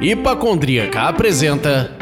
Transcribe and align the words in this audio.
Hipacondríaca 0.00 1.08
apresenta 1.08 1.99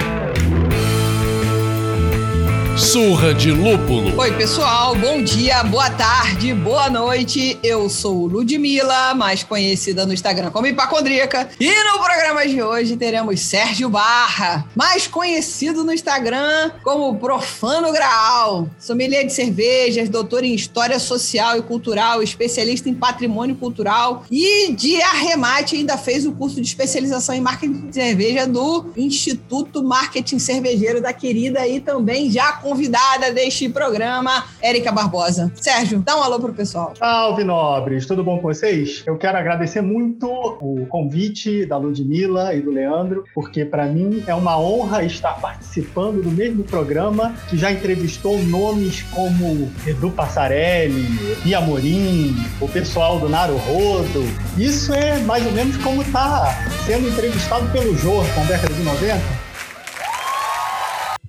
Surra 2.78 3.34
de 3.34 3.50
Lúpulo. 3.50 4.16
Oi, 4.16 4.32
pessoal, 4.36 4.94
bom 4.94 5.20
dia, 5.20 5.64
boa 5.64 5.90
tarde, 5.90 6.54
boa 6.54 6.88
noite. 6.88 7.58
Eu 7.60 7.88
sou 7.88 8.26
Ludmilla, 8.28 9.14
mais 9.14 9.42
conhecida 9.42 10.06
no 10.06 10.14
Instagram 10.14 10.52
como 10.52 10.64
Hipacondríaca. 10.68 11.48
E 11.58 11.68
no 11.68 11.98
programa 11.98 12.46
de 12.46 12.62
hoje 12.62 12.96
teremos 12.96 13.40
Sérgio 13.40 13.88
Barra, 13.88 14.64
mais 14.76 15.08
conhecido 15.08 15.82
no 15.82 15.92
Instagram 15.92 16.70
como 16.84 17.16
Profano 17.16 17.90
Graal. 17.92 18.68
Sommelier 18.78 19.26
de 19.26 19.32
cervejas, 19.32 20.08
doutor 20.08 20.44
em 20.44 20.54
História 20.54 21.00
Social 21.00 21.58
e 21.58 21.62
Cultural, 21.62 22.22
especialista 22.22 22.88
em 22.88 22.94
Patrimônio 22.94 23.56
Cultural 23.56 24.22
e 24.30 24.72
de 24.72 25.02
arremate 25.02 25.74
ainda 25.74 25.98
fez 25.98 26.24
o 26.24 26.32
curso 26.32 26.60
de 26.60 26.68
especialização 26.68 27.34
em 27.34 27.40
Marketing 27.40 27.88
de 27.88 27.94
Cerveja 27.94 28.46
do 28.46 28.86
Instituto 28.96 29.82
Marketing 29.82 30.38
Cervejeiro 30.38 31.02
da 31.02 31.12
querida 31.12 31.66
e 31.66 31.80
também 31.80 32.30
já 32.30 32.52
convidada 32.68 33.32
deste 33.32 33.66
programa, 33.66 34.44
Érica 34.60 34.92
Barbosa. 34.92 35.50
Sérgio, 35.54 36.00
dá 36.00 36.18
um 36.18 36.22
alô 36.22 36.38
pro 36.38 36.52
pessoal. 36.52 36.92
Salve, 36.98 37.42
nobres! 37.42 38.04
Tudo 38.04 38.22
bom 38.22 38.36
com 38.36 38.42
vocês? 38.42 39.02
Eu 39.06 39.16
quero 39.16 39.38
agradecer 39.38 39.80
muito 39.80 40.28
o 40.30 40.84
convite 40.86 41.64
da 41.64 41.78
Ludmilla 41.78 42.54
e 42.54 42.60
do 42.60 42.70
Leandro, 42.70 43.24
porque 43.34 43.64
para 43.64 43.86
mim 43.86 44.22
é 44.26 44.34
uma 44.34 44.60
honra 44.60 45.02
estar 45.02 45.40
participando 45.40 46.22
do 46.22 46.30
mesmo 46.30 46.62
programa 46.62 47.34
que 47.48 47.56
já 47.56 47.72
entrevistou 47.72 48.38
nomes 48.44 49.02
como 49.14 49.72
Edu 49.86 50.10
Passarelli, 50.10 51.06
Bia 51.42 51.62
Morim, 51.62 52.36
o 52.60 52.68
pessoal 52.68 53.18
do 53.18 53.30
Naro 53.30 53.56
Rodo. 53.56 54.24
Isso 54.58 54.92
é 54.92 55.18
mais 55.20 55.46
ou 55.46 55.52
menos 55.52 55.78
como 55.78 56.04
tá 56.12 56.54
sendo 56.84 57.08
entrevistado 57.08 57.66
pelo 57.72 57.96
Jô, 57.96 58.22
com 58.34 58.44
década 58.46 58.74
de 58.74 58.82
90. 58.82 59.47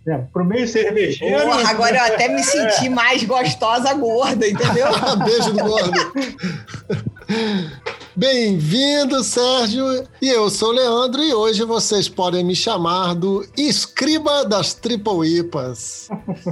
É, 0.09 0.17
pro 0.33 0.43
meio 0.43 0.67
cervejeiro. 0.67 1.43
Porra, 1.43 1.69
agora 1.69 1.97
eu 1.97 2.03
até 2.03 2.27
me 2.29 2.43
senti 2.43 2.87
é. 2.87 2.89
mais 2.89 3.23
gostosa 3.23 3.93
gorda, 3.93 4.47
entendeu? 4.47 4.87
Beijo 5.23 5.53
do 5.53 5.63
gordo. 5.63 6.13
Bem-vindo, 8.15 9.23
Sérgio. 9.23 9.85
E 10.19 10.27
eu 10.27 10.49
sou 10.49 10.69
o 10.69 10.71
Leandro 10.71 11.21
e 11.21 11.31
hoje 11.31 11.63
vocês 11.63 12.09
podem 12.09 12.43
me 12.43 12.55
chamar 12.55 13.13
do 13.13 13.47
escriba 13.55 14.43
das 14.43 14.73
Triple 14.73 15.37
IPAs. 15.37 16.09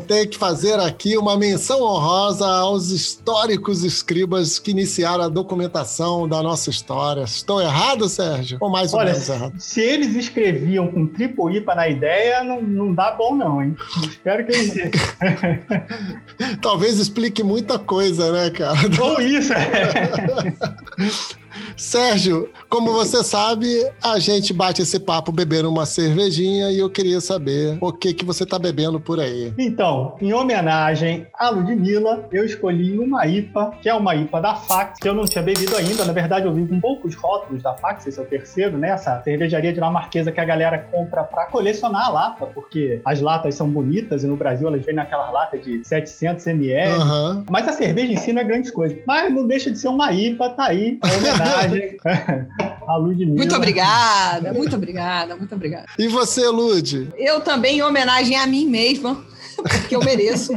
Tem 0.08 0.28
que 0.28 0.38
fazer 0.38 0.80
aqui 0.80 1.18
uma 1.18 1.38
menção 1.38 1.82
honrosa 1.82 2.48
aos 2.48 2.90
históricos 2.90 3.84
escribas 3.84 4.60
que 4.60 4.72
iniciaram 4.72 5.24
a 5.24 5.30
documentação 5.30 6.28
da 6.28 6.42
nossa 6.42 6.70
história. 6.70 7.24
Estou 7.24 7.62
errado, 7.62 8.08
Sérgio? 8.10 8.58
Ou 8.62 8.70
mais 8.70 8.94
ou 8.94 9.00
Olha, 9.00 9.12
menos 9.12 9.30
errado? 9.30 9.54
Se 9.60 9.82
eles 9.82 10.16
escreviam 10.16 10.88
com 10.88 11.08
Triple 11.08 11.58
IPA 11.58 11.76
na 11.76 11.88
ideia, 11.90 12.44
não, 12.44 12.62
não 12.62 12.94
dá 12.94 13.12
bom 13.12 13.36
não, 13.36 13.62
hein? 13.62 13.76
Espero 14.04 14.46
que 14.46 14.52
eles... 14.52 14.74
Talvez 16.62 17.00
explique 17.00 17.44
muita 17.44 17.80
coisa, 17.80 18.32
né, 18.32 18.50
cara? 18.50 18.78
Ou 19.02 19.22
isso, 19.22 19.54
é. 19.54 20.54
Sérgio, 21.76 22.50
como 22.70 22.92
você 22.92 23.24
sabe, 23.24 23.68
a 24.02 24.20
gente 24.20 24.54
bate 24.54 24.82
esse 24.82 25.00
papo 25.00 25.32
bebendo 25.32 25.70
uma 25.70 25.86
cervejinha 25.86 26.72
e 26.72 26.80
eu 26.80 26.90
queria 26.90 27.22
saber 27.22 27.78
o 27.82 27.92
que 27.92 28.14
que 28.14 28.26
você 28.26 28.44
está 28.44 28.58
bebendo 28.58 29.00
por 29.00 29.20
aí. 29.20 29.54
Então, 29.68 30.16
em 30.22 30.32
homenagem 30.32 31.28
à 31.34 31.50
Ludmilla, 31.50 32.26
eu 32.32 32.46
escolhi 32.46 32.98
uma 32.98 33.28
IPA, 33.28 33.74
que 33.82 33.90
é 33.90 33.94
uma 33.94 34.16
IPA 34.16 34.42
da 34.42 34.56
Fax, 34.56 34.98
que 34.98 35.10
eu 35.10 35.14
não 35.14 35.26
tinha 35.26 35.44
bebido 35.44 35.76
ainda. 35.76 36.06
Na 36.06 36.14
verdade, 36.14 36.46
eu 36.46 36.54
vi 36.54 36.66
com 36.66 36.80
poucos 36.80 37.14
rótulos 37.16 37.62
da 37.62 37.74
Fax, 37.74 38.08
esse 38.08 38.18
é 38.18 38.22
o 38.22 38.26
terceiro, 38.26 38.78
né? 38.78 38.92
Essa 38.92 39.22
cervejaria 39.24 39.74
de 39.74 39.82
Marquesa 39.82 40.32
que 40.32 40.40
a 40.40 40.46
galera 40.46 40.78
compra 40.78 41.24
para 41.24 41.48
colecionar 41.48 42.06
a 42.06 42.10
lata, 42.10 42.46
porque 42.46 43.02
as 43.04 43.20
latas 43.20 43.56
são 43.56 43.70
bonitas 43.70 44.24
e 44.24 44.28
no 44.28 44.38
Brasil 44.38 44.70
elas 44.70 44.86
vêm 44.86 44.96
naquela 44.96 45.30
lata 45.32 45.58
de 45.58 45.86
700 45.86 46.48
ml. 46.48 46.94
Uhum. 46.94 47.46
Mas 47.50 47.68
a 47.68 47.74
cerveja 47.74 48.14
em 48.14 48.18
si 48.18 48.32
não 48.32 48.42
é 48.42 48.46
grande 48.46 48.72
coisa. 48.72 48.98
Mas 49.06 49.34
não 49.34 49.46
deixa 49.46 49.70
de 49.70 49.78
ser 49.78 49.90
uma 49.90 50.14
IPA, 50.14 50.50
tá 50.52 50.68
aí, 50.68 50.98
é 51.04 51.18
homenagem 51.18 51.98
à 52.88 52.96
Ludmilla. 52.96 53.36
Muito 53.36 53.56
obrigada, 53.56 54.54
muito 54.54 54.76
obrigada, 54.76 55.36
muito 55.36 55.54
obrigada. 55.54 55.86
E 56.00 56.08
você, 56.08 56.48
Lud? 56.48 57.10
Eu 57.18 57.42
também, 57.42 57.80
em 57.80 57.82
homenagem 57.82 58.38
a 58.38 58.48
mim 58.48 58.66
mesma, 58.66 59.26
porque 59.70 59.96
eu 59.96 60.04
mereço. 60.04 60.54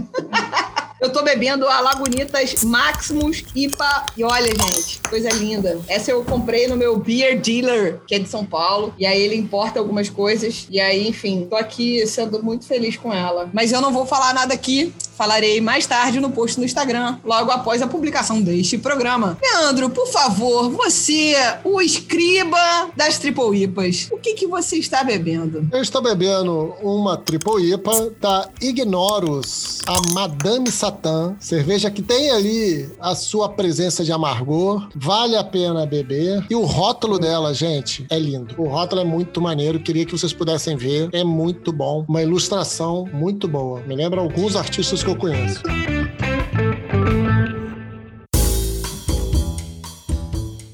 Eu 1.00 1.10
tô 1.10 1.22
bebendo 1.22 1.66
a 1.66 1.80
Lagunitas 1.80 2.62
Maximus 2.62 3.42
IPA. 3.56 4.06
E 4.18 4.22
olha, 4.22 4.48
gente, 4.48 5.00
coisa 5.08 5.30
linda. 5.30 5.80
Essa 5.88 6.10
eu 6.10 6.22
comprei 6.22 6.68
no 6.68 6.76
meu 6.76 6.98
Beer 6.98 7.40
Dealer, 7.40 8.00
que 8.06 8.14
é 8.14 8.18
de 8.18 8.28
São 8.28 8.44
Paulo. 8.44 8.94
E 8.98 9.06
aí 9.06 9.18
ele 9.18 9.34
importa 9.34 9.78
algumas 9.78 10.10
coisas. 10.10 10.66
E 10.70 10.78
aí, 10.78 11.08
enfim, 11.08 11.46
tô 11.48 11.56
aqui 11.56 12.06
sendo 12.06 12.42
muito 12.42 12.66
feliz 12.66 12.98
com 12.98 13.14
ela. 13.14 13.48
Mas 13.50 13.72
eu 13.72 13.80
não 13.80 13.90
vou 13.90 14.04
falar 14.04 14.34
nada 14.34 14.52
aqui. 14.52 14.92
Falarei 15.16 15.60
mais 15.60 15.86
tarde 15.86 16.20
no 16.20 16.30
post 16.30 16.58
no 16.58 16.64
Instagram, 16.64 17.18
logo 17.24 17.50
após 17.50 17.82
a 17.82 17.86
publicação 17.86 18.40
deste 18.40 18.78
programa. 18.78 19.36
Leandro, 19.42 19.90
por 19.90 20.06
favor, 20.08 20.70
você, 20.70 21.34
o 21.64 21.80
escriba 21.80 22.90
das 22.96 23.18
Triple 23.18 23.62
IPAs, 23.64 24.08
o 24.10 24.16
que, 24.16 24.34
que 24.34 24.46
você 24.46 24.76
está 24.76 25.04
bebendo? 25.04 25.68
Eu 25.72 25.82
estou 25.82 26.02
bebendo 26.02 26.74
uma 26.82 27.16
Triple 27.16 27.72
IPA 27.72 28.12
da 28.20 28.48
Ignorus, 28.60 29.80
a 29.86 30.12
Madame 30.14 30.70
Satã, 30.70 31.36
cerveja 31.38 31.90
que 31.90 32.02
tem 32.02 32.30
ali 32.30 32.90
a 33.00 33.14
sua 33.14 33.48
presença 33.48 34.04
de 34.04 34.12
amargor, 34.12 34.88
vale 34.94 35.36
a 35.36 35.44
pena 35.44 35.84
beber. 35.84 36.44
E 36.48 36.54
o 36.54 36.64
rótulo 36.64 37.18
dela, 37.18 37.52
gente, 37.52 38.06
é 38.10 38.18
lindo. 38.18 38.54
O 38.56 38.68
rótulo 38.68 39.02
é 39.02 39.04
muito 39.04 39.40
maneiro, 39.40 39.80
queria 39.80 40.04
que 40.06 40.12
vocês 40.12 40.32
pudessem 40.32 40.76
ver. 40.76 41.08
É 41.12 41.24
muito 41.24 41.72
bom, 41.72 42.04
uma 42.08 42.22
ilustração 42.22 43.08
muito 43.12 43.46
boa. 43.46 43.80
Me 43.80 43.94
lembra 43.94 44.20
alguns 44.20 44.56
artistas 44.56 45.02
que 45.02 45.09
eu 45.10 45.16
conheço. 45.16 45.62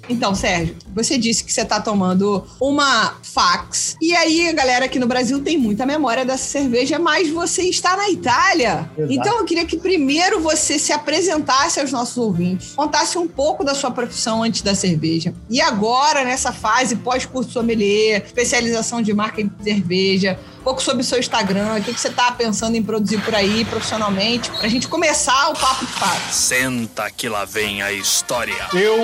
Então, 0.09 0.35
Sérgio, 0.35 0.77
você 0.95 1.19
disse 1.19 1.45
que 1.45 1.53
você 1.53 1.63
está 1.63 1.81
tomando 1.81 2.45
uma 2.61 3.17
fax. 3.23 3.97
E 4.01 4.15
aí, 4.15 4.49
a 4.49 4.53
galera 4.53 4.85
aqui 4.85 4.99
no 4.99 5.07
Brasil 5.07 5.43
tem 5.43 5.59
muita 5.59 5.85
memória 5.85 6.25
dessa 6.25 6.45
cerveja, 6.45 6.99
mas 6.99 7.29
você 7.29 7.63
está 7.63 7.97
na 7.97 8.09
Itália. 8.09 8.91
Exato. 8.97 9.13
Então, 9.13 9.39
eu 9.39 9.45
queria 9.45 9.67
que 9.67 9.77
primeiro 9.77 10.41
você 10.41 10.79
se 10.79 10.93
apresentasse 10.93 11.81
aos 11.81 11.93
nossos 11.93 12.17
ouvintes, 12.17 12.73
contasse 12.75 13.19
um 13.19 13.27
pouco 13.27 13.65
da 13.65 13.75
sua 13.75 13.91
profissão 13.91 14.43
antes 14.43 14.63
da 14.63 14.75
cerveja. 14.75 15.35
E 15.51 15.61
agora, 15.61 16.25
nessa 16.25 16.53
fase 16.53 16.97
pós-curso 16.97 17.51
sommelier, 17.51 18.25
especialização 18.25 19.03
de 19.03 19.13
marca 19.13 19.41
em 19.41 19.51
cerveja, 19.63 20.39
pouco 20.66 20.82
sobre 20.82 21.03
o 21.03 21.04
seu 21.04 21.21
Instagram, 21.21 21.77
o 21.77 21.81
que, 21.81 21.94
que 21.94 22.00
você 22.00 22.09
está 22.09 22.32
pensando 22.32 22.75
em 22.75 22.82
produzir 22.82 23.21
por 23.21 23.32
aí 23.32 23.65
profissionalmente, 23.66 24.50
para 24.50 24.66
a 24.66 24.69
gente 24.69 24.88
começar 24.88 25.50
o 25.50 25.54
papo 25.54 25.87
de 25.87 25.93
fato. 25.93 26.32
Senta 26.32 27.09
que 27.09 27.28
lá 27.28 27.44
vem 27.44 27.82
a 27.82 27.93
história. 27.93 28.66
Eu 28.75 28.97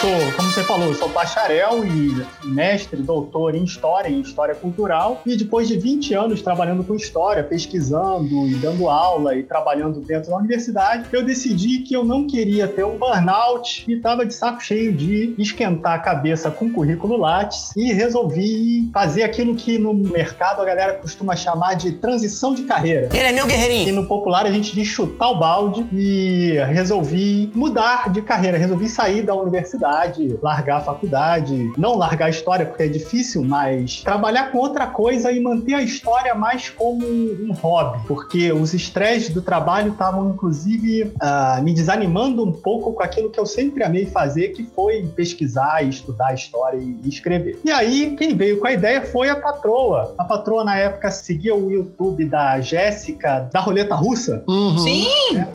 sou, 0.00 0.32
como 0.36 0.48
você 0.48 0.62
falou, 0.62 0.94
sou 0.94 1.08
bacharel 1.08 1.84
e 1.84 2.24
mestre, 2.46 3.02
doutor 3.02 3.56
em 3.56 3.64
História 3.64 4.08
e 4.08 4.20
História 4.20 4.54
Cultural. 4.54 5.20
E 5.26 5.36
depois 5.36 5.66
de 5.66 5.76
20 5.76 6.14
anos 6.14 6.42
trabalhando 6.42 6.84
com 6.84 6.94
História, 6.94 7.42
pesquisando 7.42 8.46
e 8.46 8.54
dando 8.54 8.88
aula 8.88 9.34
e 9.34 9.42
trabalhando 9.42 9.98
dentro 9.98 10.30
da 10.30 10.36
universidade, 10.36 11.08
eu 11.12 11.24
decidi 11.24 11.80
que 11.80 11.92
eu 11.92 12.04
não 12.04 12.28
queria 12.28 12.68
ter 12.68 12.84
um 12.84 12.96
burnout 12.96 13.84
e 13.88 13.94
estava 13.94 14.24
de 14.24 14.32
saco 14.32 14.62
cheio 14.62 14.92
de 14.92 15.34
esquentar 15.36 15.94
a 15.94 15.98
cabeça 15.98 16.52
com 16.52 16.70
currículo 16.70 17.16
Lattes 17.16 17.74
e 17.76 17.92
resolvi 17.92 18.88
fazer 18.92 19.24
aquilo 19.24 19.56
que 19.56 19.76
no 19.76 19.92
mercado 19.92 20.62
a 20.62 20.64
galera 20.64 20.99
costuma 21.00 21.34
chamar 21.36 21.74
de 21.74 21.92
transição 21.92 22.54
de 22.54 22.62
carreira. 22.62 23.08
Ele 23.12 23.28
é 23.28 23.32
meu 23.32 23.46
guerreirinho. 23.46 23.88
E 23.88 23.92
no 23.92 24.06
popular 24.06 24.46
a 24.46 24.50
gente 24.50 24.74
diz 24.74 24.86
chutar 24.86 25.30
o 25.30 25.38
balde 25.38 25.86
e 25.92 26.54
resolvi 26.68 27.50
mudar 27.54 28.10
de 28.10 28.22
carreira, 28.22 28.58
resolvi 28.58 28.88
sair 28.88 29.22
da 29.22 29.34
universidade, 29.34 30.38
largar 30.42 30.78
a 30.78 30.80
faculdade, 30.80 31.72
não 31.76 31.96
largar 31.96 32.26
a 32.26 32.30
história 32.30 32.66
porque 32.66 32.84
é 32.84 32.88
difícil, 32.88 33.42
mas 33.42 34.02
trabalhar 34.02 34.50
com 34.50 34.58
outra 34.58 34.86
coisa 34.86 35.32
e 35.32 35.40
manter 35.40 35.74
a 35.74 35.82
história 35.82 36.34
mais 36.34 36.68
como 36.68 37.06
um 37.06 37.52
hobby, 37.52 38.00
porque 38.06 38.52
os 38.52 38.74
estresses 38.74 39.30
do 39.30 39.42
trabalho 39.42 39.92
estavam 39.92 40.30
inclusive 40.30 41.04
uh, 41.04 41.62
me 41.62 41.72
desanimando 41.72 42.44
um 42.44 42.52
pouco 42.52 42.92
com 42.92 43.02
aquilo 43.02 43.30
que 43.30 43.38
eu 43.38 43.46
sempre 43.46 43.82
amei 43.82 44.06
fazer, 44.06 44.48
que 44.48 44.64
foi 44.74 45.02
pesquisar, 45.14 45.82
estudar 45.82 46.28
a 46.28 46.34
história 46.34 46.78
e 46.78 47.08
escrever. 47.08 47.58
E 47.64 47.70
aí 47.70 48.16
quem 48.16 48.34
veio 48.34 48.58
com 48.60 48.66
a 48.66 48.72
ideia 48.72 49.02
foi 49.02 49.28
a 49.28 49.36
patroa. 49.36 50.14
A 50.18 50.24
patroa 50.24 50.64
na 50.64 50.76
época 50.76 50.89
época 50.90 51.10
seguia 51.10 51.54
o 51.54 51.70
YouTube 51.70 52.24
da 52.26 52.60
Jéssica, 52.60 53.48
da 53.52 53.60
Roleta 53.60 53.94
Russa. 53.94 54.44
Uhum. 54.46 54.78
Sim! 54.78 55.06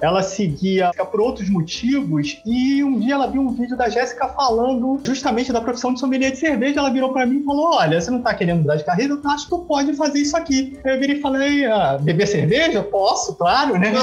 Ela 0.02 0.24
seguia 0.24 0.92
por 1.12 1.22
outros 1.22 1.50
motivos 1.50 2.42
e 2.46 2.84
um 2.84 3.00
dia 3.00 3.14
ela 3.14 3.28
viu 3.28 3.42
um 3.42 3.54
vídeo 3.54 3.78
da 3.78 3.90
Jéssica 3.90 4.28
falando 4.30 5.00
justamente 5.04 5.54
da 5.54 5.62
profissão 5.62 5.94
de 5.94 6.00
sommelier 6.00 6.32
de 6.32 6.38
cerveja. 6.38 6.80
Ela 6.80 6.90
virou 6.90 7.14
pra 7.14 7.26
mim 7.26 7.40
e 7.40 7.44
falou: 7.44 7.76
Olha, 7.76 8.00
você 8.00 8.10
não 8.10 8.22
tá 8.22 8.34
querendo 8.34 8.62
mudar 8.62 8.78
de 8.78 8.84
carreira? 8.84 9.14
Eu 9.14 9.30
acho 9.30 9.44
que 9.46 9.50
tu 9.50 9.60
pode 9.60 9.94
fazer 9.94 10.20
isso 10.20 10.36
aqui. 10.36 10.78
Eu 10.84 11.00
virei 11.00 11.18
e 11.18 11.22
falei: 11.22 11.66
ah, 11.66 11.98
Beber 12.02 12.28
cerveja? 12.28 12.82
Posso, 12.82 13.36
claro, 13.36 13.78
né? 13.78 13.94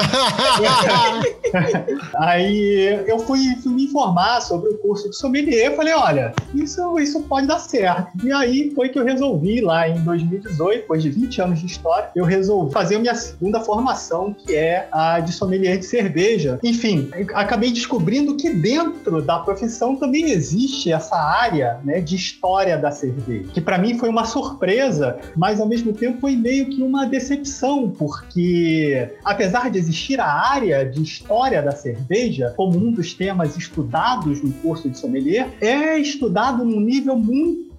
Aí 2.17 3.03
eu 3.07 3.19
fui, 3.19 3.57
fui 3.63 3.73
me 3.73 3.85
informar 3.85 4.41
sobre 4.41 4.71
o 4.71 4.79
curso 4.79 5.09
de 5.11 5.17
sommelier. 5.17 5.67
Eu 5.67 5.77
falei: 5.77 5.95
Olha, 5.95 6.35
isso, 6.55 6.99
isso 6.99 7.23
pode 7.23 7.47
dar 7.47 7.59
certo. 7.59 8.13
E 8.25 8.33
aí 8.33 8.71
foi 8.75 8.89
que 8.89 8.99
eu 8.99 9.05
resolvi, 9.05 9.61
lá 9.61 9.89
em 9.89 10.03
2018, 10.03 10.83
depois 10.83 11.03
de 11.03 11.11
20 11.11 11.22
anos 11.41 11.61
de 11.61 11.67
história, 11.67 12.11
eu 12.15 12.25
resolvi 12.25 12.73
fazer 12.73 12.97
a 12.97 12.99
minha 12.99 13.15
segunda 13.15 13.61
formação, 13.61 14.35
que 14.35 14.55
é 14.55 14.89
a 14.93 15.21
de 15.21 15.33
sommelier 15.33 15.79
de 15.79 15.85
cerveja. 15.85 16.59
Enfim, 16.63 17.11
acabei 17.35 17.71
descobrindo 17.71 18.37
que 18.37 18.51
dentro 18.51 19.23
da 19.23 19.39
profissão 19.39 19.97
também 19.97 20.31
existe 20.31 20.93
essa 20.93 21.17
área 21.17 21.81
né, 21.85 22.01
de 22.01 22.17
história 22.17 22.77
da 22.77 22.91
cerveja, 22.91 23.51
que 23.53 23.61
para 23.61 23.79
mim 23.79 23.99
foi 23.99 24.09
uma 24.09 24.25
surpresa, 24.25 25.19
mas 25.37 25.61
ao 25.61 25.67
mesmo 25.67 25.93
tempo 25.93 26.21
foi 26.21 26.37
meio 26.37 26.67
que 26.67 26.83
uma 26.83 27.07
decepção, 27.07 27.91
porque 27.91 29.11
apesar 29.25 29.71
de 29.71 29.79
existir 29.79 30.21
a 30.21 30.27
área 30.27 30.85
de 30.85 31.03
história 31.03 31.63
da 31.63 31.73
cerveja 31.73 32.53
como 32.57 32.79
um 32.79 32.93
dos 32.93 33.15
temas 33.15 33.57
estudados 33.57 34.43
no 34.43 34.53
curso 34.55 34.89
de 34.89 34.99
sommelier, 34.99 35.49
é 35.61 35.99
estudado 35.99 36.65
num 36.65 36.81
nível 36.81 37.17
muito 37.17 37.72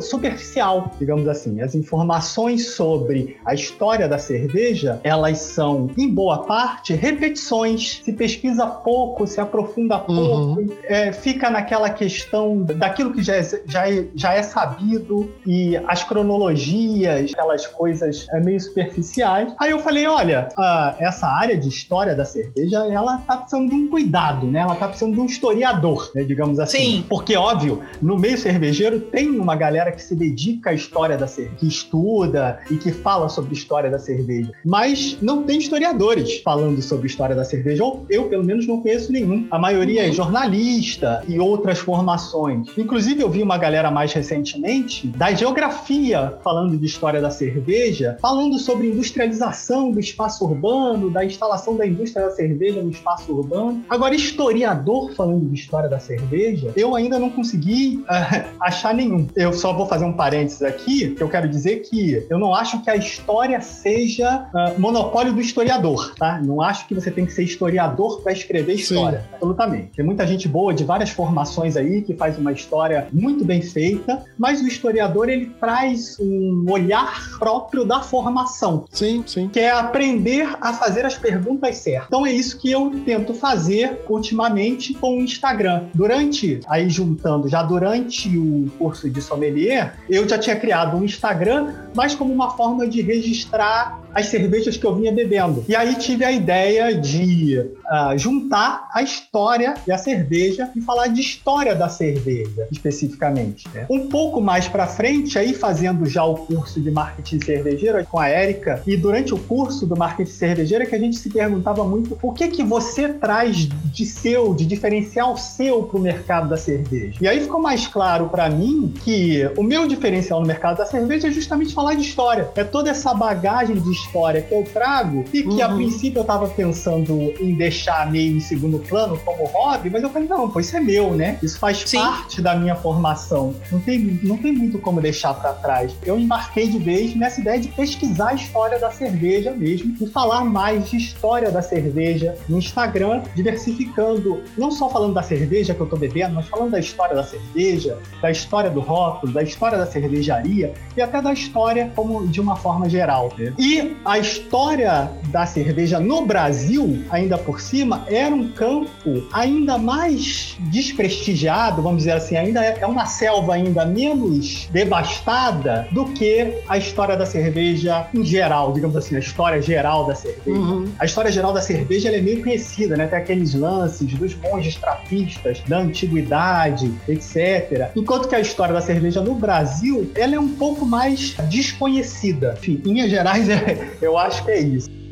superficial, 0.00 0.90
digamos 0.98 1.28
assim. 1.28 1.60
As 1.60 1.74
informações 1.74 2.74
sobre 2.74 3.36
a 3.44 3.54
história 3.54 4.08
da 4.08 4.18
cerveja, 4.18 5.00
elas 5.02 5.38
são, 5.38 5.90
em 5.96 6.08
boa 6.08 6.44
parte, 6.44 6.94
repetições. 6.94 8.00
Se 8.04 8.12
pesquisa 8.12 8.66
pouco, 8.66 9.26
se 9.26 9.40
aprofunda 9.40 9.98
pouco, 9.98 10.60
uhum. 10.60 10.68
é, 10.84 11.12
fica 11.12 11.50
naquela 11.50 11.90
questão 11.90 12.62
daquilo 12.62 13.12
que 13.12 13.22
já 13.22 13.36
é, 13.36 13.42
já, 13.66 13.90
é, 13.90 14.06
já 14.14 14.34
é 14.34 14.42
sabido 14.42 15.30
e 15.46 15.76
as 15.88 16.02
cronologias, 16.04 17.32
aquelas 17.32 17.66
coisas 17.66 18.26
é, 18.30 18.40
meio 18.40 18.60
superficiais. 18.60 19.52
Aí 19.58 19.70
eu 19.70 19.78
falei, 19.78 20.06
olha, 20.06 20.48
uh, 20.52 20.94
essa 20.98 21.26
área 21.26 21.56
de 21.56 21.68
história 21.68 22.14
da 22.14 22.24
cerveja, 22.24 22.86
ela 22.86 23.18
tá 23.18 23.38
precisando 23.38 23.70
de 23.70 23.74
um 23.74 23.88
cuidado, 23.88 24.46
né? 24.46 24.60
Ela 24.60 24.74
tá 24.74 24.88
precisando 24.88 25.14
de 25.14 25.20
um 25.20 25.26
historiador, 25.26 26.10
né, 26.14 26.22
digamos 26.24 26.58
assim. 26.58 26.78
Sim. 26.78 27.04
Porque, 27.08 27.36
óbvio, 27.36 27.82
no 28.00 28.18
meio 28.18 28.38
cervejeiro 28.38 29.00
tem 29.00 29.43
uma 29.44 29.54
galera 29.54 29.92
que 29.92 30.02
se 30.02 30.14
dedica 30.14 30.70
à 30.70 30.72
história 30.72 31.16
da 31.16 31.26
cerveja, 31.26 31.56
que 31.58 31.68
estuda 31.68 32.58
e 32.70 32.76
que 32.76 32.90
fala 32.90 33.28
sobre 33.28 33.54
história 33.54 33.90
da 33.90 33.98
cerveja. 33.98 34.50
Mas 34.64 35.16
não 35.20 35.44
tem 35.44 35.58
historiadores 35.58 36.40
falando 36.42 36.80
sobre 36.82 37.06
história 37.06 37.36
da 37.36 37.44
cerveja, 37.44 37.84
ou 37.84 38.04
eu, 38.08 38.24
pelo 38.28 38.42
menos, 38.42 38.66
não 38.66 38.80
conheço 38.80 39.12
nenhum. 39.12 39.46
A 39.50 39.58
maioria 39.58 40.00
é 40.00 40.04
uhum. 40.04 40.10
é 40.10 40.12
jornalista 40.12 41.22
e 41.28 41.38
outras 41.38 41.78
formações. 41.78 42.68
Inclusive, 42.76 43.22
eu 43.22 43.30
vi 43.30 43.42
uma 43.42 43.58
galera 43.58 43.90
mais 43.90 44.12
recentemente 44.12 45.06
da 45.08 45.32
geografia 45.32 46.38
falando 46.42 46.76
de 46.76 46.86
história 46.86 47.20
da 47.20 47.30
cerveja, 47.30 48.16
falando 48.20 48.58
sobre 48.58 48.88
industrialização 48.88 49.90
do 49.90 50.00
espaço 50.00 50.44
urbano, 50.44 51.10
da 51.10 51.24
instalação 51.24 51.76
da 51.76 51.86
indústria 51.86 52.26
da 52.26 52.30
cerveja 52.32 52.82
no 52.82 52.90
espaço 52.90 53.32
urbano. 53.32 53.84
Agora, 53.88 54.14
historiador 54.14 55.12
falando 55.14 55.46
de 55.48 55.54
história 55.54 55.88
da 55.88 55.98
cerveja, 55.98 56.72
eu 56.76 56.94
ainda 56.94 57.18
não 57.18 57.30
consegui 57.30 58.02
uh, 58.04 58.44
achar 58.60 58.94
nenhum 58.94 59.26
eu 59.36 59.52
só 59.52 59.72
vou 59.72 59.86
fazer 59.86 60.04
um 60.04 60.12
parênteses 60.12 60.62
aqui, 60.62 61.14
que 61.14 61.22
eu 61.22 61.28
quero 61.28 61.48
dizer 61.48 61.80
que 61.80 62.26
eu 62.28 62.38
não 62.38 62.54
acho 62.54 62.82
que 62.82 62.90
a 62.90 62.96
história 62.96 63.60
seja 63.60 64.46
uh, 64.54 64.80
monopólio 64.80 65.32
do 65.32 65.40
historiador, 65.40 66.14
tá? 66.14 66.40
Não 66.40 66.60
acho 66.60 66.86
que 66.86 66.94
você 66.94 67.10
tem 67.10 67.26
que 67.26 67.32
ser 67.32 67.42
historiador 67.42 68.20
para 68.22 68.32
escrever 68.32 68.74
história. 68.74 69.20
Sim. 69.20 69.34
Absolutamente. 69.34 69.90
Tem 69.96 70.04
muita 70.04 70.26
gente 70.26 70.48
boa 70.48 70.72
de 70.72 70.84
várias 70.84 71.10
formações 71.10 71.76
aí 71.76 72.02
que 72.02 72.14
faz 72.14 72.38
uma 72.38 72.52
história 72.52 73.08
muito 73.12 73.44
bem 73.44 73.60
feita, 73.62 74.24
mas 74.38 74.60
o 74.60 74.66
historiador 74.66 75.28
ele 75.28 75.46
traz 75.60 76.16
um 76.20 76.66
olhar 76.70 77.38
próprio 77.38 77.84
da 77.84 78.00
formação. 78.00 78.84
Sim, 78.90 79.22
sim. 79.26 79.48
Que 79.48 79.60
é 79.60 79.70
aprender 79.70 80.56
a 80.60 80.72
fazer 80.72 81.04
as 81.04 81.16
perguntas 81.16 81.76
certas. 81.78 82.06
Então 82.06 82.26
é 82.26 82.32
isso 82.32 82.58
que 82.58 82.70
eu 82.70 82.90
tento 83.04 83.34
fazer 83.34 84.00
ultimamente 84.08 84.94
com 84.94 85.18
o 85.18 85.20
Instagram. 85.20 85.84
Durante, 85.94 86.60
aí 86.68 86.88
juntando, 86.88 87.48
já 87.48 87.62
durante 87.62 88.36
o 88.36 88.70
curso 88.78 89.08
de 89.14 89.22
sommelier, 89.22 89.94
eu 90.10 90.28
já 90.28 90.36
tinha 90.36 90.56
criado 90.56 90.96
um 90.96 91.04
Instagram, 91.04 91.72
mas 91.94 92.14
como 92.14 92.32
uma 92.34 92.50
forma 92.56 92.86
de 92.86 93.00
registrar 93.00 94.00
as 94.14 94.26
cervejas 94.26 94.76
que 94.76 94.84
eu 94.84 94.94
vinha 94.94 95.12
bebendo. 95.12 95.64
E 95.68 95.74
aí 95.74 95.94
tive 95.96 96.24
a 96.24 96.32
ideia 96.32 96.94
de 96.94 97.58
uh, 97.58 98.16
juntar 98.16 98.88
a 98.92 99.02
história 99.02 99.74
e 99.86 99.92
a 99.92 99.98
cerveja 99.98 100.70
e 100.74 100.80
falar 100.80 101.08
de 101.08 101.20
história 101.20 101.74
da 101.74 101.88
cerveja, 101.88 102.66
especificamente. 102.70 103.66
Né? 103.74 103.86
Um 103.90 104.08
pouco 104.08 104.40
mais 104.40 104.68
para 104.68 104.86
frente, 104.86 105.38
aí 105.38 105.54
fazendo 105.54 106.06
já 106.06 106.24
o 106.24 106.36
curso 106.36 106.80
de 106.80 106.90
marketing 106.90 107.40
cervejeiro 107.44 108.04
com 108.06 108.18
a 108.18 108.28
Érica, 108.28 108.82
e 108.86 108.96
durante 108.96 109.34
o 109.34 109.38
curso 109.38 109.86
do 109.86 109.96
marketing 109.96 110.30
cervejeiro 110.30 110.84
é 110.84 110.86
que 110.86 110.94
a 110.94 110.98
gente 110.98 111.16
se 111.16 111.30
perguntava 111.30 111.84
muito 111.84 112.18
o 112.22 112.32
que 112.32 112.48
que 112.48 112.62
você 112.62 113.08
traz 113.08 113.56
de 113.56 114.06
seu, 114.06 114.54
de 114.54 114.66
diferencial 114.66 115.36
seu 115.36 115.82
para 115.84 115.98
o 115.98 116.00
mercado 116.00 116.48
da 116.48 116.56
cerveja. 116.56 117.16
E 117.20 117.26
aí 117.26 117.40
ficou 117.40 117.60
mais 117.60 117.86
claro 117.86 118.28
para 118.28 118.48
mim 118.48 118.92
que 119.04 119.50
o 119.56 119.62
meu 119.62 119.86
diferencial 119.88 120.40
no 120.40 120.46
mercado 120.46 120.78
da 120.78 120.86
cerveja 120.86 121.28
é 121.28 121.30
justamente 121.30 121.74
falar 121.74 121.94
de 121.94 122.02
história. 122.02 122.48
É 122.56 122.64
toda 122.64 122.90
essa 122.90 123.14
bagagem 123.14 123.76
de 123.76 123.90
história 124.04 124.42
que 124.42 124.54
eu 124.54 124.62
trago 124.62 125.24
e 125.32 125.42
que 125.42 125.48
uhum. 125.48 125.64
a 125.64 125.68
princípio 125.68 126.18
eu 126.18 126.22
estava 126.22 126.46
pensando 126.48 127.34
em 127.40 127.54
deixar 127.54 128.10
meio 128.10 128.36
em 128.36 128.40
segundo 128.40 128.78
plano 128.78 129.18
como 129.24 129.44
hobby, 129.46 129.90
mas 129.90 130.02
eu 130.02 130.10
falei, 130.10 130.28
não, 130.28 130.48
pô, 130.48 130.60
isso 130.60 130.76
é 130.76 130.80
meu, 130.80 131.14
né? 131.14 131.38
Isso 131.42 131.58
faz 131.58 131.82
Sim. 131.86 131.98
parte 131.98 132.40
da 132.40 132.54
minha 132.54 132.76
formação. 132.76 133.54
Não 133.72 133.80
tem, 133.80 134.20
não 134.22 134.36
tem 134.36 134.52
muito 134.52 134.78
como 134.78 135.00
deixar 135.00 135.34
para 135.34 135.52
trás. 135.54 135.94
Eu 136.04 136.18
embarquei 136.18 136.68
de 136.68 136.78
vez 136.78 137.14
nessa 137.14 137.40
ideia 137.40 137.58
de 137.58 137.68
pesquisar 137.68 138.30
a 138.30 138.34
história 138.34 138.78
da 138.78 138.90
cerveja 138.90 139.52
mesmo 139.52 139.96
e 140.00 140.06
falar 140.06 140.44
mais 140.44 140.90
de 140.90 140.96
história 140.96 141.50
da 141.50 141.62
cerveja 141.62 142.36
no 142.48 142.58
Instagram, 142.58 143.22
diversificando, 143.34 144.42
não 144.56 144.70
só 144.70 144.88
falando 144.88 145.14
da 145.14 145.22
cerveja 145.22 145.74
que 145.74 145.80
eu 145.80 145.86
tô 145.86 145.96
bebendo, 145.96 146.34
mas 146.34 146.46
falando 146.48 146.72
da 146.72 146.78
história 146.78 147.14
da 147.14 147.24
cerveja, 147.24 147.98
da 148.20 148.30
história 148.30 148.70
do 148.70 148.80
rótulo, 148.80 149.32
da 149.32 149.42
história 149.42 149.78
da 149.78 149.86
cervejaria 149.86 150.74
e 150.96 151.02
até 151.02 151.20
da 151.20 151.32
história 151.32 151.90
como 151.94 152.26
de 152.26 152.40
uma 152.40 152.56
forma 152.56 152.88
geral. 152.88 153.32
Né? 153.38 153.52
E 153.58 153.93
a 154.04 154.18
história 154.18 155.10
da 155.28 155.46
cerveja 155.46 155.98
no 155.98 156.24
Brasil, 156.24 157.02
ainda 157.10 157.36
por 157.36 157.60
cima, 157.60 158.04
era 158.08 158.34
um 158.34 158.48
campo 158.48 159.26
ainda 159.32 159.76
mais 159.78 160.56
desprestigiado, 160.70 161.82
vamos 161.82 161.98
dizer 161.98 162.12
assim, 162.12 162.36
ainda 162.36 162.64
é, 162.64 162.78
é 162.80 162.86
uma 162.86 163.06
selva 163.06 163.54
ainda 163.54 163.84
menos 163.84 164.68
devastada 164.70 165.88
do 165.90 166.04
que 166.06 166.54
a 166.68 166.78
história 166.78 167.16
da 167.16 167.26
cerveja 167.26 168.06
em 168.14 168.24
geral, 168.24 168.72
digamos 168.72 168.96
assim, 168.96 169.16
a 169.16 169.18
história 169.18 169.60
geral 169.60 170.06
da 170.06 170.14
cerveja. 170.14 170.58
Uhum. 170.58 170.88
A 170.98 171.04
história 171.04 171.30
geral 171.30 171.52
da 171.52 171.60
cerveja 171.60 172.10
é 172.10 172.20
meio 172.20 172.42
conhecida, 172.42 172.96
né? 172.96 173.06
Tem 173.06 173.18
aqueles 173.18 173.54
lances 173.54 174.14
dos 174.14 174.34
monges 174.36 174.76
trapistas 174.76 175.60
da 175.66 175.78
antiguidade, 175.78 176.92
etc. 177.08 177.90
Enquanto 177.96 178.28
que 178.28 178.34
a 178.34 178.40
história 178.40 178.72
da 178.72 178.80
cerveja 178.80 179.20
no 179.20 179.34
Brasil, 179.34 180.10
ela 180.14 180.34
é 180.34 180.38
um 180.38 180.50
pouco 180.50 180.86
mais 180.86 181.34
desconhecida. 181.48 182.54
Enfim, 182.58 182.80
em 182.84 182.94
linhas 182.94 183.10
gerais, 183.10 183.48
é, 183.50 183.83
eu 184.00 184.18
acho 184.18 184.44
que 184.44 184.50
é 184.50 184.60
isso. 184.60 185.03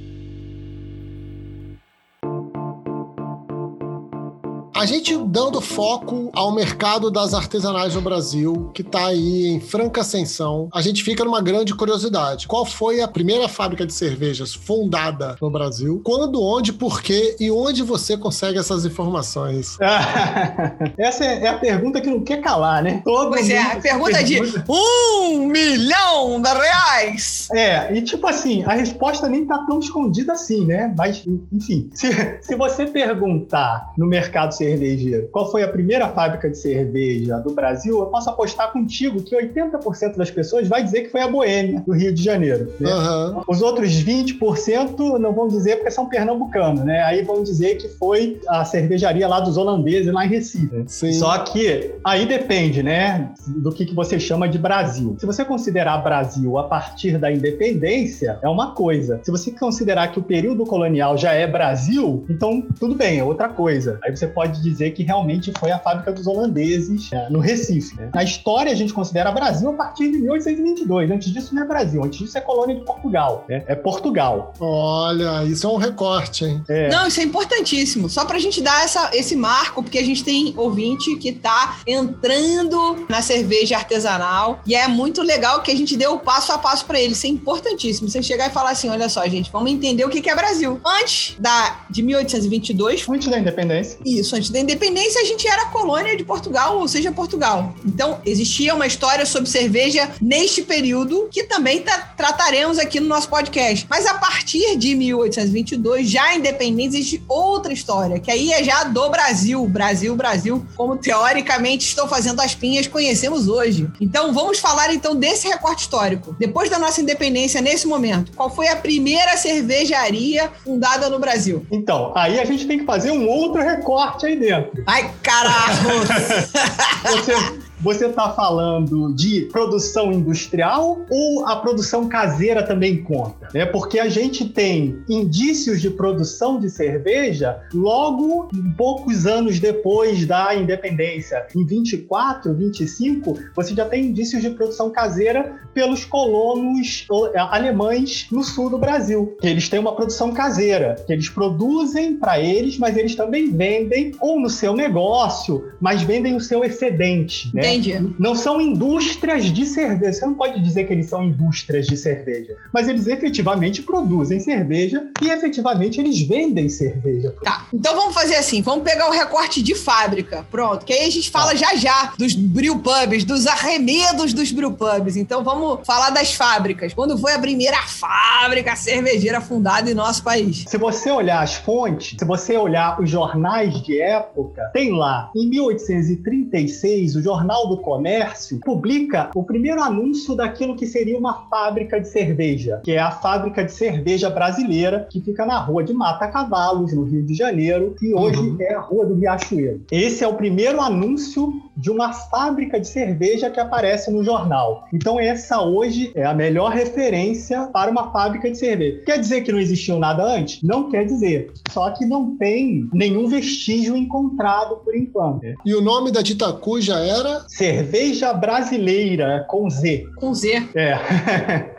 A 4.83 4.85
gente 4.85 5.17
dando 5.17 5.61
foco 5.61 6.29
ao 6.35 6.53
mercado 6.53 7.09
das 7.09 7.35
artesanais 7.35 7.95
no 7.95 8.01
Brasil, 8.01 8.73
que 8.75 8.83
está 8.83 9.07
aí 9.07 9.47
em 9.47 9.61
franca 9.61 10.01
ascensão, 10.01 10.69
a 10.75 10.83
gente 10.83 11.05
fica 11.05 11.25
numa 11.25 11.41
grande 11.41 11.73
curiosidade. 11.73 12.49
Qual 12.49 12.67
foi 12.67 13.01
a 13.01 13.07
primeira 13.07 13.49
fábrica 13.49 13.87
de 13.87 13.95
cervejas 13.95 14.53
fundada 14.53 15.37
no 15.41 15.49
Brasil? 15.49 16.03
Quando, 16.05 16.43
onde, 16.43 16.73
por 16.73 17.01
quê 17.01 17.37
e 17.39 17.49
onde 17.49 17.85
você 17.85 18.17
consegue 18.17 18.59
essas 18.59 18.85
informações? 18.85 19.79
Essa 20.99 21.27
é 21.27 21.47
a 21.47 21.59
pergunta 21.59 22.01
que 22.01 22.11
não 22.11 22.25
quer 22.25 22.41
calar, 22.41 22.83
né? 22.83 23.03
Todo 23.05 23.31
pois 23.31 23.49
é, 23.49 23.63
a 23.63 23.81
pergunta 23.81 24.19
é 24.19 24.25
de 24.25 24.41
um 24.69 25.47
milhão 25.47 26.43
de 26.43 26.53
reais! 26.53 27.47
É, 27.53 27.97
e 27.97 28.03
tipo 28.03 28.27
assim, 28.27 28.65
a 28.65 28.73
resposta 28.73 29.29
nem 29.29 29.47
tá 29.47 29.59
tão 29.59 29.79
escondida 29.79 30.33
assim, 30.33 30.67
né? 30.67 30.93
Mas, 30.99 31.25
enfim, 31.53 31.89
se, 31.95 32.39
se 32.41 32.57
você 32.57 32.85
perguntar 32.85 33.93
no 33.97 34.07
mercado 34.07 34.51
cervejeiro, 34.51 34.72
cervejeiro. 34.73 35.29
Qual 35.31 35.51
foi 35.51 35.63
a 35.63 35.69
primeira 35.69 36.09
fábrica 36.09 36.49
de 36.49 36.59
cerveja 36.59 37.39
do 37.39 37.53
Brasil? 37.53 37.99
Eu 37.99 38.07
posso 38.07 38.29
apostar 38.31 38.73
contigo 38.73 39.23
que 39.23 39.37
80% 39.37 40.17
das 40.17 40.31
pessoas 40.31 40.69
vai 40.69 40.83
dizer 40.83 41.03
que 41.03 41.11
foi 41.11 41.21
a 41.21 41.29
Boêmia, 41.29 41.81
do 41.81 41.93
Rio 41.93 42.13
de 42.13 42.23
Janeiro. 42.23 42.73
Né? 42.81 42.93
Uhum. 42.93 43.43
Os 43.49 43.63
outros 43.63 43.93
20% 43.93 45.19
não 45.19 45.33
vão 45.33 45.49
dizer 45.49 45.77
porque 45.77 45.91
são 45.91 46.09
pernambucanos, 46.09 46.85
né? 46.85 47.03
Aí 47.03 47.23
vão 47.23 47.43
dizer 47.43 47.77
que 47.77 47.89
foi 47.89 48.41
a 48.49 48.65
cervejaria 48.65 49.29
lá 49.29 49.41
dos 49.41 49.57
holandeses, 49.57 50.13
lá 50.13 50.25
em 50.25 50.29
Recife. 50.29 50.85
Sim. 50.87 51.13
Só 51.13 51.39
que 51.39 51.93
aí 52.05 52.27
depende, 52.27 52.83
né, 52.83 53.31
do 53.47 53.73
que, 53.73 53.85
que 53.85 53.95
você 53.95 54.19
chama 54.19 54.49
de 54.49 54.59
Brasil. 54.59 55.17
Se 55.19 55.27
você 55.27 55.45
considerar 55.45 55.99
Brasil 55.99 56.59
a 56.59 56.65
partir 56.65 57.19
da 57.19 57.31
independência, 57.31 58.39
é 58.43 58.49
uma 58.49 58.73
coisa. 58.73 59.21
Se 59.23 59.31
você 59.31 59.51
considerar 59.51 60.09
que 60.09 60.19
o 60.19 60.23
período 60.23 60.65
colonial 60.65 61.17
já 61.17 61.33
é 61.33 61.47
Brasil, 61.47 62.25
então 62.29 62.63
tudo 62.79 62.95
bem, 62.95 63.19
é 63.19 63.25
outra 63.25 63.49
coisa. 63.49 63.99
Aí 64.03 64.15
você 64.15 64.27
pode 64.27 64.62
dizer 64.63 64.93
que 64.93 65.03
realmente 65.03 65.53
foi 65.59 65.71
a 65.71 65.79
fábrica 65.79 66.13
dos 66.13 66.27
holandeses 66.27 67.11
é, 67.13 67.29
no 67.31 67.41
Recife. 67.41 67.97
Né? 67.97 68.11
Na 68.15 68.23
história, 68.23 68.73
a 68.73 68.75
gente 68.75 68.93
considera 68.93 69.31
Brasil 69.31 69.71
a 69.71 69.75
partir 69.75 70.11
de 70.11 70.19
1822. 70.19 71.11
Antes 71.11 71.33
disso, 71.33 71.55
não 71.55 71.63
é 71.63 71.67
Brasil. 71.67 72.03
Antes 72.05 72.19
disso, 72.19 72.39
é 72.39 72.41
colônia 72.41 72.77
de 72.77 72.83
Portugal. 72.83 73.45
Né? 73.49 73.63
É 73.67 73.75
Portugal. 73.75 74.55
Olha, 74.61 75.45
isso 75.45 75.67
é 75.67 75.71
um 75.71 75.77
recorte, 75.77 76.45
hein? 76.45 76.63
É. 76.69 76.89
Não, 76.91 77.07
isso 77.07 77.21
é 77.21 77.25
importantíssimo. 77.25 78.09
Só 78.09 78.25
pra 78.25 78.39
gente 78.39 78.61
dar 78.61 78.85
essa, 78.85 79.11
esse 79.13 79.37
marco, 79.37 79.83
porque 79.83 79.99
a 79.99 80.05
gente 80.05 80.25
tem 80.25 80.55
ouvinte 80.57 81.17
que 81.17 81.33
tá 81.33 81.81
entrando 81.87 83.07
na 83.09 83.23
cerveja 83.23 83.77
artesanal 83.77 84.61
e 84.67 84.75
é 84.75 84.87
muito 84.89 85.23
legal 85.23 85.63
que 85.63 85.71
a 85.71 85.77
gente 85.77 85.97
deu 85.97 86.15
o 86.15 86.19
passo 86.19 86.53
a 86.53 86.59
passo 86.59 86.85
para 86.85 87.01
ele. 87.01 87.13
Isso 87.13 87.27
é 87.27 87.31
importantíssimo. 87.31 88.09
Você 88.09 88.23
chegar 88.23 88.49
e 88.49 88.51
falar 88.51 88.71
assim: 88.71 88.89
olha 88.89 89.09
só, 89.09 89.27
gente, 89.27 89.51
vamos 89.51 89.71
entender 89.71 90.05
o 90.05 90.09
que 90.09 90.29
é 90.29 90.35
Brasil. 90.35 90.81
Antes 90.85 91.37
da, 91.39 91.85
de 91.91 92.03
1822. 92.03 93.09
Antes 93.09 93.29
da 93.29 93.39
independência. 93.39 93.99
Isso, 94.05 94.35
antes 94.37 94.42
da 94.51 94.59
independência, 94.59 95.21
a 95.21 95.25
gente 95.25 95.47
era 95.47 95.67
colônia 95.67 96.17
de 96.17 96.25
Portugal, 96.25 96.79
ou 96.79 96.89
seja, 96.89 97.13
Portugal. 97.13 97.75
Então, 97.85 98.21
existia 98.25 98.75
uma 98.75 98.87
história 98.87 99.27
sobre 99.27 99.49
cerveja 99.49 100.11
neste 100.21 100.63
período 100.63 101.29
que 101.31 101.45
também 101.45 101.83
tá, 101.83 102.13
trataremos 102.17 102.79
aqui 102.79 103.01
no 103.01 103.07
nosso 103.07 103.29
podcast. 103.29 103.87
Mas 103.89 104.07
a 104.07 104.15
partir 104.15 104.77
de 104.77 104.95
1822, 104.95 106.09
já 106.09 106.35
independente, 106.35 106.97
existe 106.97 107.23
outra 107.29 107.73
história, 107.73 108.19
que 108.19 108.31
aí 108.31 108.53
é 108.53 108.63
já 108.63 108.85
do 108.85 109.09
Brasil. 109.11 109.67
Brasil, 109.67 110.15
Brasil, 110.17 110.67
como 110.77 110.97
teoricamente 110.97 111.87
estão 111.87 112.09
fazendo 112.09 112.41
as 112.41 112.55
pinhas, 112.55 112.87
conhecemos 112.87 113.49
hoje. 113.49 113.89
Então, 114.01 114.33
vamos 114.33 114.59
falar 114.59 114.93
então 114.93 115.15
desse 115.15 115.49
recorte 115.49 115.83
histórico. 115.83 116.35
Depois 116.39 116.71
da 116.71 116.79
nossa 116.79 117.01
independência, 117.01 117.61
nesse 117.61 117.87
momento, 117.87 118.33
qual 118.33 118.51
foi 118.51 118.69
a 118.69 118.77
primeira 118.77 119.37
cervejaria 119.37 120.51
fundada 120.65 121.09
no 121.09 121.19
Brasil? 121.19 121.67
Então, 121.71 122.13
aí 122.15 122.39
a 122.39 122.45
gente 122.45 122.67
tem 122.67 122.79
que 122.79 122.85
fazer 122.85 123.11
um 123.11 123.29
outro 123.29 123.63
recorte 123.63 124.27
aí 124.27 124.32
dentro. 124.37 124.83
Ai, 124.87 125.11
caralho! 125.23 126.05
Você 127.05 127.35
você 127.83 128.07
está 128.07 128.31
falando 128.31 129.13
de 129.13 129.43
produção 129.53 130.13
industrial 130.13 131.05
ou 131.11 131.47
a 131.47 131.57
produção 131.57 132.09
caseira 132.09 132.63
também 132.63 133.03
conta? 133.03 133.49
É 133.53 133.67
porque 133.67 133.99
a 133.99 134.09
gente 134.09 134.49
tem 134.49 135.03
indícios 135.09 135.81
de 135.81 135.91
produção 135.91 136.61
de 136.61 136.71
cerveja 136.71 137.61
logo 137.75 138.49
poucos 138.77 139.27
anos 139.27 139.59
depois 139.59 140.25
da 140.25 140.55
independência. 140.55 141.47
Em 141.55 141.65
24, 141.65 142.55
25, 142.55 143.39
você 143.55 143.75
já 143.75 143.85
tem 143.85 144.07
indícios 144.07 144.43
de 144.43 144.51
produção 144.51 144.91
caseira 144.91 145.61
pelos 145.75 146.05
colonos 146.05 147.07
é, 147.35 147.39
alemães 147.39 148.27
no 148.31 148.45
sul 148.45 148.71
do 148.71 148.79
Brasil. 148.79 149.37
Eles 149.43 149.69
têm 149.69 149.81
uma 149.81 149.95
produção 149.95 150.33
caseira, 150.33 150.97
que 151.07 151.13
eles 151.13 151.29
produzem 151.29 152.17
para 152.17 152.39
eles, 152.39 152.79
mas 152.79 152.97
eles 152.97 153.15
também 153.15 153.51
vendem 153.51 154.13
ou 154.21 154.39
no 154.39 154.49
seu 154.49 154.75
negócio, 154.75 155.73
mas 155.81 156.03
vendem 156.03 156.37
o 156.37 156.41
seu 156.41 156.63
excedente. 156.65 157.51
Né? 157.55 157.72
Entendi. 157.75 158.15
Não 158.19 158.35
são 158.35 158.61
indústrias 158.61 159.47
de 159.47 159.67
cerveja. 159.67 160.13
Você 160.13 160.27
não 160.27 160.35
pode 160.35 160.61
dizer 160.61 160.85
que 160.85 160.93
eles 160.93 161.07
são 161.07 161.23
indústrias 161.25 161.87
de 161.87 161.97
cerveja. 161.97 162.57
Mas 162.73 162.89
eles 162.89 163.07
efetivamente 163.07 163.83
produzem 163.83 164.41
cerveja 164.41 165.07
e 165.21 165.31
efetivamente 165.31 166.01
eles 166.01 166.21
vendem 166.21 166.69
cerveja. 166.69 167.35
Tá. 167.43 167.67
Então 167.73 167.95
vamos 167.95 168.15
fazer 168.15 168.37
assim: 168.37 168.63
vamos 168.63 168.85
pegar 168.85 169.09
o 169.09 169.13
recorte 169.13 169.63
de 169.63 169.75
fábrica. 169.75 170.47
Pronto. 170.51 170.85
Que 170.85 170.93
aí 170.93 171.07
a 171.07 171.11
gente 171.11 171.31
fala 171.31 171.51
tá. 171.51 171.57
já 171.57 171.77
já 171.77 172.13
dos 172.19 172.35
brewpubs, 172.35 173.25
dos 173.25 173.47
arremedos 173.47 174.33
dos 174.33 174.53
brewpubs. 174.53 175.17
Então 175.17 175.43
vamos 175.43 175.87
falar 175.87 176.11
das 176.11 176.35
fábricas. 176.35 176.95
Quando 176.95 177.17
foi 177.19 177.35
a 177.35 177.39
primeira 177.39 177.79
fábrica 177.83 178.77
cervejeira 178.77 179.41
fundada 179.41 179.91
em 179.91 179.95
nosso 179.95 180.23
país? 180.23 180.65
Se 180.67 180.77
você 180.77 181.11
olhar 181.11 181.43
as 181.43 181.55
fontes, 181.55 182.17
se 182.19 182.25
você 182.25 182.57
olhar 182.57 183.01
os 183.01 183.11
jornais 183.11 183.83
de 183.83 184.01
época, 184.01 184.71
tem 184.73 184.93
lá, 184.93 185.31
em 185.35 185.49
1836, 185.49 187.17
o 187.17 187.23
Jornal 187.23 187.62
Jornal 187.63 187.69
do 187.69 187.77
Comércio 187.79 188.61
publica 188.61 189.31
o 189.35 189.43
primeiro 189.43 189.83
anúncio 189.83 190.35
daquilo 190.35 190.77
que 190.77 190.87
seria 190.87 191.17
uma 191.17 191.47
fábrica 191.49 192.01
de 192.01 192.09
cerveja, 192.09 192.81
que 192.85 192.93
é 192.93 192.99
a 192.99 193.11
fábrica 193.11 193.65
de 193.65 193.73
cerveja 193.73 194.29
brasileira, 194.29 195.07
que 195.11 195.21
fica 195.21 195.47
na 195.47 195.59
Rua 195.59 195.85
de 195.85 195.93
Mata 195.93 196.29
Cavalos, 196.29 196.93
no 196.93 197.05
Rio 197.05 197.23
de 197.23 197.35
Janeiro, 197.35 197.95
e 198.03 198.15
hoje 198.15 198.39
uhum. 198.39 198.57
é 198.61 198.75
a 198.75 198.81
Rua 198.81 199.07
do 199.07 199.15
Riachuelo. 199.15 199.81
Esse 199.91 200.25
é 200.25 200.29
o 200.29 200.35
primeiro 200.35 200.81
anúncio 200.81 201.53
de 201.77 201.91
uma 201.91 202.13
fábrica 202.13 202.79
de 202.79 202.87
cerveja 202.87 203.51
que 203.51 203.61
aparece 203.61 204.11
no 204.11 204.23
jornal. 204.23 204.85
Então 204.93 205.19
essa 205.19 205.63
hoje 205.63 206.13
é 206.15 206.25
a 206.25 206.35
melhor 206.35 206.71
referência 206.71 207.67
para 207.73 207.91
uma 207.91 208.11
fábrica 208.13 208.51
de 208.51 208.59
cerveja. 208.59 209.03
Quer 209.05 209.19
dizer 209.19 209.43
que 209.43 209.53
não 209.53 209.59
existiu 209.59 209.99
nada 209.99 210.25
antes? 210.25 210.63
Não 210.63 210.91
quer 210.91 211.05
dizer. 211.05 211.53
Só 211.71 211.91
que 211.91 212.05
não 212.05 212.37
tem 212.37 212.89
nenhum 212.93 213.29
vestígio 213.29 213.97
encontrado 213.97 214.77
por 214.77 214.95
enquanto. 214.95 215.43
E 215.65 215.75
o 215.75 215.81
nome 215.81 216.11
da 216.11 216.23
Ditacu 216.23 216.81
já 216.81 216.99
era? 217.01 217.42
Cerveja 217.49 218.33
Brasileira, 218.33 219.45
com 219.49 219.69
Z. 219.69 220.09
Com 220.17 220.35
Z. 220.35 220.69
É. 220.75 220.99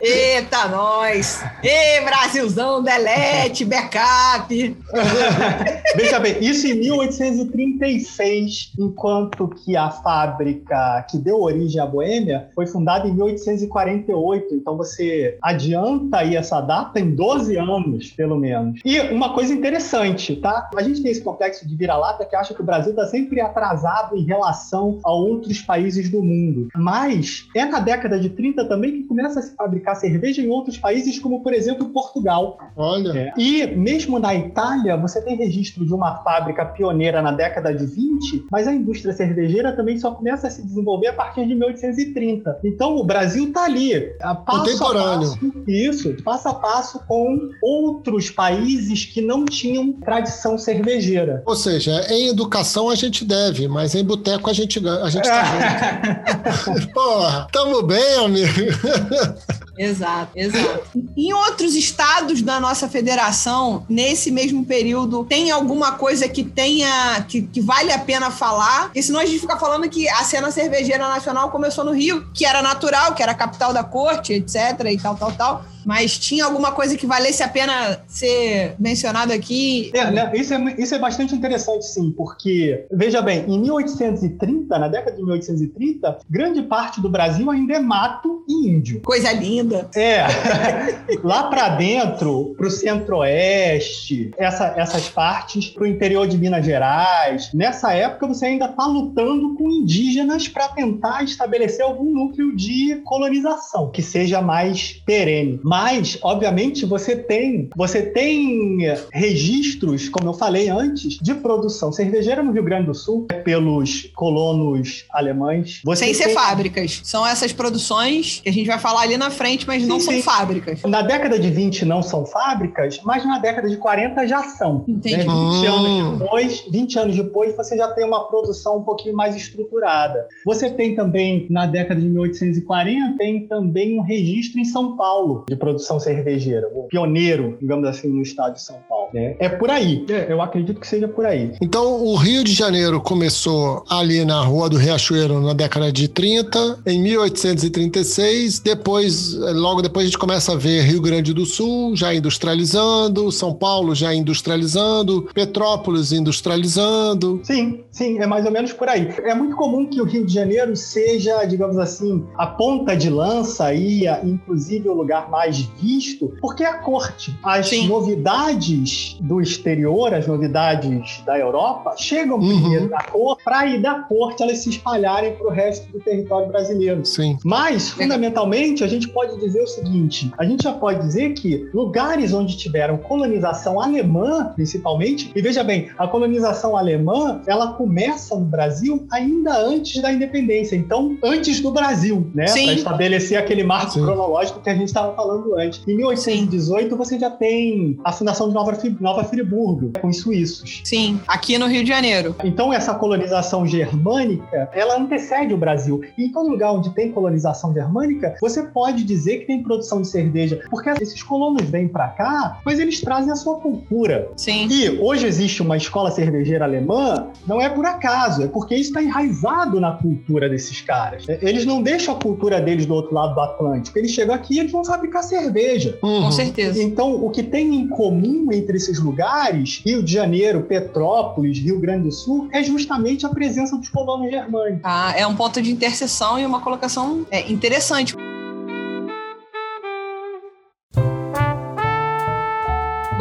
Eita, 0.00 0.68
nós! 0.68 1.44
Ê, 1.62 2.00
Brasilzão, 2.02 2.82
delete, 2.82 3.64
backup! 3.64 4.76
Veja 5.96 6.18
bem, 6.18 6.36
isso 6.40 6.66
em 6.66 6.74
1836, 6.74 8.72
enquanto 8.78 9.48
que 9.48 9.76
a 9.76 9.90
fábrica 9.90 11.06
que 11.08 11.18
deu 11.18 11.40
origem 11.40 11.80
à 11.80 11.86
Boêmia 11.86 12.48
foi 12.54 12.66
fundada 12.66 13.08
em 13.08 13.12
1848. 13.12 14.54
Então 14.54 14.76
você 14.76 15.38
adianta 15.42 16.18
aí 16.18 16.36
essa 16.36 16.60
data 16.60 16.98
em 16.98 17.14
12 17.14 17.56
anos, 17.56 18.10
pelo 18.10 18.36
menos. 18.36 18.80
E 18.84 19.00
uma 19.00 19.32
coisa 19.34 19.52
interessante, 19.52 20.36
tá? 20.36 20.68
A 20.76 20.82
gente 20.82 21.02
tem 21.02 21.10
esse 21.10 21.22
complexo 21.22 21.66
de 21.66 21.76
vira-lata 21.76 22.24
que 22.24 22.36
acha 22.36 22.54
que 22.54 22.60
o 22.60 22.64
Brasil 22.64 22.90
está 22.90 23.06
sempre 23.06 23.40
atrasado 23.40 24.16
em 24.16 24.24
relação 24.24 24.98
a 25.04 25.12
outros 25.12 25.53
países 25.60 26.08
do 26.08 26.22
mundo. 26.22 26.68
Mas 26.74 27.46
é 27.54 27.64
na 27.64 27.80
década 27.80 28.18
de 28.18 28.30
30 28.30 28.64
também 28.66 28.92
que 28.92 29.02
começa 29.04 29.40
a 29.40 29.42
se 29.42 29.54
fabricar 29.54 29.96
cerveja 29.96 30.42
em 30.42 30.48
outros 30.48 30.78
países, 30.78 31.18
como 31.18 31.42
por 31.42 31.52
exemplo 31.52 31.88
Portugal. 31.90 32.58
Olha. 32.76 33.18
É. 33.18 33.32
E 33.38 33.66
mesmo 33.66 34.18
na 34.18 34.34
Itália, 34.34 34.96
você 34.96 35.20
tem 35.22 35.36
registro 35.36 35.84
de 35.86 35.92
uma 35.92 36.22
fábrica 36.22 36.64
pioneira 36.64 37.22
na 37.22 37.32
década 37.32 37.74
de 37.74 37.86
20, 37.86 38.46
mas 38.50 38.66
a 38.66 38.74
indústria 38.74 39.12
cervejeira 39.12 39.72
também 39.72 39.98
só 39.98 40.10
começa 40.12 40.48
a 40.48 40.50
se 40.50 40.62
desenvolver 40.62 41.08
a 41.08 41.12
partir 41.12 41.46
de 41.46 41.54
1830. 41.54 42.60
Então 42.64 42.96
o 42.96 43.04
Brasil 43.04 43.48
está 43.48 43.64
ali, 43.64 44.00
passo 44.18 44.44
Contemporâneo. 44.44 45.28
a 45.28 45.36
passo, 45.36 45.64
isso, 45.66 46.22
passo 46.22 46.48
a 46.48 46.54
passo 46.54 47.00
com 47.06 47.50
outros 47.62 48.30
países 48.30 49.04
que 49.04 49.20
não 49.20 49.44
tinham 49.44 49.92
tradição 49.92 50.58
cervejeira. 50.58 51.42
Ou 51.46 51.56
seja, 51.56 52.06
em 52.10 52.28
educação 52.28 52.88
a 52.88 52.94
gente 52.94 53.24
deve, 53.24 53.68
mas 53.68 53.94
em 53.94 54.04
boteco 54.04 54.48
a 54.50 54.52
gente, 54.52 54.80
a 54.86 55.08
gente 55.08 55.28
Porra, 56.92 57.48
tamo 57.52 57.82
bem, 57.82 58.24
amigo. 58.24 58.50
Exato, 59.76 60.30
exato. 60.36 60.84
Em 61.16 61.32
outros 61.32 61.74
estados 61.74 62.40
da 62.42 62.60
nossa 62.60 62.88
federação, 62.88 63.84
nesse 63.88 64.30
mesmo 64.30 64.64
período, 64.64 65.24
tem 65.24 65.50
alguma 65.50 65.92
coisa 65.92 66.28
que 66.28 66.44
tenha 66.44 67.24
que, 67.28 67.42
que 67.42 67.60
vale 67.60 67.92
a 67.92 67.98
pena 67.98 68.30
falar? 68.30 68.84
Porque 68.84 69.02
senão 69.02 69.18
a 69.18 69.26
gente 69.26 69.40
fica 69.40 69.56
falando 69.58 69.88
que 69.88 70.08
a 70.08 70.22
cena 70.22 70.52
cervejeira 70.52 71.08
nacional 71.08 71.50
começou 71.50 71.84
no 71.84 71.92
Rio, 71.92 72.24
que 72.32 72.46
era 72.46 72.62
natural, 72.62 73.14
que 73.14 73.22
era 73.22 73.32
a 73.32 73.34
capital 73.34 73.72
da 73.72 73.82
corte, 73.82 74.32
etc. 74.32 74.80
e 74.92 74.96
tal, 74.96 75.16
tal, 75.16 75.32
tal 75.32 75.73
mas 75.84 76.18
tinha 76.18 76.44
alguma 76.44 76.72
coisa 76.72 76.96
que 76.96 77.06
valesse 77.06 77.42
a 77.42 77.48
pena 77.48 78.00
ser 78.06 78.74
mencionado 78.78 79.32
aqui? 79.32 79.90
É, 79.94 80.10
né, 80.10 80.30
isso, 80.34 80.54
é, 80.54 80.74
isso 80.78 80.94
é 80.94 80.98
bastante 80.98 81.34
interessante, 81.34 81.86
sim, 81.86 82.12
porque, 82.16 82.86
veja 82.90 83.20
bem, 83.22 83.44
em 83.48 83.58
1830, 83.60 84.78
na 84.78 84.88
década 84.88 85.16
de 85.16 85.22
1830, 85.22 86.18
grande 86.28 86.62
parte 86.62 87.00
do 87.00 87.08
Brasil 87.08 87.50
ainda 87.50 87.74
é 87.74 87.80
mato 87.80 88.44
e 88.48 88.68
índio. 88.68 89.00
Coisa 89.02 89.32
linda. 89.32 89.88
É. 89.94 90.24
Lá 91.22 91.44
para 91.44 91.70
dentro, 91.70 92.54
para 92.56 92.66
o 92.66 92.70
centro-oeste, 92.70 94.30
essa, 94.36 94.74
essas 94.76 95.08
partes, 95.08 95.68
para 95.68 95.84
o 95.84 95.86
interior 95.86 96.26
de 96.26 96.36
Minas 96.36 96.64
Gerais, 96.64 97.50
nessa 97.52 97.92
época 97.92 98.26
você 98.26 98.46
ainda 98.46 98.66
está 98.66 98.86
lutando 98.86 99.54
com 99.54 99.70
indígenas 99.70 100.48
para 100.48 100.68
tentar 100.68 101.22
estabelecer 101.22 101.84
algum 101.84 102.12
núcleo 102.12 102.54
de 102.54 103.00
colonização 103.04 103.90
que 103.90 104.02
seja 104.02 104.40
mais 104.40 104.92
perene 105.04 105.60
Mas, 105.78 106.16
obviamente, 106.22 106.86
você 106.86 107.16
tem, 107.16 107.68
você 107.76 108.00
tem 108.02 108.78
registros, 109.12 110.08
como 110.08 110.28
eu 110.28 110.32
falei 110.32 110.68
antes, 110.68 111.18
de 111.20 111.34
produção 111.34 111.90
cervejeira 111.90 112.44
no 112.44 112.52
Rio 112.52 112.62
Grande 112.62 112.86
do 112.86 112.94
Sul 112.94 113.26
pelos 113.44 114.08
colonos 114.14 115.04
alemães. 115.10 115.80
Você 115.84 116.04
Sem 116.04 116.14
ser 116.14 116.24
tem- 116.26 116.34
fábricas. 116.34 117.00
São 117.02 117.26
essas 117.26 117.52
produções 117.52 118.40
que 118.40 118.48
a 118.48 118.52
gente 118.52 118.68
vai 118.68 118.78
falar 118.78 119.00
ali 119.00 119.16
na 119.16 119.30
frente, 119.32 119.66
mas 119.66 119.84
não 119.84 119.98
Sim, 119.98 120.04
são 120.06 120.14
sim. 120.14 120.22
fábricas. 120.22 120.80
Na 120.84 121.02
década 121.02 121.40
de 121.40 121.50
20 121.50 121.84
não 121.84 122.02
são 122.04 122.24
fábricas, 122.24 123.00
mas 123.04 123.24
na 123.26 123.40
década 123.40 123.68
de 123.68 123.76
40 123.76 124.28
já 124.28 124.44
são. 124.44 124.84
Entendi. 124.86 125.16
Né? 125.16 125.22
20, 125.24 125.28
Hum. 125.28 125.66
anos 125.74 126.18
depois, 126.20 126.64
20 126.70 126.98
anos 127.00 127.16
depois, 127.16 127.56
você 127.56 127.76
já 127.76 127.88
tem 127.88 128.06
uma 128.06 128.28
produção 128.28 128.78
um 128.78 128.82
pouquinho 128.84 129.16
mais 129.16 129.34
estruturada. 129.34 130.28
Você 130.46 130.70
tem 130.70 130.94
também, 130.94 131.48
na 131.50 131.66
década 131.66 132.00
de 132.00 132.06
1840, 132.06 133.18
tem 133.18 133.48
também 133.48 133.98
um 133.98 134.02
registro 134.02 134.60
em 134.60 134.64
São 134.64 134.96
Paulo 134.96 135.44
de 135.48 135.56
produção 135.64 135.98
cervejeira, 135.98 136.68
o 136.74 136.84
pioneiro, 136.84 137.56
digamos 137.58 137.88
assim, 137.88 138.08
no 138.08 138.20
estado 138.20 138.54
de 138.54 138.62
São 138.62 138.78
Paulo. 138.86 139.03
Né? 139.14 139.36
É 139.38 139.48
por 139.48 139.70
aí. 139.70 140.04
É, 140.10 140.26
Eu 140.30 140.42
acredito 140.42 140.80
que 140.80 140.86
seja 140.86 141.06
por 141.06 141.24
aí. 141.24 141.52
Então, 141.62 142.04
o 142.04 142.16
Rio 142.16 142.42
de 142.42 142.52
Janeiro 142.52 143.00
começou 143.00 143.84
ali 143.88 144.24
na 144.24 144.42
Rua 144.42 144.68
do 144.68 144.76
Riachuelo 144.76 145.40
na 145.40 145.52
década 145.52 145.92
de 145.92 146.08
30, 146.08 146.80
em 146.84 147.00
1836. 147.00 148.58
Depois, 148.58 149.34
logo 149.34 149.80
depois, 149.80 150.04
a 150.04 150.08
gente 150.08 150.18
começa 150.18 150.52
a 150.52 150.56
ver 150.56 150.82
Rio 150.82 151.00
Grande 151.00 151.32
do 151.32 151.46
Sul 151.46 151.94
já 151.94 152.12
industrializando, 152.12 153.30
São 153.30 153.54
Paulo 153.54 153.94
já 153.94 154.12
industrializando, 154.12 155.28
Petrópolis 155.32 156.10
industrializando. 156.12 157.40
Sim, 157.44 157.84
sim, 157.92 158.18
é 158.18 158.26
mais 158.26 158.44
ou 158.44 158.50
menos 158.50 158.72
por 158.72 158.88
aí. 158.88 159.08
É 159.22 159.34
muito 159.34 159.54
comum 159.54 159.86
que 159.86 160.00
o 160.00 160.04
Rio 160.04 160.26
de 160.26 160.34
Janeiro 160.34 160.74
seja, 160.74 161.44
digamos 161.44 161.78
assim, 161.78 162.24
a 162.36 162.46
ponta 162.46 162.96
de 162.96 163.08
lança 163.08 163.72
e, 163.72 164.06
inclusive, 164.24 164.88
o 164.88 164.94
lugar 164.94 165.30
mais 165.30 165.58
visto, 165.80 166.32
porque 166.40 166.64
é 166.64 166.68
a 166.68 166.78
corte. 166.78 167.36
As 167.44 167.68
Sim. 167.68 167.86
novidades 167.86 169.03
do 169.20 169.40
exterior, 169.40 170.12
as 170.14 170.26
novidades 170.26 171.22
da 171.24 171.38
Europa, 171.38 171.94
chegam 171.96 172.38
Uhum. 172.38 172.60
primeiro 172.60 172.88
na 172.88 173.02
corte, 173.02 173.44
para 173.44 173.58
aí 173.60 173.80
da 173.80 174.00
corte 174.00 174.42
elas 174.42 174.58
se 174.58 174.70
espalharem 174.70 175.34
para 175.34 175.46
o 175.46 175.50
resto 175.50 175.90
do 175.92 176.00
território 176.00 176.48
brasileiro. 176.48 177.04
Sim. 177.04 177.38
Mas, 177.44 177.90
fundamentalmente, 177.90 178.82
a 178.84 178.86
gente 178.86 179.08
pode 179.08 179.38
dizer 179.38 179.62
o 179.62 179.66
seguinte: 179.66 180.30
a 180.38 180.44
gente 180.44 180.64
já 180.64 180.72
pode 180.72 181.00
dizer 181.00 181.32
que 181.34 181.68
lugares 181.72 182.32
onde 182.32 182.56
tiveram 182.56 182.96
colonização 182.96 183.80
alemã, 183.80 184.52
principalmente, 184.54 185.30
e 185.34 185.40
veja 185.42 185.62
bem, 185.62 185.88
a 185.98 186.06
colonização 186.06 186.76
alemã 186.76 187.40
ela 187.46 187.72
começa 187.74 188.34
no 188.34 188.44
Brasil 188.44 189.06
ainda 189.10 189.56
antes 189.56 190.00
da 190.00 190.12
independência, 190.12 190.76
então 190.76 191.16
antes 191.22 191.60
do 191.60 191.70
Brasil, 191.70 192.26
né? 192.34 192.46
Sim. 192.46 192.64
Para 192.66 192.74
estabelecer 192.74 193.38
aquele 193.38 193.62
marco 193.64 193.92
Sim. 193.92 194.02
cronológico 194.02 194.60
que 194.60 194.70
a 194.70 194.74
gente 194.74 194.88
estava 194.88 195.14
falando 195.14 195.54
antes. 195.56 195.82
Em 195.86 195.96
1818, 195.96 196.96
você 196.96 197.18
já 197.18 197.30
tem 197.30 197.98
a 198.04 198.12
fundação 198.12 198.48
de 198.48 198.54
Nova, 198.54 198.74
Nova 199.00 199.24
Friburgo, 199.24 199.92
com 200.00 200.08
os 200.08 200.18
suíços. 200.20 200.80
Sim, 200.84 201.20
aqui 201.26 201.58
no 201.58 201.66
Rio 201.66 201.82
de 201.82 201.88
Janeiro. 201.88 202.34
Então, 202.44 202.72
essa 202.72 202.94
colonização 202.94 203.66
germânica, 203.66 204.68
ela 204.72 204.98
antecede 204.98 205.52
o 205.54 205.56
Brasil. 205.56 206.00
E 206.16 206.24
em 206.24 206.32
todo 206.32 206.48
lugar 206.48 206.72
onde 206.72 206.90
tem 206.90 207.10
colonização 207.12 207.72
germânica, 207.72 208.36
você 208.40 208.62
pode 208.62 209.04
dizer 209.04 209.38
que 209.38 209.46
tem 209.46 209.62
produção 209.62 210.00
de 210.02 210.08
cerveja, 210.08 210.60
porque 210.70 210.90
esses 210.90 211.22
colonos 211.22 211.62
vêm 211.68 211.88
para 211.88 212.08
cá, 212.08 212.58
mas 212.64 212.78
eles 212.78 213.00
trazem 213.00 213.32
a 213.32 213.36
sua 213.36 213.56
cultura. 213.56 214.28
Sim. 214.36 214.68
E 214.70 214.90
hoje 215.00 215.26
existe 215.26 215.62
uma 215.62 215.76
escola 215.76 216.10
cervejeira 216.10 216.64
alemã, 216.64 217.28
não 217.46 217.60
é 217.60 217.68
por 217.68 217.84
acaso, 217.86 218.42
é 218.42 218.46
porque 218.48 218.74
isso 218.74 218.90
está 218.90 219.02
enraizado 219.02 219.80
na 219.80 219.92
cultura 219.92 220.48
desses 220.48 220.80
caras. 220.80 221.24
Eles 221.40 221.64
não 221.64 221.82
deixam 221.82 222.14
a 222.14 222.18
cultura 222.18 222.60
deles 222.60 222.86
do 222.86 222.94
outro 222.94 223.14
lado 223.14 223.34
do 223.34 223.40
Atlântico, 223.40 223.98
eles 223.98 224.10
chegam 224.10 224.34
aqui 224.34 224.54
e 224.56 224.58
eles 224.60 224.72
vão 224.72 224.84
fabricar 224.84 225.22
cerveja. 225.22 225.98
Com 226.00 226.14
Uhum. 226.24 226.30
certeza. 226.32 226.82
Então, 226.82 227.24
o 227.24 227.30
que 227.30 227.42
tem 227.42 227.74
em 227.74 227.88
comum 227.88 228.48
entre 228.52 228.73
esses 228.74 228.98
lugares, 228.98 229.80
Rio 229.84 230.02
de 230.02 230.12
Janeiro, 230.12 230.62
Petrópolis, 230.62 231.58
Rio 231.58 231.80
Grande 231.80 232.04
do 232.04 232.12
Sul, 232.12 232.48
é 232.52 232.62
justamente 232.62 233.24
a 233.26 233.28
presença 233.28 233.76
dos 233.76 233.88
colonos 233.88 234.30
germânicos. 234.30 234.82
Tá? 234.82 235.14
É 235.16 235.26
um 235.26 235.34
ponto 235.34 235.60
de 235.60 235.70
interseção 235.70 236.38
e 236.38 236.46
uma 236.46 236.60
colocação 236.60 237.26
é, 237.30 237.50
interessante. 237.50 238.14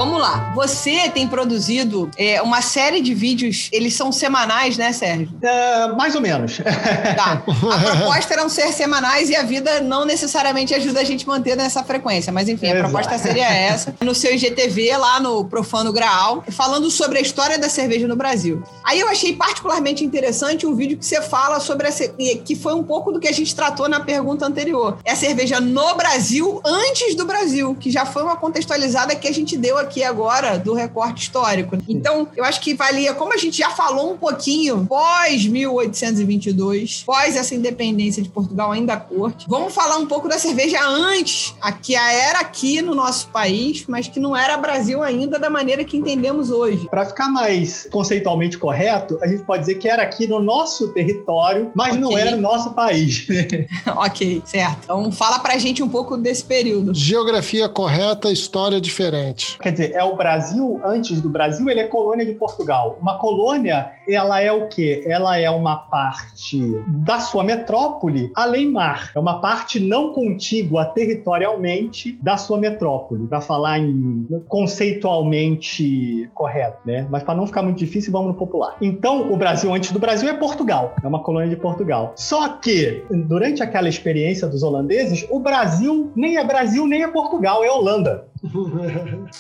Vamos 0.04 0.20
lá. 0.20 0.52
Você 0.54 1.10
tem 1.12 1.26
produzido 1.30 2.12
é, 2.18 2.42
uma 2.42 2.62
série 2.62 3.00
de 3.00 3.14
vídeos, 3.14 3.70
eles 3.72 3.94
são 3.94 4.12
semanais, 4.12 4.76
né, 4.78 4.92
Sérgio? 4.92 5.30
É, 5.42 5.88
mais 5.94 6.14
ou 6.14 6.20
menos. 6.22 6.58
Tá. 7.16 7.44
A 7.44 7.98
proposta 7.98 8.34
eram 8.34 8.50
ser 8.50 8.72
semanais 8.74 9.30
e 9.30 9.36
a 9.36 9.44
vida 9.44 9.80
não 9.82 10.04
necessariamente 10.04 10.74
ajuda 10.74 11.00
a 11.00 11.04
gente 11.04 11.26
a 11.26 11.28
manter 11.28 11.56
nessa 11.56 11.84
frequência. 11.84 12.34
Mas 12.34 12.50
enfim, 12.50 12.72
a 12.72 12.80
proposta 12.80 13.18
seria 13.18 13.46
essa. 13.48 13.96
No 14.04 14.14
seu 14.16 14.34
IGTV, 14.34 14.98
lá 14.98 15.20
no 15.20 15.46
Profano 15.46 15.94
Graal, 15.94 16.44
falando 16.50 16.90
sobre 16.92 17.20
a 17.20 17.22
história 17.22 17.58
da 17.58 17.70
cerveja 17.70 18.08
no 18.08 18.16
Brasil. 18.16 18.62
Aí 18.84 19.00
eu 19.00 19.08
achei 19.08 19.34
particularmente 19.36 20.04
interessante 20.04 20.66
um 20.66 20.76
vídeo 20.76 20.98
que 20.98 21.06
você 21.06 21.22
fala 21.22 21.60
sobre 21.60 21.88
a 21.88 21.92
ce- 21.92 22.14
e 22.20 22.36
que 22.38 22.56
foi 22.56 22.74
um 22.74 22.84
pouco 22.84 23.12
do 23.12 23.20
que 23.20 23.28
a 23.28 23.32
gente 23.32 23.56
tratou 23.56 23.88
na 23.88 24.00
pergunta 24.00 24.46
anterior. 24.46 24.98
É 25.06 25.12
a 25.12 25.16
cerveja 25.16 25.60
no 25.62 25.96
Brasil 25.96 26.60
antes 26.66 27.16
do 27.16 27.26
Brasil, 27.26 27.76
que 27.80 27.90
já 27.92 28.06
foi 28.06 28.24
uma 28.24 28.36
contextualizada 28.36 29.16
que 29.16 29.28
a 29.28 29.34
gente 29.34 29.56
deu 29.58 29.78
aqui 29.78 29.93
agora 30.02 30.58
do 30.58 30.74
recorte 30.74 31.24
histórico. 31.24 31.78
Então, 31.88 32.28
eu 32.36 32.44
acho 32.46 32.62
que 32.62 32.74
valia, 32.74 33.14
como 33.14 33.34
a 33.34 33.38
gente 33.38 33.58
já 33.58 33.70
falou 33.70 34.14
um 34.14 34.18
pouquinho, 34.18 34.86
pós 34.88 35.46
1822, 35.46 37.04
pós 37.06 37.36
essa 37.36 37.54
independência 37.54 38.24
de 38.24 38.30
Portugal 38.30 38.72
ainda 38.72 38.94
à 38.94 38.98
corte, 38.98 39.46
vamos 39.50 39.74
falar 39.74 39.98
um 39.98 40.06
pouco 40.06 40.28
da 40.30 40.40
cerveja 40.40 40.80
antes, 40.88 41.54
a 41.62 41.72
que 41.72 41.96
era 41.96 42.40
aqui 42.40 42.82
no 42.82 42.96
nosso 42.96 43.28
país, 43.28 43.84
mas 43.88 44.08
que 44.08 44.20
não 44.20 44.36
era 44.36 44.56
Brasil 44.58 45.04
ainda 45.04 45.38
da 45.38 45.50
maneira 45.50 45.84
que 45.84 45.98
entendemos 45.98 46.50
hoje. 46.50 46.88
Para 46.90 47.06
ficar 47.06 47.30
mais 47.30 47.88
conceitualmente 47.92 48.58
correto, 48.58 49.20
a 49.22 49.28
gente 49.28 49.44
pode 49.44 49.62
dizer 49.62 49.76
que 49.76 49.88
era 49.90 50.04
aqui 50.04 50.28
no 50.28 50.42
nosso 50.42 50.90
território, 50.94 51.72
mas 51.76 51.96
não 51.98 52.10
Ok. 52.10 52.22
era 52.22 52.32
no 52.36 52.42
nosso 52.42 52.72
país. 52.72 53.28
ok, 53.98 54.42
certo. 54.46 54.80
Então, 54.84 55.12
fala 55.12 55.40
pra 55.40 55.58
gente 55.58 55.84
um 55.84 55.90
pouco 55.90 56.16
desse 56.18 56.44
período. 56.44 56.94
Geografia 56.94 57.68
correta, 57.68 58.32
história 58.32 58.80
diferente. 58.80 59.58
Quer 59.62 59.72
dizer, 59.74 59.94
é 59.94 60.04
o 60.04 60.16
Brasil, 60.16 60.80
antes 60.84 61.22
do 61.22 61.30
Brasil, 61.30 61.70
ele 61.70 61.82
é 61.82 61.88
colônia 61.88 62.26
de 62.26 62.34
Portugal. 62.34 62.98
Uma 63.02 63.18
colônia, 63.18 63.92
ela 64.08 64.40
é 64.42 64.52
o 64.52 64.68
quê? 64.68 65.04
Ela 65.06 65.38
é 65.38 65.50
uma 65.50 65.76
parte 65.76 66.60
da 66.88 67.20
sua 67.20 67.44
metrópole 67.44 68.32
além 68.36 68.72
mar. 68.72 69.12
É 69.16 69.20
uma 69.20 69.42
parte 69.42 69.80
não 69.80 70.14
contígua 70.14 70.86
territorialmente 70.86 72.18
da 72.22 72.38
sua 72.38 72.58
metrópole, 72.58 73.28
para 73.28 73.42
falar 73.42 73.80
em 73.80 74.28
conceitualmente 74.48 76.30
correto, 76.34 76.78
né? 76.86 77.08
Mas 77.10 77.24
para 77.24 77.36
não 77.36 77.46
ficar 77.46 77.62
muito 77.62 77.78
difícil, 77.78 78.12
vamos 78.12 78.30
no 78.30 78.34
popular. 78.34 78.76
Então, 78.82 79.32
o 79.32 79.38
Brasil 79.38 79.74
antes 79.74 79.92
do 79.92 80.00
Brasil 80.00 80.30
é 80.30 80.34
Portugal, 80.34 80.96
é 81.04 81.08
uma 81.08 81.22
colônia 81.22 81.50
de 81.50 81.56
Portugal. 81.56 82.14
Só 82.16 82.50
que 82.50 83.04
durante 83.10 83.62
aquela 83.62 83.90
experiência 83.90 84.48
dos 84.48 84.64
holandeses, 84.64 85.26
o 85.30 85.40
Brasil 85.40 86.12
nem 86.16 86.38
é 86.38 86.44
Brasil 86.44 86.88
nem 86.88 87.04
é 87.04 87.08
Portugal, 87.08 87.64
é 87.64 87.72
Holanda 87.72 88.33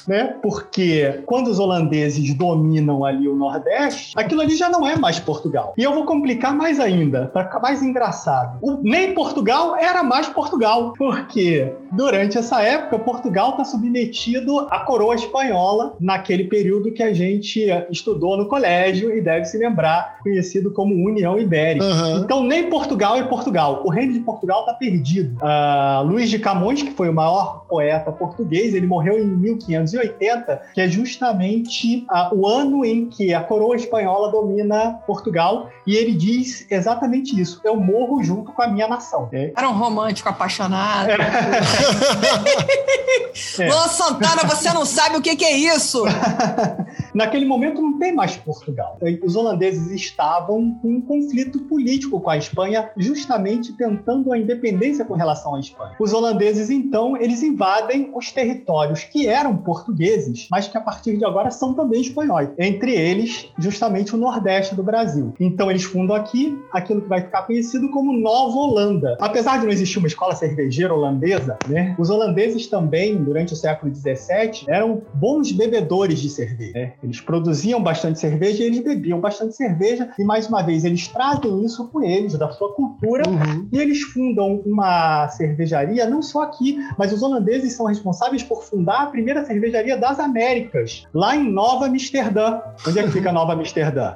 né? 0.07 0.35
Porque 0.41 1.21
quando 1.25 1.47
os 1.47 1.59
holandeses 1.59 2.33
dominam 2.33 3.03
ali 3.03 3.27
o 3.27 3.35
Nordeste, 3.35 4.13
aquilo 4.17 4.41
ali 4.41 4.55
já 4.55 4.69
não 4.69 4.87
é 4.87 4.95
mais 4.95 5.19
Portugal. 5.19 5.73
E 5.77 5.83
eu 5.83 5.93
vou 5.93 6.05
complicar 6.05 6.55
mais 6.55 6.79
ainda, 6.79 7.27
para 7.27 7.45
ficar 7.45 7.59
mais 7.59 7.81
engraçado. 7.83 8.57
O- 8.61 8.79
nem 8.81 9.13
Portugal 9.13 9.75
era 9.75 10.03
mais 10.03 10.27
Portugal, 10.27 10.93
porque 10.97 11.71
durante 11.91 12.37
essa 12.37 12.61
época 12.61 12.99
Portugal 12.99 13.51
está 13.51 13.65
submetido 13.65 14.59
à 14.71 14.79
coroa 14.79 15.15
espanhola 15.15 15.95
naquele 15.99 16.45
período 16.45 16.91
que 16.91 17.03
a 17.03 17.13
gente 17.13 17.67
estudou 17.89 18.37
no 18.37 18.47
colégio 18.47 19.15
e 19.15 19.21
deve 19.21 19.45
se 19.45 19.57
lembrar, 19.57 20.19
conhecido 20.23 20.71
como 20.71 20.93
União 20.95 21.37
Ibérica. 21.39 21.85
Aham. 21.85 22.21
Então, 22.23 22.43
nem 22.43 22.69
Portugal 22.69 23.15
é 23.15 23.23
Portugal. 23.23 23.81
O 23.85 23.89
reino 23.89 24.13
de 24.13 24.19
Portugal 24.19 24.61
está 24.61 24.73
perdido. 24.73 25.37
Ah, 25.41 26.01
Luís 26.05 26.29
de 26.29 26.39
Camões, 26.39 26.81
que 26.81 26.91
foi 26.91 27.09
o 27.09 27.13
maior 27.13 27.65
poeta 27.67 28.11
português, 28.11 28.73
ele 28.73 28.87
morreu 28.93 29.17
em 29.17 29.25
1580, 29.25 30.61
que 30.73 30.81
é 30.81 30.87
justamente 30.87 32.05
ah, 32.09 32.29
o 32.31 32.47
ano 32.47 32.85
em 32.85 33.09
que 33.09 33.33
a 33.33 33.41
coroa 33.41 33.75
espanhola 33.75 34.31
domina 34.31 34.99
Portugal, 35.07 35.69
e 35.87 35.95
ele 35.95 36.13
diz 36.13 36.67
exatamente 36.69 37.39
isso: 37.39 37.59
eu 37.63 37.75
morro 37.75 38.21
junto 38.23 38.51
com 38.51 38.61
a 38.61 38.67
minha 38.67 38.87
nação. 38.87 39.29
É, 39.33 39.51
Era 39.55 39.69
um 39.69 39.73
romântico 39.73 40.29
apaixonado. 40.29 41.09
É. 41.09 41.17
Luan 43.67 43.87
Santana, 43.87 44.43
você 44.43 44.71
não 44.71 44.85
sabe 44.85 45.17
o 45.17 45.21
que, 45.21 45.35
que 45.35 45.45
é 45.45 45.57
isso. 45.57 46.03
naquele 47.13 47.45
momento 47.45 47.81
não 47.81 47.99
tem 47.99 48.13
mais 48.13 48.35
Portugal. 48.35 48.97
Os 49.23 49.35
holandeses 49.35 49.91
estavam 49.91 50.77
com 50.81 50.89
um 50.89 51.01
conflito 51.01 51.59
político 51.59 52.19
com 52.19 52.29
a 52.29 52.37
Espanha, 52.37 52.89
justamente 52.97 53.73
tentando 53.73 54.33
a 54.33 54.37
independência 54.37 55.05
com 55.05 55.13
relação 55.13 55.55
à 55.55 55.59
Espanha. 55.59 55.95
Os 55.99 56.13
holandeses, 56.13 56.69
então, 56.69 57.15
eles 57.17 57.43
invadem 57.43 58.11
os 58.13 58.31
territórios 58.31 58.73
que 59.03 59.27
eram 59.27 59.55
portugueses, 59.57 60.47
mas 60.49 60.67
que 60.67 60.77
a 60.77 60.81
partir 60.81 61.17
de 61.17 61.25
agora 61.25 61.51
são 61.51 61.73
também 61.73 62.01
espanhóis. 62.01 62.49
Entre 62.57 62.93
eles, 62.93 63.49
justamente 63.57 64.15
o 64.15 64.17
nordeste 64.17 64.75
do 64.75 64.83
Brasil. 64.83 65.33
Então, 65.39 65.69
eles 65.69 65.83
fundam 65.83 66.15
aqui 66.15 66.57
aquilo 66.71 67.01
que 67.01 67.07
vai 67.07 67.21
ficar 67.21 67.43
conhecido 67.43 67.89
como 67.89 68.13
Nova 68.13 68.57
Holanda. 68.57 69.17
Apesar 69.19 69.59
de 69.59 69.65
não 69.65 69.71
existir 69.71 69.99
uma 69.99 70.07
escola 70.07 70.35
cervejeira 70.35 70.93
holandesa, 70.93 71.57
né, 71.67 71.95
os 71.97 72.09
holandeses 72.09 72.67
também, 72.67 73.23
durante 73.23 73.53
o 73.53 73.55
século 73.55 73.93
XVII, 73.93 74.65
eram 74.67 75.01
bons 75.13 75.51
bebedores 75.51 76.19
de 76.19 76.29
cerveja. 76.29 76.73
Né? 76.73 76.93
Eles 77.03 77.21
produziam 77.21 77.81
bastante 77.81 78.19
cerveja 78.19 78.63
e 78.63 78.67
eles 78.67 78.83
bebiam 78.83 79.19
bastante 79.19 79.55
cerveja. 79.55 80.09
E, 80.17 80.23
mais 80.23 80.47
uma 80.47 80.61
vez, 80.61 80.83
eles 80.83 81.07
trazem 81.07 81.63
isso 81.63 81.87
com 81.87 82.03
eles, 82.03 82.37
da 82.37 82.51
sua 82.51 82.73
cultura, 82.73 83.23
uhum. 83.27 83.67
e 83.71 83.79
eles 83.79 84.01
fundam 84.01 84.61
uma 84.65 85.27
cervejaria, 85.29 86.09
não 86.09 86.21
só 86.21 86.43
aqui, 86.43 86.77
mas 86.97 87.13
os 87.13 87.21
holandeses 87.21 87.73
são 87.73 87.85
responsáveis 87.85 88.43
por 88.43 88.62
fundar 88.63 89.03
a 89.03 89.05
primeira 89.07 89.45
cervejaria 89.45 89.97
das 89.97 90.19
Américas, 90.19 91.05
lá 91.13 91.35
em 91.35 91.51
Nova 91.51 91.85
Amsterdã. 91.85 92.61
Onde 92.87 92.99
é 92.99 93.03
que 93.03 93.11
fica 93.11 93.31
Nova 93.31 93.53
Amsterdã? 93.53 94.13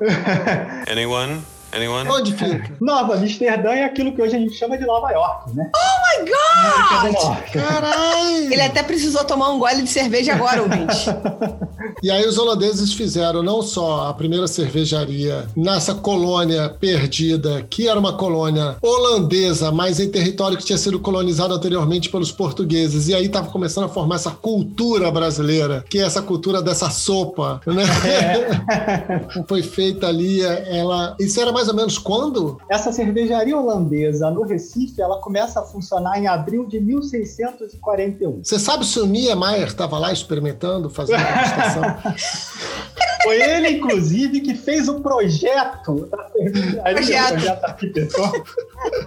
Anyone? 0.90 1.40
Anyone? 1.72 2.08
Onde 2.08 2.32
fica? 2.32 2.72
Nova 2.80 3.14
Amsterdã 3.14 3.70
é 3.70 3.84
aquilo 3.84 4.12
que 4.12 4.20
hoje 4.20 4.36
a 4.36 4.38
gente 4.38 4.54
chama 4.54 4.76
de 4.76 4.84
Nova 4.84 5.10
York, 5.10 5.54
né? 5.54 5.70
Oh 5.74 6.22
my 6.22 6.30
God! 6.30 7.52
Caralho! 7.52 8.52
Ele 8.52 8.62
até 8.62 8.82
precisou 8.82 9.24
tomar 9.24 9.50
um 9.50 9.58
gole 9.58 9.82
de 9.82 9.88
cerveja 9.88 10.34
agora, 10.34 10.62
ouvinte. 10.62 11.06
e 12.02 12.10
aí 12.10 12.26
os 12.26 12.38
holandeses 12.38 12.92
fizeram 12.92 13.42
não 13.42 13.62
só 13.62 14.08
a 14.08 14.14
primeira 14.14 14.48
cervejaria 14.48 15.46
nessa 15.56 15.94
colônia 15.94 16.68
perdida, 16.68 17.64
que 17.70 17.88
era 17.88 17.98
uma 17.98 18.14
colônia 18.14 18.76
holandesa, 18.82 19.70
mas 19.70 20.00
em 20.00 20.10
território 20.10 20.58
que 20.58 20.64
tinha 20.64 20.78
sido 20.78 20.98
colonizado 20.98 21.54
anteriormente 21.54 22.08
pelos 22.08 22.32
portugueses. 22.32 23.08
E 23.08 23.14
aí 23.14 23.26
estava 23.26 23.48
começando 23.48 23.84
a 23.84 23.88
formar 23.88 24.16
essa 24.16 24.30
cultura 24.30 25.10
brasileira, 25.10 25.84
que 25.88 25.98
é 25.98 26.02
essa 26.02 26.20
cultura 26.20 26.60
dessa 26.60 26.90
sopa, 26.90 27.60
né? 27.66 27.84
É. 28.06 29.42
Foi 29.46 29.62
feita 29.62 30.08
ali, 30.08 30.42
ela... 30.42 31.14
Isso 31.20 31.40
era 31.40 31.52
mais 31.52 31.59
mais 31.60 31.68
ou 31.68 31.74
menos 31.74 31.98
quando? 31.98 32.58
Essa 32.70 32.90
cervejaria 32.90 33.54
holandesa 33.54 34.30
no 34.30 34.42
Recife, 34.44 35.00
ela 35.00 35.20
começa 35.20 35.60
a 35.60 35.62
funcionar 35.62 36.18
em 36.18 36.26
abril 36.26 36.66
de 36.66 36.80
1641. 36.80 38.42
Você 38.42 38.58
sabe 38.58 38.86
se 38.86 38.98
o 38.98 39.04
Niemeyer 39.04 39.66
estava 39.66 39.98
lá 39.98 40.10
experimentando, 40.10 40.88
fazendo 40.88 41.20
a 41.20 41.32
degustação? 41.32 41.82
Foi 43.22 43.38
ele, 43.38 43.68
inclusive, 43.72 44.40
que 44.40 44.54
fez 44.54 44.88
o 44.88 45.00
projeto 45.00 46.06
da 46.06 46.26
cervejaria, 46.30 46.94
projeto. 46.94 47.32
projeto 47.32 47.64
arquitetônico. 47.64 48.46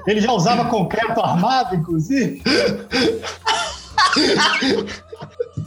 Ele 0.06 0.22
já 0.22 0.32
usava 0.32 0.66
concreto 0.66 1.20
armado, 1.20 1.76
inclusive. 1.76 2.44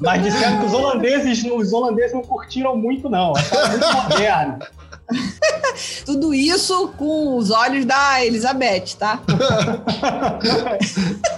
Mas 0.01 0.23
disseram 0.23 0.61
que 0.61 0.67
os 0.67 0.73
holandeses, 0.73 1.45
os 1.53 1.73
holandeses 1.73 2.13
não 2.13 2.23
curtiram 2.23 2.77
muito, 2.77 3.11
não. 3.11 3.35
Acharam 3.35 3.71
muito 3.71 3.93
moderno. 3.93 4.59
Tudo 6.07 6.33
isso 6.33 6.89
com 6.97 7.37
os 7.37 7.51
olhos 7.51 7.85
da 7.85 8.25
Elizabeth, 8.25 8.95
tá? 8.97 9.21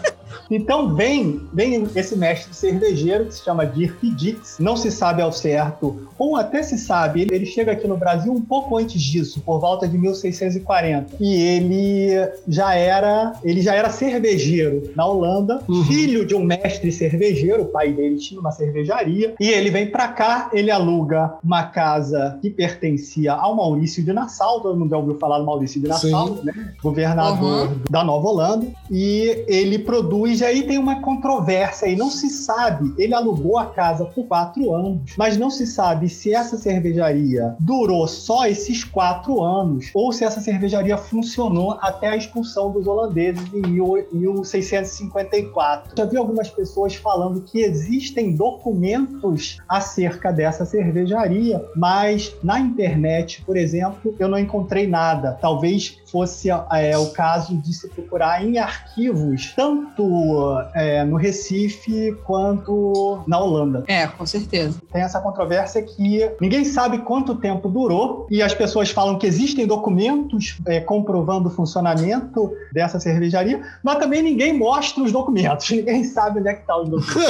Então 0.50 0.94
vem, 0.94 1.42
vem 1.52 1.86
esse 1.94 2.16
mestre 2.16 2.54
cervejeiro 2.54 3.26
que 3.26 3.34
se 3.34 3.44
chama 3.44 3.66
Dirk 3.66 4.10
Dix, 4.10 4.56
não 4.58 4.76
se 4.76 4.90
sabe 4.90 5.20
ao 5.20 5.32
certo, 5.32 6.08
ou 6.18 6.36
até 6.36 6.62
se 6.62 6.78
sabe, 6.78 7.22
ele, 7.22 7.34
ele 7.34 7.46
chega 7.46 7.72
aqui 7.72 7.86
no 7.86 7.96
Brasil 7.96 8.32
um 8.32 8.40
pouco 8.40 8.76
antes 8.76 9.00
disso, 9.00 9.40
por 9.40 9.60
volta 9.60 9.86
de 9.86 9.98
1640. 9.98 11.16
E 11.20 11.34
ele 11.34 12.30
já 12.46 12.74
era, 12.74 13.34
ele 13.44 13.60
já 13.60 13.74
era 13.74 13.90
cervejeiro 13.90 14.90
na 14.96 15.06
Holanda, 15.06 15.62
uhum. 15.68 15.84
filho 15.84 16.26
de 16.26 16.34
um 16.34 16.42
mestre 16.42 16.90
cervejeiro, 16.90 17.62
o 17.62 17.66
pai 17.66 17.92
dele 17.92 18.16
tinha 18.16 18.40
uma 18.40 18.50
cervejaria, 18.52 19.34
e 19.38 19.48
ele 19.48 19.70
vem 19.70 19.90
para 19.90 20.08
cá, 20.08 20.50
ele 20.52 20.70
aluga 20.70 21.34
uma 21.44 21.64
casa 21.64 22.38
que 22.40 22.50
pertencia 22.50 23.32
ao 23.32 23.54
Maurício 23.54 24.02
de 24.02 24.12
Nassau, 24.12 24.60
todo 24.60 24.78
mundo 24.78 24.90
já 24.90 24.96
ouviu 24.96 25.18
falar 25.18 25.38
do 25.38 25.44
Maurício 25.44 25.80
de 25.80 25.88
Nassau, 25.88 26.38
né? 26.42 26.74
governador 26.82 27.68
uhum. 27.68 27.80
da 27.90 28.02
Nova 28.02 28.28
Holanda, 28.28 28.66
e 28.90 29.44
ele 29.46 29.78
produz 29.78 30.37
e 30.40 30.44
aí 30.44 30.62
tem 30.62 30.78
uma 30.78 31.00
controvérsia 31.00 31.86
e 31.86 31.96
não 31.96 32.10
se 32.10 32.30
sabe. 32.30 32.94
Ele 32.98 33.14
alugou 33.14 33.58
a 33.58 33.66
casa 33.66 34.04
por 34.04 34.26
quatro 34.26 34.72
anos, 34.72 35.14
mas 35.16 35.36
não 35.36 35.50
se 35.50 35.66
sabe 35.66 36.08
se 36.08 36.32
essa 36.34 36.56
cervejaria 36.56 37.56
durou 37.58 38.06
só 38.06 38.46
esses 38.46 38.84
quatro 38.84 39.42
anos 39.42 39.90
ou 39.94 40.12
se 40.12 40.24
essa 40.24 40.40
cervejaria 40.40 40.96
funcionou 40.96 41.76
até 41.80 42.06
a 42.08 42.16
expulsão 42.16 42.70
dos 42.70 42.86
holandeses 42.86 43.52
em 43.52 43.62
1654. 43.62 45.96
Já 45.96 46.04
vi 46.04 46.16
algumas 46.16 46.48
pessoas 46.50 46.94
falando 46.94 47.42
que 47.42 47.60
existem 47.60 48.34
documentos 48.34 49.58
acerca 49.68 50.32
dessa 50.32 50.64
cervejaria, 50.64 51.64
mas 51.76 52.34
na 52.42 52.58
internet, 52.60 53.42
por 53.44 53.56
exemplo, 53.56 54.14
eu 54.18 54.28
não 54.28 54.38
encontrei 54.38 54.86
nada. 54.86 55.36
Talvez 55.40 55.98
fosse 56.10 56.48
é, 56.50 56.96
o 56.96 57.10
caso 57.10 57.56
de 57.56 57.72
se 57.72 57.88
procurar 57.88 58.44
em 58.44 58.58
arquivos, 58.58 59.52
tanto 59.54 60.58
é, 60.74 61.04
no 61.04 61.16
Recife 61.16 62.16
quanto 62.24 63.22
na 63.26 63.38
Holanda. 63.38 63.84
É, 63.86 64.06
com 64.06 64.26
certeza. 64.26 64.80
Tem 64.92 65.02
essa 65.02 65.20
controvérsia 65.20 65.82
que 65.82 66.30
ninguém 66.40 66.64
sabe 66.64 66.98
quanto 66.98 67.34
tempo 67.34 67.68
durou 67.68 68.26
e 68.30 68.42
as 68.42 68.54
pessoas 68.54 68.90
falam 68.90 69.18
que 69.18 69.26
existem 69.26 69.66
documentos 69.66 70.58
é, 70.66 70.80
comprovando 70.80 71.48
o 71.48 71.50
funcionamento 71.50 72.52
dessa 72.72 72.98
cervejaria, 72.98 73.62
mas 73.82 73.98
também 73.98 74.22
ninguém 74.22 74.52
mostra 74.56 75.02
os 75.02 75.12
documentos, 75.12 75.68
ninguém 75.70 76.04
sabe 76.04 76.40
onde 76.40 76.48
é 76.48 76.54
que 76.54 76.60
estão 76.60 76.76
tá 76.76 76.82
os 76.82 76.88
documentos. 76.90 77.28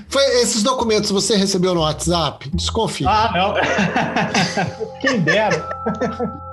Foi, 0.08 0.22
esses 0.42 0.62
documentos 0.62 1.10
você 1.10 1.36
recebeu 1.36 1.74
no 1.74 1.80
WhatsApp? 1.80 2.48
Desconfio. 2.50 3.08
Ah, 3.08 3.30
não. 3.34 3.54
Quem 5.00 5.20
dera. 5.20 6.49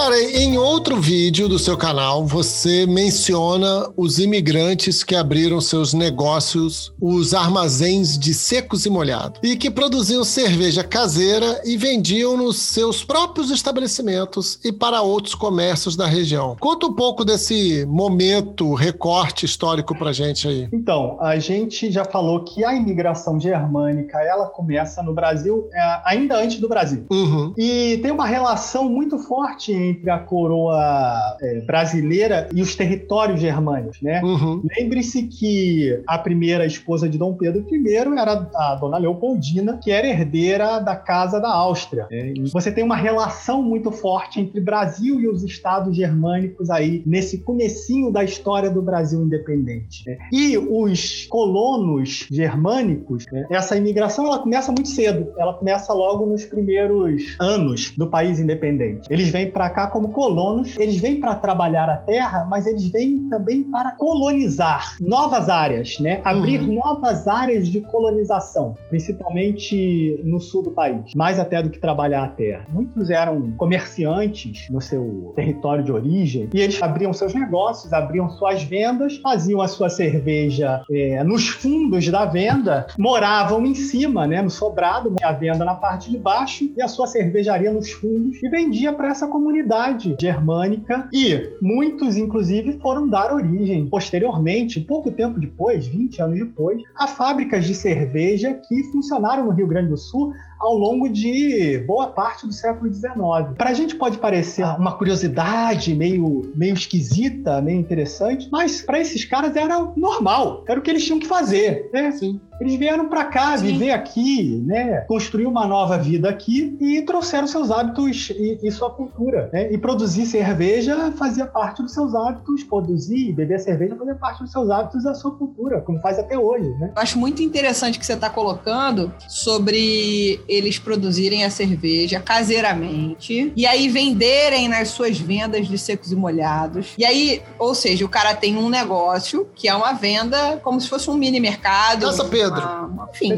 Cara, 0.00 0.16
em 0.22 0.56
outro 0.56 1.00
vídeo 1.00 1.48
do 1.48 1.58
seu 1.58 1.76
canal, 1.76 2.24
você 2.24 2.86
menciona 2.86 3.90
os 3.96 4.20
imigrantes 4.20 5.02
que 5.02 5.16
abriram 5.16 5.60
seus 5.60 5.92
negócios, 5.92 6.94
os 7.00 7.34
armazéns 7.34 8.16
de 8.16 8.32
secos 8.32 8.86
e 8.86 8.90
molhados, 8.90 9.40
e 9.42 9.56
que 9.56 9.68
produziam 9.68 10.22
cerveja 10.22 10.84
caseira 10.84 11.60
e 11.64 11.76
vendiam 11.76 12.36
nos 12.36 12.58
seus 12.58 13.02
próprios 13.02 13.50
estabelecimentos 13.50 14.60
e 14.64 14.70
para 14.70 15.02
outros 15.02 15.34
comércios 15.34 15.96
da 15.96 16.06
região. 16.06 16.56
Conta 16.60 16.86
um 16.86 16.94
pouco 16.94 17.24
desse 17.24 17.84
momento, 17.86 18.74
recorte 18.74 19.46
histórico 19.46 19.98
pra 19.98 20.12
gente 20.12 20.46
aí. 20.46 20.68
Então, 20.72 21.18
a 21.20 21.40
gente 21.40 21.90
já 21.90 22.04
falou 22.04 22.44
que 22.44 22.64
a 22.64 22.72
imigração 22.72 23.38
germânica, 23.40 24.16
ela 24.20 24.46
começa 24.46 25.02
no 25.02 25.12
Brasil 25.12 25.68
é, 25.72 26.00
ainda 26.04 26.40
antes 26.40 26.60
do 26.60 26.68
Brasil. 26.68 27.04
Uhum. 27.10 27.52
E 27.58 27.98
tem 28.00 28.12
uma 28.12 28.26
relação 28.26 28.88
muito 28.88 29.18
forte 29.18 29.87
entre 29.88 30.10
a 30.10 30.18
coroa 30.18 31.36
é, 31.40 31.60
brasileira 31.60 32.48
e 32.54 32.62
os 32.62 32.74
territórios 32.74 33.40
germânicos, 33.40 34.00
né? 34.02 34.20
Uhum. 34.22 34.62
Lembre-se 34.78 35.24
que 35.24 36.00
a 36.06 36.18
primeira 36.18 36.66
esposa 36.66 37.08
de 37.08 37.18
Dom 37.18 37.34
Pedro 37.34 37.66
I 37.70 37.94
era 37.94 38.48
a 38.54 38.74
dona 38.74 38.98
Leopoldina, 38.98 39.78
que 39.82 39.90
era 39.90 40.06
herdeira 40.06 40.78
da 40.78 40.96
Casa 40.96 41.40
da 41.40 41.50
Áustria. 41.50 42.06
Né? 42.10 42.34
você 42.52 42.70
tem 42.70 42.84
uma 42.84 42.96
relação 42.96 43.62
muito 43.62 43.90
forte 43.90 44.40
entre 44.40 44.60
Brasil 44.60 45.20
e 45.20 45.28
os 45.28 45.42
estados 45.42 45.96
germânicos 45.96 46.70
aí, 46.70 47.02
nesse 47.06 47.38
comecinho 47.38 48.10
da 48.10 48.22
história 48.24 48.70
do 48.70 48.82
Brasil 48.82 49.22
independente. 49.22 50.04
Né? 50.06 50.18
E 50.32 50.58
os 50.58 51.26
colonos 51.26 52.26
germânicos, 52.30 53.24
né? 53.30 53.46
essa 53.50 53.76
imigração 53.76 54.26
ela 54.26 54.38
começa 54.38 54.72
muito 54.72 54.88
cedo, 54.88 55.32
ela 55.38 55.54
começa 55.54 55.92
logo 55.92 56.26
nos 56.26 56.44
primeiros 56.44 57.36
anos 57.38 57.92
do 57.96 58.06
país 58.06 58.38
independente. 58.38 59.08
Eles 59.10 59.28
vêm 59.30 59.50
para 59.68 59.70
cá 59.70 59.86
como 59.88 60.08
colonos, 60.08 60.76
eles 60.78 60.96
vêm 60.96 61.20
para 61.20 61.34
trabalhar 61.34 61.88
a 61.90 61.96
terra, 61.96 62.46
mas 62.48 62.66
eles 62.66 62.88
vêm 62.88 63.28
também 63.28 63.62
para 63.62 63.92
colonizar 63.92 64.96
novas 65.00 65.48
áreas, 65.48 65.98
né? 65.98 66.20
Abrir 66.24 66.60
uhum. 66.60 66.74
novas 66.74 67.28
áreas 67.28 67.68
de 67.68 67.80
colonização, 67.82 68.74
principalmente 68.88 70.20
no 70.24 70.40
sul 70.40 70.62
do 70.62 70.70
país, 70.70 71.14
mais 71.14 71.38
até 71.38 71.62
do 71.62 71.68
que 71.68 71.78
trabalhar 71.78 72.24
a 72.24 72.28
terra. 72.28 72.66
Muitos 72.70 73.10
eram 73.10 73.52
comerciantes 73.52 74.68
no 74.70 74.80
seu 74.80 75.32
território 75.36 75.84
de 75.84 75.92
origem 75.92 76.48
e 76.52 76.60
eles 76.60 76.82
abriam 76.82 77.12
seus 77.12 77.34
negócios, 77.34 77.92
abriam 77.92 78.30
suas 78.30 78.62
vendas, 78.62 79.18
faziam 79.18 79.60
a 79.60 79.68
sua 79.68 79.90
cerveja 79.90 80.82
é, 80.90 81.22
nos 81.24 81.48
fundos 81.48 82.08
da 82.08 82.24
venda, 82.24 82.86
moravam 82.98 83.66
em 83.66 83.74
cima, 83.74 84.26
né, 84.26 84.40
no 84.40 84.50
sobrado, 84.50 85.14
a 85.22 85.32
venda 85.32 85.64
na 85.64 85.74
parte 85.74 86.10
de 86.10 86.16
baixo 86.16 86.70
e 86.76 86.80
a 86.80 86.88
sua 86.88 87.06
cervejaria 87.06 87.72
nos 87.72 87.90
fundos 87.90 88.42
e 88.42 88.48
vendia 88.48 88.92
para 88.92 89.08
essa 89.08 89.26
comunidade 89.26 89.57
comunidade 89.58 90.16
germânica 90.20 91.08
e 91.12 91.56
muitos, 91.60 92.16
inclusive, 92.16 92.78
foram 92.80 93.08
dar 93.08 93.32
origem 93.32 93.86
posteriormente, 93.88 94.80
pouco 94.80 95.10
tempo 95.10 95.40
depois, 95.40 95.86
20 95.86 96.22
anos 96.22 96.38
depois, 96.38 96.82
a 96.96 97.06
fábricas 97.06 97.64
de 97.64 97.74
cerveja 97.74 98.54
que 98.54 98.84
funcionaram 98.84 99.46
no 99.46 99.50
Rio 99.50 99.66
Grande 99.66 99.88
do 99.88 99.96
Sul 99.96 100.32
ao 100.58 100.74
longo 100.74 101.08
de 101.08 101.78
boa 101.86 102.08
parte 102.08 102.46
do 102.46 102.52
século 102.52 102.92
XIX. 102.92 103.12
Para 103.56 103.70
a 103.70 103.74
gente 103.74 103.94
pode 103.94 104.18
parecer 104.18 104.64
uma 104.64 104.92
curiosidade 104.96 105.94
meio, 105.94 106.52
meio 106.54 106.74
esquisita, 106.74 107.60
meio 107.60 107.78
interessante, 107.78 108.48
mas 108.50 108.82
para 108.82 108.98
esses 108.98 109.24
caras 109.24 109.54
era 109.56 109.78
normal, 109.96 110.64
era 110.68 110.78
o 110.78 110.82
que 110.82 110.90
eles 110.90 111.04
tinham 111.04 111.18
que 111.18 111.26
fazer. 111.26 111.88
Né? 111.92 112.10
Sim. 112.12 112.40
Eles 112.60 112.74
vieram 112.74 113.08
para 113.08 113.24
cá, 113.24 113.56
Sim. 113.56 113.66
viver 113.66 113.92
aqui, 113.92 114.62
né? 114.66 115.02
construir 115.02 115.46
uma 115.46 115.66
nova 115.66 115.96
vida 115.96 116.28
aqui 116.28 116.76
e 116.80 117.02
trouxeram 117.02 117.46
seus 117.46 117.70
hábitos 117.70 118.30
e, 118.30 118.58
e 118.62 118.70
sua 118.72 118.90
cultura. 118.90 119.48
Né? 119.52 119.72
E 119.72 119.78
produzir 119.78 120.26
cerveja 120.26 121.12
fazia 121.12 121.46
parte 121.46 121.82
dos 121.82 121.94
seus 121.94 122.14
hábitos, 122.14 122.64
produzir 122.64 123.28
e 123.28 123.32
beber 123.32 123.60
cerveja 123.60 123.94
fazia 123.96 124.14
parte 124.14 124.42
dos 124.42 124.50
seus 124.50 124.70
hábitos 124.70 125.02
e 125.02 125.04
da 125.04 125.14
sua 125.14 125.30
cultura, 125.32 125.80
como 125.82 126.00
faz 126.00 126.18
até 126.18 126.36
hoje. 126.36 126.68
Né? 126.80 126.92
Eu 126.96 127.02
acho 127.02 127.18
muito 127.18 127.42
interessante 127.42 127.98
que 127.98 128.04
você 128.04 128.14
está 128.14 128.28
colocando 128.28 129.12
sobre 129.28 130.40
eles 130.48 130.78
produzirem 130.78 131.44
a 131.44 131.50
cerveja 131.50 132.20
caseiramente 132.20 133.52
e 133.54 133.66
aí 133.66 133.88
venderem 133.88 134.68
nas 134.68 134.88
suas 134.88 135.18
vendas 135.18 135.68
de 135.68 135.76
secos 135.76 136.10
e 136.10 136.16
molhados. 136.16 136.94
E 136.96 137.04
aí, 137.04 137.42
ou 137.58 137.74
seja, 137.74 138.04
o 138.04 138.08
cara 138.08 138.34
tem 138.34 138.56
um 138.56 138.68
negócio 138.68 139.48
que 139.54 139.68
é 139.68 139.74
uma 139.74 139.92
venda 139.92 140.58
como 140.62 140.80
se 140.80 140.88
fosse 140.88 141.10
um 141.10 141.14
mini 141.14 141.40
mercado. 141.40 142.06
Casa 142.06 142.24
Pedro. 142.24 142.60
Uma, 142.60 143.08
enfim, 143.12 143.34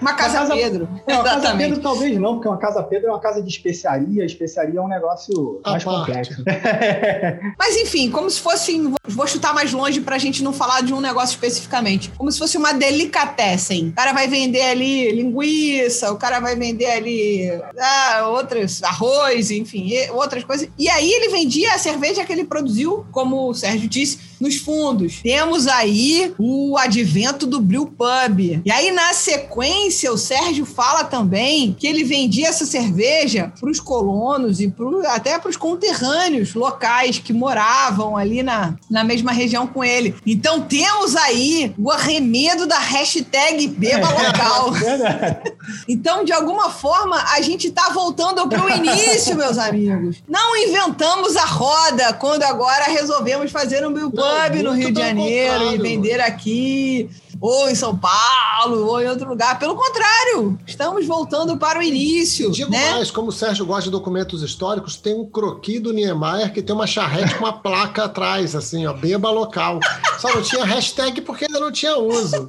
uma 0.00 0.12
casa, 0.14 0.38
casa 0.38 0.54
Pedro. 0.54 0.88
Não, 1.06 1.20
Exatamente. 1.20 1.42
Casa 1.42 1.56
Pedro 1.56 1.80
talvez 1.80 2.18
não, 2.18 2.34
porque 2.34 2.48
uma 2.48 2.58
casa 2.58 2.82
Pedro 2.82 3.08
é 3.08 3.12
uma 3.12 3.20
casa 3.20 3.42
de 3.42 3.48
especiaria. 3.48 4.24
Especiaria 4.24 4.78
é 4.78 4.82
um 4.82 4.88
negócio 4.88 5.60
a 5.64 5.72
mais 5.72 5.84
parte. 5.84 6.34
complexo. 6.34 6.44
Mas 7.58 7.76
enfim, 7.76 8.10
como 8.10 8.28
se 8.28 8.40
fosse. 8.40 8.90
Vou 9.06 9.26
chutar 9.26 9.54
mais 9.54 9.72
longe 9.72 10.00
pra 10.00 10.18
gente 10.18 10.42
não 10.42 10.52
falar 10.52 10.82
de 10.82 10.94
um 10.94 11.00
negócio 11.00 11.34
especificamente. 11.34 12.10
Como 12.16 12.30
se 12.30 12.38
fosse 12.38 12.56
uma 12.56 12.72
delicatessen. 12.72 13.88
O 13.88 13.92
cara 13.92 14.12
vai 14.12 14.28
vender 14.28 14.62
ali 14.62 15.10
linguiça, 15.12 15.99
o 16.08 16.16
cara 16.16 16.40
vai 16.40 16.56
vender 16.56 16.86
ali 16.86 17.50
ah, 17.78 18.28
outros, 18.28 18.82
arroz, 18.82 19.50
enfim, 19.50 19.90
outras 20.12 20.44
coisas. 20.44 20.68
E 20.78 20.88
aí 20.88 21.10
ele 21.10 21.28
vendia 21.28 21.74
a 21.74 21.78
cerveja 21.78 22.24
que 22.24 22.32
ele 22.32 22.44
produziu, 22.44 23.04
como 23.10 23.48
o 23.48 23.54
Sérgio 23.54 23.88
disse, 23.88 24.30
nos 24.40 24.56
fundos. 24.56 25.20
Temos 25.22 25.66
aí 25.66 26.32
o 26.38 26.76
advento 26.78 27.46
do 27.46 27.60
Brew 27.60 27.86
Pub. 27.86 28.62
E 28.64 28.70
aí, 28.72 28.90
na 28.90 29.12
sequência, 29.12 30.10
o 30.10 30.16
Sérgio 30.16 30.64
fala 30.64 31.04
também 31.04 31.76
que 31.78 31.86
ele 31.86 32.02
vendia 32.04 32.48
essa 32.48 32.64
cerveja 32.64 33.52
para 33.60 33.70
os 33.70 33.78
colonos 33.78 34.60
e 34.60 34.68
pro, 34.68 35.06
até 35.06 35.38
para 35.38 35.50
os 35.50 35.56
conterrâneos 35.56 36.54
locais 36.54 37.18
que 37.18 37.32
moravam 37.32 38.16
ali 38.16 38.42
na, 38.42 38.74
na 38.88 39.04
mesma 39.04 39.30
região 39.30 39.66
com 39.66 39.84
ele. 39.84 40.14
Então, 40.26 40.62
temos 40.62 41.14
aí 41.16 41.74
o 41.76 41.90
arremedo 41.90 42.66
da 42.66 42.78
hashtag 42.78 43.68
Beba 43.68 44.08
é, 44.08 44.26
Local. 44.26 44.70
É 44.80 45.52
então, 45.92 46.24
de 46.24 46.32
alguma 46.32 46.70
forma, 46.70 47.16
a 47.32 47.40
gente 47.40 47.66
está 47.66 47.88
voltando 47.88 48.48
para 48.48 48.64
o 48.64 48.70
início, 48.70 49.36
meus 49.36 49.58
amigos. 49.58 50.18
Não 50.28 50.56
inventamos 50.56 51.36
a 51.36 51.44
roda 51.44 52.12
quando 52.12 52.44
agora 52.44 52.84
resolvemos 52.84 53.50
fazer 53.50 53.84
um 53.84 53.92
Pub 53.92 54.62
no 54.62 54.70
Rio 54.70 54.92
de 54.92 55.00
Janeiro 55.00 55.72
e 55.72 55.78
vender 55.78 56.20
aqui, 56.20 57.10
ou 57.40 57.68
em 57.68 57.74
São 57.74 57.98
Paulo, 57.98 58.86
ou 58.86 59.02
em 59.02 59.08
outro 59.08 59.28
lugar. 59.28 59.58
Pelo 59.58 59.74
contrário, 59.74 60.56
estamos 60.64 61.04
voltando 61.08 61.56
para 61.56 61.80
o 61.80 61.82
início. 61.82 62.52
Digo 62.52 62.70
né? 62.70 62.92
mais, 62.92 63.10
como 63.10 63.30
o 63.30 63.32
Sérgio 63.32 63.66
gosta 63.66 63.82
de 63.82 63.90
documentos 63.90 64.44
históricos, 64.44 64.94
tem 64.94 65.14
um 65.14 65.26
croqui 65.26 65.80
do 65.80 65.92
Niemeyer 65.92 66.52
que 66.52 66.62
tem 66.62 66.72
uma 66.72 66.86
charrete 66.86 67.34
com 67.34 67.44
uma 67.44 67.52
placa 67.52 68.04
atrás, 68.04 68.54
assim, 68.54 68.86
ó, 68.86 68.92
beba 68.92 69.28
local. 69.28 69.80
Só 70.20 70.32
não 70.32 70.42
tinha 70.42 70.64
hashtag 70.64 71.20
porque 71.22 71.46
ainda 71.46 71.58
não 71.58 71.72
tinha 71.72 71.96
uso. 71.96 72.48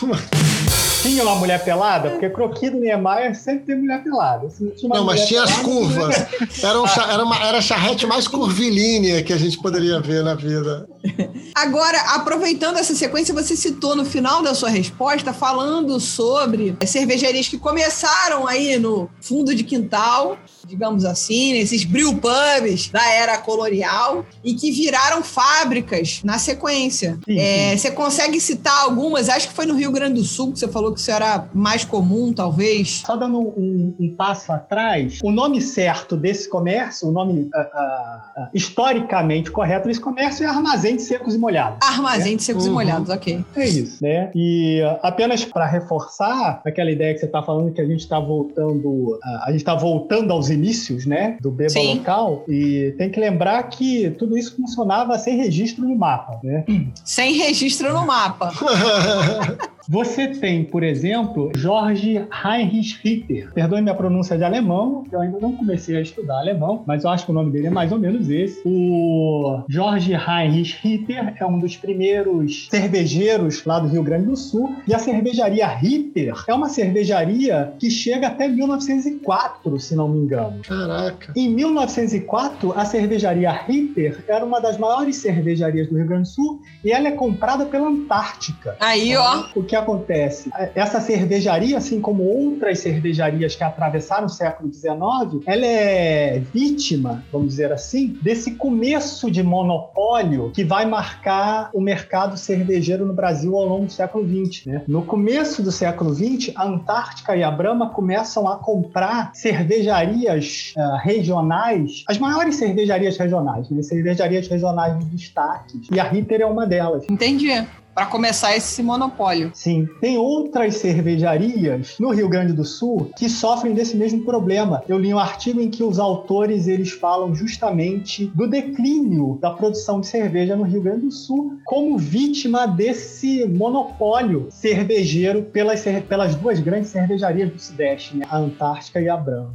Tinha 1.02 1.22
uma 1.22 1.34
mulher 1.36 1.62
pelada? 1.64 2.10
Porque 2.10 2.28
croqui 2.28 2.70
do 2.70 2.78
Niemeyer 2.78 3.34
sempre 3.34 3.66
tem 3.66 3.76
mulher 3.76 4.02
pelada. 4.02 4.48
Não, 4.60 4.88
não 4.88 5.04
mas 5.04 5.26
tinha 5.26 5.42
pelada, 5.42 5.60
as 5.60 5.64
curvas. 5.64 6.16
Era, 6.62 6.80
um, 6.80 6.86
era, 6.86 7.24
uma, 7.24 7.36
era 7.42 7.58
a 7.58 7.62
charrete 7.62 8.06
mais 8.06 8.28
curvilínea 8.28 9.22
que 9.22 9.32
a 9.32 9.36
gente 9.36 9.58
poderia 9.58 10.00
ver 10.00 10.22
na 10.22 10.34
vida. 10.34 10.86
Agora, 11.54 11.98
aproveitando 12.14 12.76
essa 12.76 12.94
sequência, 12.94 13.34
você 13.34 13.56
citou 13.56 13.96
no 13.96 14.04
final 14.04 14.42
da 14.42 14.54
sua 14.54 14.68
resposta 14.68 15.32
falando 15.32 15.98
sobre 15.98 16.76
cervejarias 16.86 17.48
que 17.48 17.58
começaram 17.58 18.46
aí 18.46 18.78
no 18.78 19.08
fundo 19.20 19.54
de 19.54 19.64
quintal 19.64 20.38
digamos 20.70 21.04
assim, 21.04 21.54
nesses 21.54 21.84
brew 21.84 22.14
pubs 22.14 22.88
da 22.90 23.04
era 23.12 23.36
colonial 23.38 24.24
e 24.44 24.54
que 24.54 24.70
viraram 24.70 25.22
fábricas 25.22 26.22
na 26.24 26.38
sequência. 26.38 27.18
Sim, 27.24 27.38
é, 27.38 27.76
Você 27.76 27.90
consegue 27.90 28.40
citar 28.40 28.84
algumas? 28.84 29.28
Acho 29.28 29.48
que 29.48 29.54
foi 29.54 29.66
no 29.66 29.74
Rio 29.74 29.90
Grande 29.90 30.14
do 30.14 30.24
Sul 30.24 30.52
que 30.52 30.58
você 30.58 30.68
falou 30.68 30.92
que 30.94 31.00
isso 31.00 31.10
era 31.10 31.48
mais 31.52 31.84
comum, 31.84 32.32
talvez. 32.32 33.02
Só 33.04 33.16
dando 33.16 33.38
um, 33.38 33.94
um 33.98 34.14
passo 34.14 34.52
atrás, 34.52 35.18
o 35.22 35.32
nome 35.32 35.60
certo 35.60 36.16
desse 36.16 36.48
comércio, 36.48 37.08
o 37.08 37.12
nome 37.12 37.50
uh, 37.54 38.42
uh, 38.42 38.48
historicamente 38.54 39.50
correto 39.50 39.88
desse 39.88 40.00
comércio 40.00 40.44
é 40.44 40.46
armazém 40.46 40.89
de 40.96 41.02
secos 41.02 41.34
e 41.34 41.38
molhados. 41.38 41.78
Armazém 41.82 42.32
né? 42.32 42.36
de 42.36 42.42
secos 42.42 42.64
uhum. 42.64 42.70
e 42.70 42.74
molhados, 42.74 43.08
ok. 43.08 43.44
É 43.56 43.68
isso, 43.68 44.02
né? 44.02 44.30
E 44.34 44.80
apenas 45.02 45.44
para 45.44 45.66
reforçar 45.66 46.60
aquela 46.64 46.90
ideia 46.90 47.12
que 47.14 47.20
você 47.20 47.26
está 47.26 47.42
falando 47.42 47.72
que 47.72 47.80
a 47.80 47.86
gente 47.86 48.00
está 48.00 48.18
voltando, 48.18 49.18
a 49.42 49.50
gente 49.50 49.60
está 49.60 49.74
voltando 49.74 50.32
aos 50.32 50.50
inícios, 50.50 51.06
né, 51.06 51.36
do 51.40 51.50
Beba 51.50 51.70
Sim. 51.70 51.98
local. 51.98 52.44
E 52.48 52.94
tem 52.98 53.10
que 53.10 53.18
lembrar 53.18 53.62
que 53.64 54.10
tudo 54.18 54.36
isso 54.36 54.56
funcionava 54.56 55.18
sem 55.18 55.36
registro 55.36 55.86
no 55.86 55.96
mapa, 55.96 56.40
né? 56.42 56.64
Sem 57.04 57.34
registro 57.34 57.92
no 57.92 58.06
mapa. 58.06 58.52
Você 59.90 60.28
tem, 60.28 60.62
por 60.62 60.84
exemplo, 60.84 61.50
Jorge 61.56 62.24
Heinrich 62.44 63.00
Ritter. 63.02 63.52
Perdoe 63.52 63.82
minha 63.82 63.92
pronúncia 63.92 64.38
de 64.38 64.44
alemão, 64.44 65.02
eu 65.10 65.20
ainda 65.20 65.40
não 65.40 65.50
comecei 65.50 65.96
a 65.96 66.00
estudar 66.00 66.38
alemão, 66.38 66.84
mas 66.86 67.02
eu 67.02 67.10
acho 67.10 67.24
que 67.24 67.32
o 67.32 67.34
nome 67.34 67.50
dele 67.50 67.66
é 67.66 67.70
mais 67.70 67.90
ou 67.90 67.98
menos 67.98 68.30
esse. 68.30 68.62
O 68.64 69.64
Jorge 69.68 70.12
Heinrich 70.12 70.78
Ritter 70.80 71.34
é 71.36 71.44
um 71.44 71.58
dos 71.58 71.76
primeiros 71.76 72.68
cervejeiros 72.70 73.64
lá 73.64 73.80
do 73.80 73.88
Rio 73.88 74.04
Grande 74.04 74.26
do 74.26 74.36
Sul. 74.36 74.76
E 74.86 74.94
a 74.94 74.98
cervejaria 75.00 75.66
Ritter 75.66 76.40
é 76.46 76.54
uma 76.54 76.68
cervejaria 76.68 77.74
que 77.76 77.90
chega 77.90 78.28
até 78.28 78.46
1904, 78.46 79.80
se 79.80 79.96
não 79.96 80.08
me 80.08 80.20
engano. 80.20 80.60
Caraca. 80.62 81.32
Em 81.34 81.48
1904, 81.52 82.74
a 82.76 82.84
cervejaria 82.84 83.50
Ritter 83.50 84.22
era 84.28 84.44
uma 84.44 84.60
das 84.60 84.78
maiores 84.78 85.16
cervejarias 85.16 85.88
do 85.88 85.96
Rio 85.96 86.06
Grande 86.06 86.28
do 86.28 86.32
Sul 86.32 86.62
e 86.84 86.92
ela 86.92 87.08
é 87.08 87.10
comprada 87.10 87.66
pela 87.66 87.88
Antártica. 87.88 88.76
Aí, 88.78 89.16
ó. 89.16 89.46
O 89.56 89.64
que 89.64 89.79
acontece? 89.80 90.50
Essa 90.74 91.00
cervejaria, 91.00 91.76
assim 91.76 92.00
como 92.00 92.22
outras 92.22 92.78
cervejarias 92.78 93.54
que 93.54 93.64
atravessaram 93.64 94.26
o 94.26 94.28
século 94.28 94.72
XIX, 94.72 95.42
ela 95.46 95.66
é 95.66 96.42
vítima, 96.52 97.24
vamos 97.32 97.48
dizer 97.48 97.72
assim, 97.72 98.18
desse 98.22 98.52
começo 98.52 99.30
de 99.30 99.42
monopólio 99.42 100.50
que 100.52 100.64
vai 100.64 100.86
marcar 100.86 101.70
o 101.74 101.80
mercado 101.80 102.36
cervejeiro 102.36 103.04
no 103.04 103.12
Brasil 103.12 103.56
ao 103.56 103.66
longo 103.66 103.86
do 103.86 103.92
século 103.92 104.26
XX. 104.26 104.66
Né? 104.66 104.82
No 104.86 105.02
começo 105.02 105.62
do 105.62 105.72
século 105.72 106.14
XX, 106.14 106.52
a 106.54 106.66
Antártica 106.66 107.36
e 107.36 107.42
a 107.42 107.50
Brahma 107.50 107.90
começam 107.90 108.48
a 108.48 108.56
comprar 108.56 109.30
cervejarias 109.34 110.74
uh, 110.76 110.96
regionais, 111.02 112.04
as 112.06 112.18
maiores 112.18 112.56
cervejarias 112.56 113.16
regionais, 113.16 113.68
né? 113.70 113.82
cervejarias 113.82 114.48
regionais 114.48 114.98
de 114.98 115.04
destaque. 115.06 115.80
E 115.90 115.98
a 115.98 116.04
Ritter 116.04 116.40
é 116.40 116.46
uma 116.46 116.66
delas. 116.66 117.04
Entendi 117.08 117.50
para 117.94 118.06
começar 118.06 118.56
esse 118.56 118.82
monopólio. 118.82 119.50
Sim. 119.54 119.88
Tem 120.00 120.16
outras 120.16 120.76
cervejarias 120.76 121.96
no 121.98 122.10
Rio 122.10 122.28
Grande 122.28 122.52
do 122.52 122.64
Sul 122.64 123.10
que 123.16 123.28
sofrem 123.28 123.74
desse 123.74 123.96
mesmo 123.96 124.24
problema. 124.24 124.82
Eu 124.88 124.98
li 124.98 125.12
um 125.12 125.18
artigo 125.18 125.60
em 125.60 125.70
que 125.70 125.82
os 125.82 125.98
autores 125.98 126.66
eles 126.66 126.90
falam 126.90 127.34
justamente 127.34 128.26
do 128.34 128.48
declínio 128.48 129.38
da 129.40 129.50
produção 129.50 130.00
de 130.00 130.06
cerveja 130.06 130.56
no 130.56 130.64
Rio 130.64 130.82
Grande 130.82 131.06
do 131.06 131.12
Sul 131.12 131.58
como 131.64 131.98
vítima 131.98 132.66
desse 132.66 133.46
monopólio 133.46 134.48
cervejeiro 134.50 135.42
pelas, 135.42 135.84
pelas 136.08 136.34
duas 136.34 136.60
grandes 136.60 136.90
cervejarias 136.90 137.50
do 137.50 137.58
Sudeste, 137.58 138.16
né? 138.16 138.26
a 138.30 138.38
Antártica 138.38 139.00
e 139.00 139.08
a 139.08 139.16
Brahma. 139.16 139.52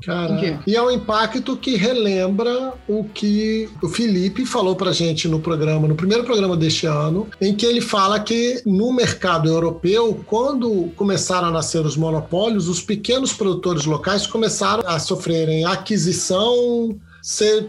E 0.65 0.75
é 0.75 0.81
um 0.81 0.91
impacto 0.91 1.55
que 1.57 1.75
relembra 1.75 2.73
o 2.87 3.03
que 3.03 3.69
o 3.81 3.87
Felipe 3.87 4.45
falou 4.45 4.75
pra 4.75 4.91
gente 4.91 5.27
no 5.27 5.39
programa, 5.39 5.87
no 5.87 5.95
primeiro 5.95 6.23
programa 6.23 6.57
deste 6.57 6.85
ano, 6.85 7.27
em 7.39 7.55
que 7.55 7.65
ele 7.65 7.81
fala 7.81 8.19
que 8.25 8.61
no 8.65 8.91
mercado 8.91 9.47
europeu, 9.47 10.19
quando 10.25 10.91
começaram 10.95 11.47
a 11.47 11.51
nascer 11.51 11.85
os 11.85 11.95
monopólios, 11.95 12.67
os 12.67 12.81
pequenos 12.81 13.31
produtores 13.31 13.85
locais 13.85 14.25
começaram 14.25 14.83
a 14.87 14.99
sofrerem 14.99 15.63
aquisição 15.63 16.99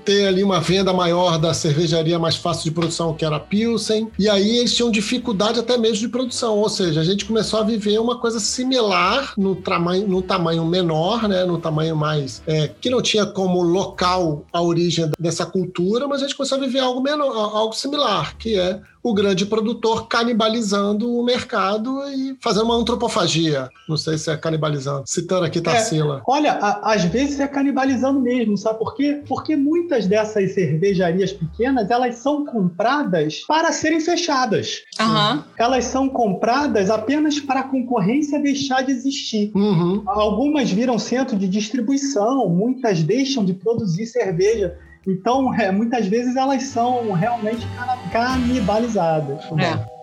ter 0.05 0.27
ali 0.27 0.45
uma 0.45 0.61
venda 0.61 0.93
maior 0.93 1.39
da 1.39 1.55
cervejaria 1.55 2.19
mais 2.19 2.37
fácil 2.37 2.65
de 2.65 2.71
produção, 2.73 3.15
que 3.15 3.25
era 3.25 3.37
a 3.37 3.41
Pilsen. 3.41 4.11
E 4.19 4.29
aí 4.29 4.59
eles 4.59 4.75
tinham 4.75 4.91
dificuldade 4.91 5.59
até 5.59 5.79
mesmo 5.79 5.99
de 5.99 6.09
produção. 6.09 6.59
Ou 6.59 6.69
seja, 6.69 7.01
a 7.01 7.05
gente 7.05 7.25
começou 7.25 7.61
a 7.61 7.63
viver 7.63 7.99
uma 7.99 8.21
coisa 8.21 8.39
similar 8.39 9.33
no 9.37 9.57
tamanho, 9.57 10.07
no 10.07 10.21
tamanho 10.21 10.65
menor, 10.65 11.27
né? 11.27 11.45
No 11.45 11.59
tamanho 11.59 11.97
mais. 11.97 12.43
É, 12.47 12.69
que 12.69 12.91
não 12.91 13.01
tinha 13.01 13.25
como 13.25 13.63
local 13.63 14.45
a 14.53 14.61
origem 14.61 15.11
dessa 15.19 15.47
cultura, 15.47 16.07
mas 16.07 16.21
a 16.21 16.27
gente 16.27 16.37
começou 16.37 16.59
a 16.59 16.61
viver 16.61 16.81
algo 16.81 17.01
menor, 17.01 17.35
algo 17.35 17.73
similar, 17.73 18.37
que 18.37 18.59
é 18.59 18.81
o 19.07 19.15
grande 19.15 19.47
produtor 19.47 20.09
canibalizando 20.09 21.17
o 21.17 21.25
mercado 21.25 22.03
e 22.09 22.37
fazendo 22.41 22.65
uma 22.65 22.75
antropofagia. 22.75 23.69
Não 23.89 23.97
sei 23.97 24.19
se 24.19 24.29
é 24.33 24.37
canibalizando. 24.37 25.05
Citando 25.07 25.45
aqui 25.45 25.61
Tarsila. 25.61 26.19
É, 26.19 26.23
olha, 26.27 26.53
a, 26.55 26.93
às 26.93 27.05
vezes 27.05 27.39
é 27.39 27.47
canibalizando 27.47 28.19
mesmo, 28.19 28.59
sabe 28.59 28.81
por 28.81 28.97
quê? 28.97 29.23
Porque 29.29 29.55
muitas 29.55 30.09
dessas 30.09 30.55
cervejarias 30.55 31.33
pequenas, 31.33 31.89
elas 31.89 32.17
são 32.17 32.45
compradas 32.45 33.45
para 33.47 33.71
serem 33.71 34.01
fechadas. 34.01 34.83
Uhum. 35.01 35.43
Elas 35.57 35.85
são 35.85 36.09
compradas 36.09 36.91
apenas 36.91 37.39
para 37.39 37.61
a 37.61 37.69
concorrência 37.69 38.43
deixar 38.43 38.83
de 38.83 38.91
existir. 38.91 39.53
Uhum. 39.55 40.03
Algumas 40.05 40.69
viram 40.73 40.99
centro 40.99 41.39
de 41.39 41.47
distribuição, 41.47 42.49
muitas 42.49 43.05
deixam 43.05 43.45
de 43.45 43.55
produzir 43.55 44.07
cerveja 44.07 44.77
então, 45.07 45.55
é, 45.55 45.71
muitas 45.71 46.07
vezes 46.07 46.37
elas 46.37 46.65
são 46.65 47.13
realmente 47.13 47.67
canibalizadas. 48.11 49.45
É. 49.59 49.96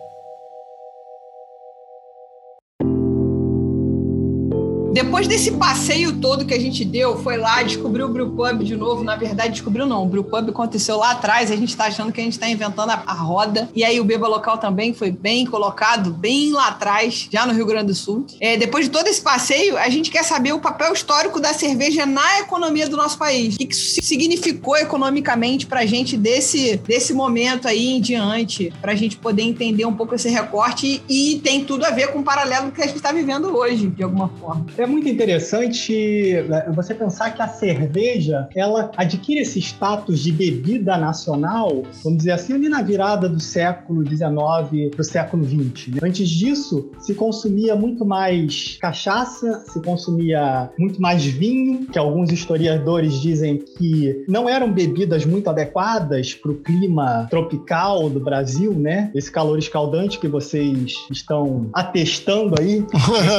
Depois 4.94 5.26
desse 5.26 5.50
passeio 5.50 6.12
todo 6.20 6.44
que 6.44 6.54
a 6.54 6.60
gente 6.60 6.84
deu, 6.84 7.18
foi 7.18 7.36
lá, 7.36 7.60
descobriu 7.64 8.06
o 8.06 8.08
Brewpub 8.08 8.64
de 8.64 8.76
novo. 8.76 9.02
Na 9.02 9.16
verdade, 9.16 9.54
descobriu 9.54 9.86
não. 9.86 10.04
O 10.04 10.06
Brewpub 10.06 10.50
aconteceu 10.50 10.98
lá 10.98 11.10
atrás. 11.10 11.50
A 11.50 11.56
gente 11.56 11.70
está 11.70 11.86
achando 11.86 12.12
que 12.12 12.20
a 12.20 12.22
gente 12.22 12.34
está 12.34 12.48
inventando 12.48 12.90
a, 12.90 13.02
a, 13.04 13.12
roda. 13.12 13.68
E 13.74 13.82
aí 13.82 13.98
o 13.98 14.04
Beba 14.04 14.28
Local 14.28 14.56
também 14.56 14.94
foi 14.94 15.10
bem 15.10 15.46
colocado, 15.46 16.12
bem 16.12 16.52
lá 16.52 16.68
atrás, 16.68 17.28
já 17.28 17.44
no 17.44 17.52
Rio 17.52 17.66
Grande 17.66 17.86
do 17.86 17.94
Sul. 17.94 18.24
É, 18.40 18.56
depois 18.56 18.84
de 18.84 18.92
todo 18.92 19.08
esse 19.08 19.20
passeio, 19.20 19.76
a 19.76 19.88
gente 19.88 20.12
quer 20.12 20.22
saber 20.22 20.52
o 20.52 20.60
papel 20.60 20.92
histórico 20.92 21.40
da 21.40 21.52
cerveja 21.52 22.06
na 22.06 22.38
economia 22.38 22.88
do 22.88 22.96
nosso 22.96 23.18
país. 23.18 23.56
O 23.56 23.58
que 23.58 23.74
isso 23.74 24.00
significou 24.00 24.76
economicamente 24.76 25.66
para 25.66 25.80
a 25.80 25.86
gente 25.86 26.16
desse, 26.16 26.76
desse 26.76 27.12
momento 27.12 27.66
aí 27.66 27.96
em 27.96 28.00
diante, 28.00 28.72
para 28.80 28.92
a 28.92 28.94
gente 28.94 29.16
poder 29.16 29.42
entender 29.42 29.86
um 29.86 29.94
pouco 29.94 30.14
esse 30.14 30.28
recorte 30.28 31.02
e, 31.08 31.32
e 31.32 31.40
tem 31.40 31.64
tudo 31.64 31.84
a 31.84 31.90
ver 31.90 32.12
com 32.12 32.20
o 32.20 32.22
paralelo 32.22 32.70
que 32.70 32.80
a 32.80 32.86
gente 32.86 32.98
está 32.98 33.10
vivendo 33.10 33.56
hoje, 33.56 33.88
de 33.88 34.04
alguma 34.04 34.28
forma. 34.28 34.64
É 34.84 34.86
muito 34.86 35.08
interessante 35.08 36.34
né, 36.46 36.70
você 36.76 36.94
pensar 36.94 37.30
que 37.30 37.40
a 37.40 37.48
cerveja 37.48 38.46
ela 38.54 38.90
adquire 38.98 39.40
esse 39.40 39.58
status 39.58 40.20
de 40.20 40.30
bebida 40.30 40.98
nacional, 40.98 41.84
vamos 42.02 42.18
dizer 42.18 42.32
assim, 42.32 42.52
ali 42.52 42.68
na 42.68 42.82
virada 42.82 43.26
do 43.26 43.40
século 43.40 44.06
XIX 44.06 44.90
para 44.90 45.00
o 45.00 45.04
século 45.04 45.42
XX. 45.42 45.94
Né? 45.94 46.00
Antes 46.02 46.28
disso, 46.28 46.90
se 46.98 47.14
consumia 47.14 47.74
muito 47.74 48.04
mais 48.04 48.76
cachaça, 48.78 49.64
se 49.72 49.80
consumia 49.80 50.68
muito 50.78 51.00
mais 51.00 51.24
vinho, 51.24 51.86
que 51.86 51.98
alguns 51.98 52.30
historiadores 52.30 53.14
dizem 53.22 53.56
que 53.56 54.22
não 54.28 54.46
eram 54.46 54.70
bebidas 54.70 55.24
muito 55.24 55.48
adequadas 55.48 56.34
para 56.34 56.50
o 56.50 56.56
clima 56.56 57.26
tropical 57.30 58.10
do 58.10 58.20
Brasil, 58.20 58.74
né? 58.74 59.10
Esse 59.14 59.32
calor 59.32 59.58
escaldante 59.58 60.18
que 60.18 60.28
vocês 60.28 60.94
estão 61.10 61.70
atestando 61.72 62.54
aí. 62.60 62.84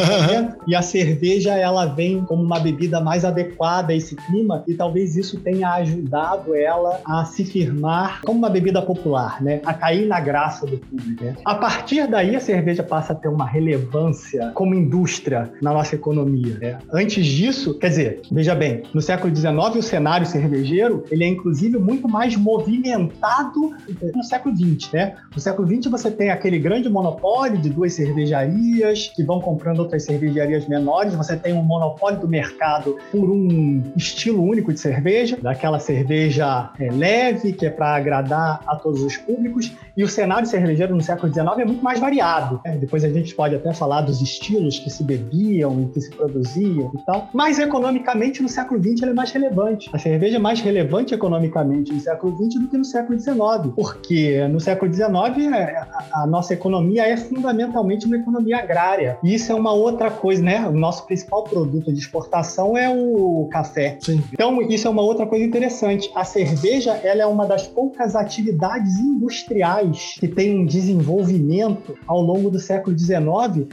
e 0.68 0.74
a 0.74 0.82
cerveja 0.82 1.35
cerveja 1.36 1.56
ela 1.56 1.86
vem 1.86 2.24
como 2.24 2.44
uma 2.44 2.60
bebida 2.60 3.02
mais 3.02 3.26
adequada 3.26 3.92
a 3.92 3.96
esse 3.96 4.16
clima 4.16 4.64
e 4.68 4.74
talvez 4.74 5.16
isso 5.16 5.40
tenha 5.40 5.74
ajudado 5.74 6.56
ela 6.56 7.02
a 7.06 7.26
se 7.26 7.44
firmar 7.44 8.22
como 8.24 8.40
uma 8.40 8.50
bebida 8.50 8.82
popular, 8.82 9.42
né? 9.42 9.62
A 9.66 9.74
cair 9.74 10.06
na 10.08 10.20
graça 10.20 10.66
do 10.66 10.78
público. 10.78 11.24
Né? 11.24 11.36
A 11.44 11.56
partir 11.56 12.08
daí 12.08 12.36
a 12.36 12.40
cerveja 12.40 12.84
passa 12.84 13.14
a 13.14 13.16
ter 13.16 13.28
uma 13.28 13.46
relevância 13.46 14.52
como 14.54 14.74
indústria 14.74 15.52
na 15.62 15.74
nossa 15.74 15.96
economia. 15.96 16.58
Né? 16.60 16.78
Antes 16.92 17.26
disso, 17.26 17.78
quer 17.78 17.90
dizer, 17.90 18.22
veja 18.32 18.56
bem, 18.56 18.84
no 18.94 19.02
século 19.02 19.36
XIX 19.36 19.56
o 19.78 19.82
cenário 19.82 20.26
cervejeiro 20.26 21.04
ele 21.12 21.24
é 21.24 21.28
inclusive 21.28 21.78
muito 21.78 22.08
mais 22.08 22.36
movimentado 22.36 23.74
no 24.14 24.24
século 24.24 24.56
XX, 24.56 24.92
né? 24.94 25.16
No 25.34 25.42
século 25.42 25.68
XX 25.68 25.92
você 25.92 26.12
tem 26.12 26.30
aquele 26.30 26.60
grande 26.60 26.90
monopólio 26.90 27.58
de 27.58 27.70
duas 27.70 27.94
cervejarias 27.94 29.12
que 29.16 29.24
vão 29.24 29.40
comprando 29.40 29.80
outras 29.80 30.04
cervejarias 30.04 30.68
menores 30.68 31.16
você 31.26 31.36
tem 31.36 31.54
um 31.54 31.64
monopólio 31.64 32.20
do 32.20 32.28
mercado 32.28 32.98
por 33.12 33.30
um 33.30 33.84
estilo 33.96 34.44
único 34.44 34.74
de 34.74 34.80
cerveja, 34.80 35.38
daquela 35.42 35.80
cerveja 35.80 36.72
é, 36.80 36.92
leve, 36.92 37.54
que 37.54 37.66
é 37.66 37.70
para 37.70 37.96
agradar 37.96 38.62
a 38.66 38.76
todos 38.76 39.02
os 39.02 39.18
públicos, 39.18 39.72
e 39.98 40.04
o 40.04 40.08
cenário 40.08 40.48
cervejeiro 40.48 40.96
no 40.96 41.02
século 41.02 41.32
XIX 41.32 41.48
é 41.60 41.66
muito 41.66 41.84
mais 41.84 42.00
variado. 42.00 42.60
Né? 42.66 42.78
Depois 42.78 43.04
a 43.04 43.10
gente 43.10 43.34
pode 43.34 43.56
até 43.56 43.74
falar 43.74 44.02
dos 44.02 44.22
estilos 44.22 44.80
que 44.80 44.90
se 44.90 45.04
bebiam 45.04 45.82
e 45.82 45.86
que 45.88 46.02
se 46.02 46.12
produziam 46.12 46.92
e 46.94 47.06
tal. 47.06 47.30
Mas 47.34 47.60
economicamente 47.60 48.42
no 48.42 48.50
século 48.50 48.82
XX 48.82 49.04
ele 49.04 49.12
é 49.12 49.14
mais 49.14 49.32
relevante. 49.32 49.90
A 49.94 49.98
cerveja 49.98 50.36
é 50.36 50.40
mais 50.40 50.60
relevante 50.60 51.14
economicamente 51.14 51.94
no 51.94 52.00
século 52.00 52.36
XX 52.38 52.62
do 52.62 52.68
que 52.68 52.78
no 52.78 52.86
século 52.86 53.20
XIX, 53.20 53.36
porque 53.76 54.48
no 54.48 54.60
século 54.60 54.94
XIX 54.94 55.54
é, 55.54 55.86
a 56.14 56.28
nossa 56.28 56.54
economia 56.54 57.08
é 57.08 57.16
fundamentalmente 57.16 58.06
uma 58.06 58.18
economia 58.18 58.58
agrária. 58.58 59.18
E 59.24 59.34
isso 59.34 59.52
é 59.52 59.56
uma 59.56 59.72
outra 59.72 60.12
coisa, 60.12 60.44
né? 60.44 60.68
O 60.68 60.72
nosso 60.72 61.06
principal 61.16 61.44
produto 61.44 61.94
de 61.94 62.00
exportação 62.00 62.78
é 62.78 62.90
o 62.90 63.48
café. 63.50 63.98
Sim. 64.02 64.22
Então, 64.34 64.62
isso 64.62 64.86
é 64.86 64.90
uma 64.90 65.02
outra 65.02 65.26
coisa 65.26 65.46
interessante. 65.46 66.12
A 66.14 66.26
cerveja 66.26 66.92
ela 67.04 67.22
é 67.22 67.26
uma 67.26 67.46
das 67.46 67.66
poucas 67.66 68.16
atividades 68.16 69.00
industriais 69.00 70.16
que 70.20 70.28
tem 70.28 70.60
um 70.60 70.66
desenvolvimento 70.66 71.96
ao 72.06 72.22
longo 72.22 72.50
do 72.50 72.60
século 72.60 72.98
XIX 72.98 73.26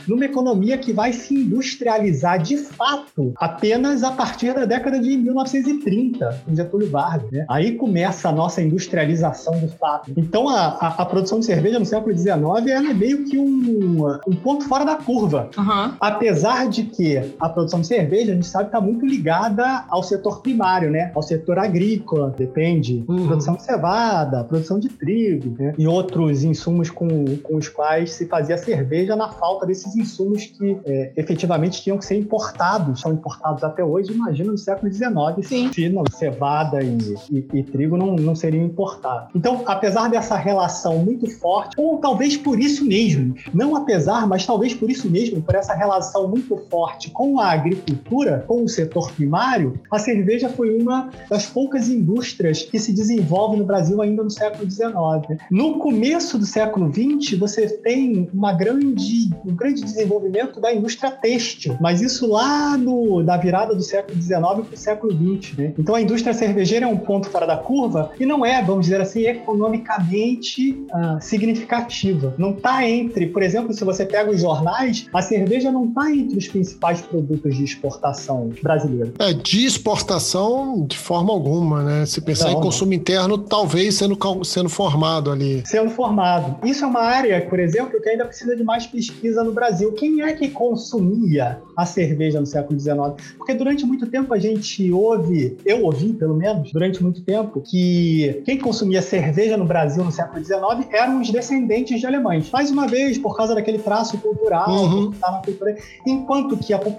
numa 0.07 0.25
economia 0.25 0.79
que 0.79 0.93
vai 0.93 1.13
se 1.13 1.35
industrializar 1.35 2.41
de 2.41 2.57
fato 2.57 3.33
apenas 3.37 4.05
a 4.05 4.13
partir 4.13 4.55
da 4.55 4.65
década 4.65 5.01
de 5.01 5.17
1930, 5.17 6.43
com 6.45 6.55
Getúlio 6.55 6.91
Vargas. 6.91 7.31
Né? 7.33 7.45
Aí 7.49 7.73
começa 7.73 8.29
a 8.29 8.33
nossa 8.33 8.63
industrialização 8.63 9.59
de 9.59 9.69
fato. 9.69 10.13
Então, 10.17 10.49
a, 10.49 10.69
a, 10.69 10.89
a 11.03 11.07
produção 11.07 11.41
de 11.41 11.47
cerveja 11.47 11.79
no 11.79 11.85
século 11.85 12.17
XIX 12.17 12.37
ela 12.69 12.91
é 12.91 12.95
meio 12.95 13.25
que 13.25 13.37
um, 13.37 14.07
um 14.29 14.37
ponto 14.37 14.65
fora 14.69 14.85
da 14.85 14.95
curva. 14.95 15.51
Uhum. 15.57 15.95
Apesar 15.99 16.69
de 16.69 16.85
que 16.85 17.32
a 17.39 17.49
produção 17.49 17.81
de 17.81 17.87
cerveja, 17.87 18.33
a 18.33 18.35
gente 18.35 18.47
sabe, 18.47 18.67
está 18.67 18.81
muito 18.81 19.07
ligada 19.07 19.85
ao 19.89 20.03
setor 20.03 20.41
primário, 20.41 20.91
né? 20.91 21.11
Ao 21.15 21.23
setor 21.23 21.59
agrícola, 21.59 22.35
depende. 22.37 23.05
Uhum. 23.09 23.27
Produção 23.27 23.55
de 23.55 23.63
cevada, 23.63 24.45
produção 24.45 24.79
de 24.79 24.89
trigo, 24.89 25.55
né? 25.59 25.75
E 25.79 25.87
outros 25.87 26.45
insumos 26.45 26.91
com, 26.91 27.37
com 27.43 27.57
os 27.57 27.69
quais 27.69 28.13
se 28.13 28.27
fazia 28.27 28.57
cerveja 28.57 29.17
na 29.17 29.29
falta 29.29 29.67
desses 29.67 29.95
insumos 29.97 30.47
que 30.47 30.77
é, 30.85 31.13
efetivamente 31.17 31.83
tinham 31.83 31.99
que 31.99 32.05
ser 32.05 32.17
importados. 32.17 33.01
São 33.01 33.13
importados 33.13 33.63
até 33.65 33.85
hoje, 33.85 34.13
imagina 34.13 34.53
no 34.53 34.59
século 34.59 34.93
XIX, 34.93 35.47
Sim. 35.47 35.73
se 35.73 35.89
não, 35.89 36.05
cevada 36.11 36.83
e, 36.83 36.97
e, 37.31 37.47
e 37.53 37.63
trigo 37.63 37.97
não, 37.97 38.15
não 38.17 38.35
seriam 38.35 38.65
importados. 38.65 39.31
Então, 39.35 39.63
apesar 39.67 40.09
dessa 40.09 40.37
relação 40.37 40.99
muito 40.99 41.29
forte, 41.39 41.75
ou 41.79 41.99
talvez 41.99 42.37
por 42.37 42.59
isso 42.59 42.85
mesmo, 42.85 43.35
não 43.53 43.77
apesar, 43.77 44.27
mas 44.27 44.47
talvez 44.47 44.75
por 44.75 44.91
isso 44.91 45.11
mesmo, 45.11 45.43
por 45.43 45.55
essa 45.55 45.75
relação 45.75 46.29
muito 46.29 46.57
forte 46.71 47.11
com 47.11 47.22
a 47.39 47.53
agricultura, 47.53 48.45
com 48.47 48.65
o 48.65 48.69
setor 48.69 49.13
primário, 49.13 49.81
a 49.91 49.99
cerveja 49.99 50.49
foi 50.49 50.77
uma 50.77 51.11
das 51.29 51.47
poucas 51.47 51.89
indústrias 51.89 52.63
que 52.63 52.79
se 52.79 52.93
desenvolve 52.93 53.57
no 53.57 53.65
Brasil 53.65 54.01
ainda 54.01 54.23
no 54.23 54.31
século 54.31 54.69
XIX. 54.71 55.41
No 55.51 55.79
começo 55.79 56.39
do 56.39 56.47
século 56.47 56.93
XX, 56.93 57.39
você 57.39 57.69
tem 57.69 58.29
uma 58.33 58.53
grande, 58.53 59.31
um 59.45 59.55
grande 59.55 59.83
desenvolvimento 59.83 60.61
da 60.61 60.73
indústria 60.73 61.11
têxtil, 61.11 61.77
mas 61.81 62.01
isso 62.01 62.27
lá 62.27 62.77
no, 62.77 63.23
na 63.23 63.37
virada 63.37 63.75
do 63.75 63.83
século 63.83 64.21
XIX 64.21 64.41
para 64.41 64.75
o 64.75 64.77
século 64.77 65.13
XX. 65.13 65.59
Né? 65.59 65.73
Então 65.79 65.95
a 65.95 66.01
indústria 66.01 66.35
cervejeira 66.35 66.87
é 66.87 66.89
um 66.89 66.97
ponto 66.97 67.29
fora 67.29 67.47
da 67.47 67.57
curva 67.57 68.11
e 68.19 68.27
não 68.27 68.45
é, 68.45 68.63
vamos 68.63 68.87
dizer 68.87 69.01
assim, 69.01 69.23
economicamente 69.23 70.85
ah, 70.93 71.19
significativa. 71.21 72.35
Não 72.39 72.51
está 72.51 72.89
entre, 72.89 73.27
por 73.27 73.43
exemplo, 73.43 73.73
se 73.73 73.85
você 73.85 74.05
pega 74.05 74.31
os 74.31 74.41
jornais, 74.41 75.07
a 75.13 75.23
cerveja 75.23 75.71
não 75.71 75.87
está 75.87 76.11
entre 76.11 76.39
os 76.39 76.49
principais 76.49 77.02
produtos 77.03 77.57
de 77.57 77.65
exportação 77.65 78.51
brasileira. 78.63 79.13
É, 79.19 79.33
de 79.33 79.65
exportação, 79.65 80.87
de 80.87 80.99
forma 80.99 81.33
alguma, 81.33 81.83
né? 81.83 82.07
Se 82.07 82.21
pensar 82.21 82.51
não, 82.51 82.59
em 82.59 82.61
consumo 82.61 82.91
não. 82.91 82.97
interno, 82.97 83.39
talvez 83.39 83.95
sendo, 83.95 84.17
sendo 84.45 84.69
formado 84.69 85.31
ali. 85.31 85.63
Sendo 85.67 85.91
formado. 85.91 86.57
Isso 86.67 86.85
é 86.85 86.87
uma 86.87 87.03
área, 87.03 87.41
por 87.49 87.59
exemplo, 87.59 88.01
que 88.01 88.09
ainda 88.09 88.25
precisa 88.25 88.57
de 88.57 88.65
mais 88.65 88.87
pesquisa 88.87 89.43
no 89.43 89.53
Brasil. 89.53 89.93
Quem 89.93 90.23
é 90.23 90.33
que 90.33 90.49
consumia 90.49 91.61
a 91.77 91.87
cerveja 91.87 92.41
no 92.41 92.47
século 92.47 92.79
XIX? 92.79 93.35
Porque 93.37 93.55
durante 93.55 93.85
muito 93.85 94.07
tempo 94.07 94.33
a 94.33 94.39
gente 94.39 94.91
ouve, 94.91 95.57
eu 95.65 95.85
ouvi 95.85 96.13
pelo 96.13 96.35
menos, 96.35 96.73
durante 96.73 97.03
muito 97.03 97.23
tempo, 97.23 97.61
que 97.61 98.43
quem 98.45 98.59
consumia 98.59 99.03
cerveja 99.03 99.57
no 99.57 99.65
Brasil 99.65 100.05
no 100.05 100.13
século 100.13 100.45
XIX 100.45 100.89
eram 100.91 101.21
os 101.21 101.31
descendentes 101.31 102.01
de 102.01 102.07
alemães. 102.07 102.51
Mais 102.51 102.71
uma 102.71 102.87
vez, 102.87 103.19
por 103.19 103.37
causa 103.37 103.55
daquele 103.55 103.79
traço 103.79 104.19
cultural 104.19 104.71
uhum. 104.71 105.11
que 105.11 105.17
está 105.17 105.31
na 105.31 105.39
cultura. 105.39 105.77
Enquanto 106.07 106.57
que 106.57 106.73
a 106.73 106.79
população 106.79 106.92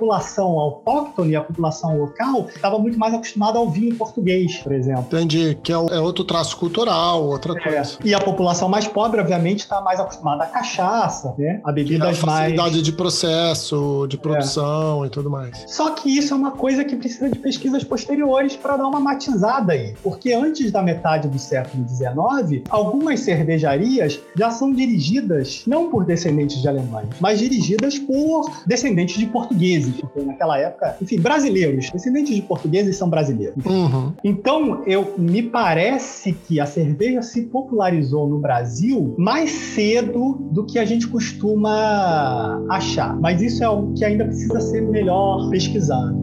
autóctone, 0.59 1.35
a 1.35 1.41
população 1.41 1.97
local, 1.97 2.47
estava 2.53 2.77
muito 2.79 2.97
mais 2.97 3.13
acostumada 3.13 3.57
ao 3.59 3.69
vinho 3.69 3.95
português, 3.95 4.57
por 4.57 4.71
exemplo. 4.71 5.05
Entendi, 5.05 5.57
que 5.63 5.71
é, 5.71 5.75
é 5.75 5.99
outro 5.99 6.23
traço 6.23 6.57
cultural, 6.57 7.23
outra 7.25 7.53
É. 7.57 7.61
coisa. 7.63 7.97
E 8.03 8.13
a 8.13 8.19
população 8.19 8.67
mais 8.69 8.87
pobre, 8.87 9.19
obviamente, 9.19 9.59
está 9.59 9.81
mais 9.81 9.99
acostumada 9.99 10.43
à 10.43 10.47
cachaça, 10.47 11.33
né? 11.37 11.61
A 11.63 11.69
E 11.69 11.69
a 11.69 11.71
bebidas 11.73 12.19
mais. 12.21 12.41
facilidade 12.41 12.81
de 12.81 12.91
processo, 12.91 14.05
de 14.09 14.17
produção 14.17 15.05
e 15.05 15.09
tudo 15.09 15.29
mais. 15.29 15.63
Só 15.67 15.91
que 15.91 16.09
isso 16.17 16.33
é 16.33 16.37
uma 16.37 16.51
coisa 16.51 16.83
que 16.83 16.95
precisa 16.95 17.29
de 17.29 17.39
pesquisas 17.39 17.83
posteriores 17.83 18.55
para 18.55 18.77
dar 18.77 18.87
uma 18.87 18.99
matizada 18.99 19.73
aí. 19.73 19.93
Porque 20.03 20.33
antes 20.33 20.71
da 20.71 20.81
metade 20.81 21.27
do 21.27 21.39
século 21.39 21.85
XIX, 21.87 22.63
algumas 22.69 23.19
cervejarias 23.21 24.19
já 24.35 24.51
são 24.51 24.71
dirigidas 24.73 25.63
não 25.67 25.89
por 25.89 26.05
descendentes 26.05 26.61
de 26.61 26.67
alemães, 26.67 27.09
mas 27.19 27.39
dirigidas 27.39 27.97
por 27.99 28.49
descendentes 28.65 29.17
de 29.17 29.25
portugueses. 29.25 29.82
Porque 29.91 30.21
naquela 30.21 30.57
época, 30.57 30.97
enfim, 31.01 31.19
brasileiros. 31.19 31.89
Descendentes 31.91 32.35
de 32.35 32.41
portugueses 32.41 32.95
são 32.95 33.09
brasileiros. 33.09 33.63
Uhum. 33.65 34.13
Então, 34.23 34.83
eu 34.85 35.15
me 35.17 35.43
parece 35.43 36.33
que 36.33 36.59
a 36.59 36.65
cerveja 36.65 37.21
se 37.21 37.43
popularizou 37.43 38.27
no 38.27 38.39
Brasil 38.39 39.15
mais 39.17 39.51
cedo 39.51 40.37
do 40.51 40.65
que 40.65 40.79
a 40.79 40.85
gente 40.85 41.07
costuma 41.07 42.63
achar. 42.69 43.15
Mas 43.19 43.41
isso 43.41 43.63
é 43.63 43.65
algo 43.65 43.93
que 43.93 44.05
ainda 44.05 44.25
precisa 44.25 44.59
ser 44.59 44.81
melhor 44.81 45.49
pesquisado. 45.49 46.22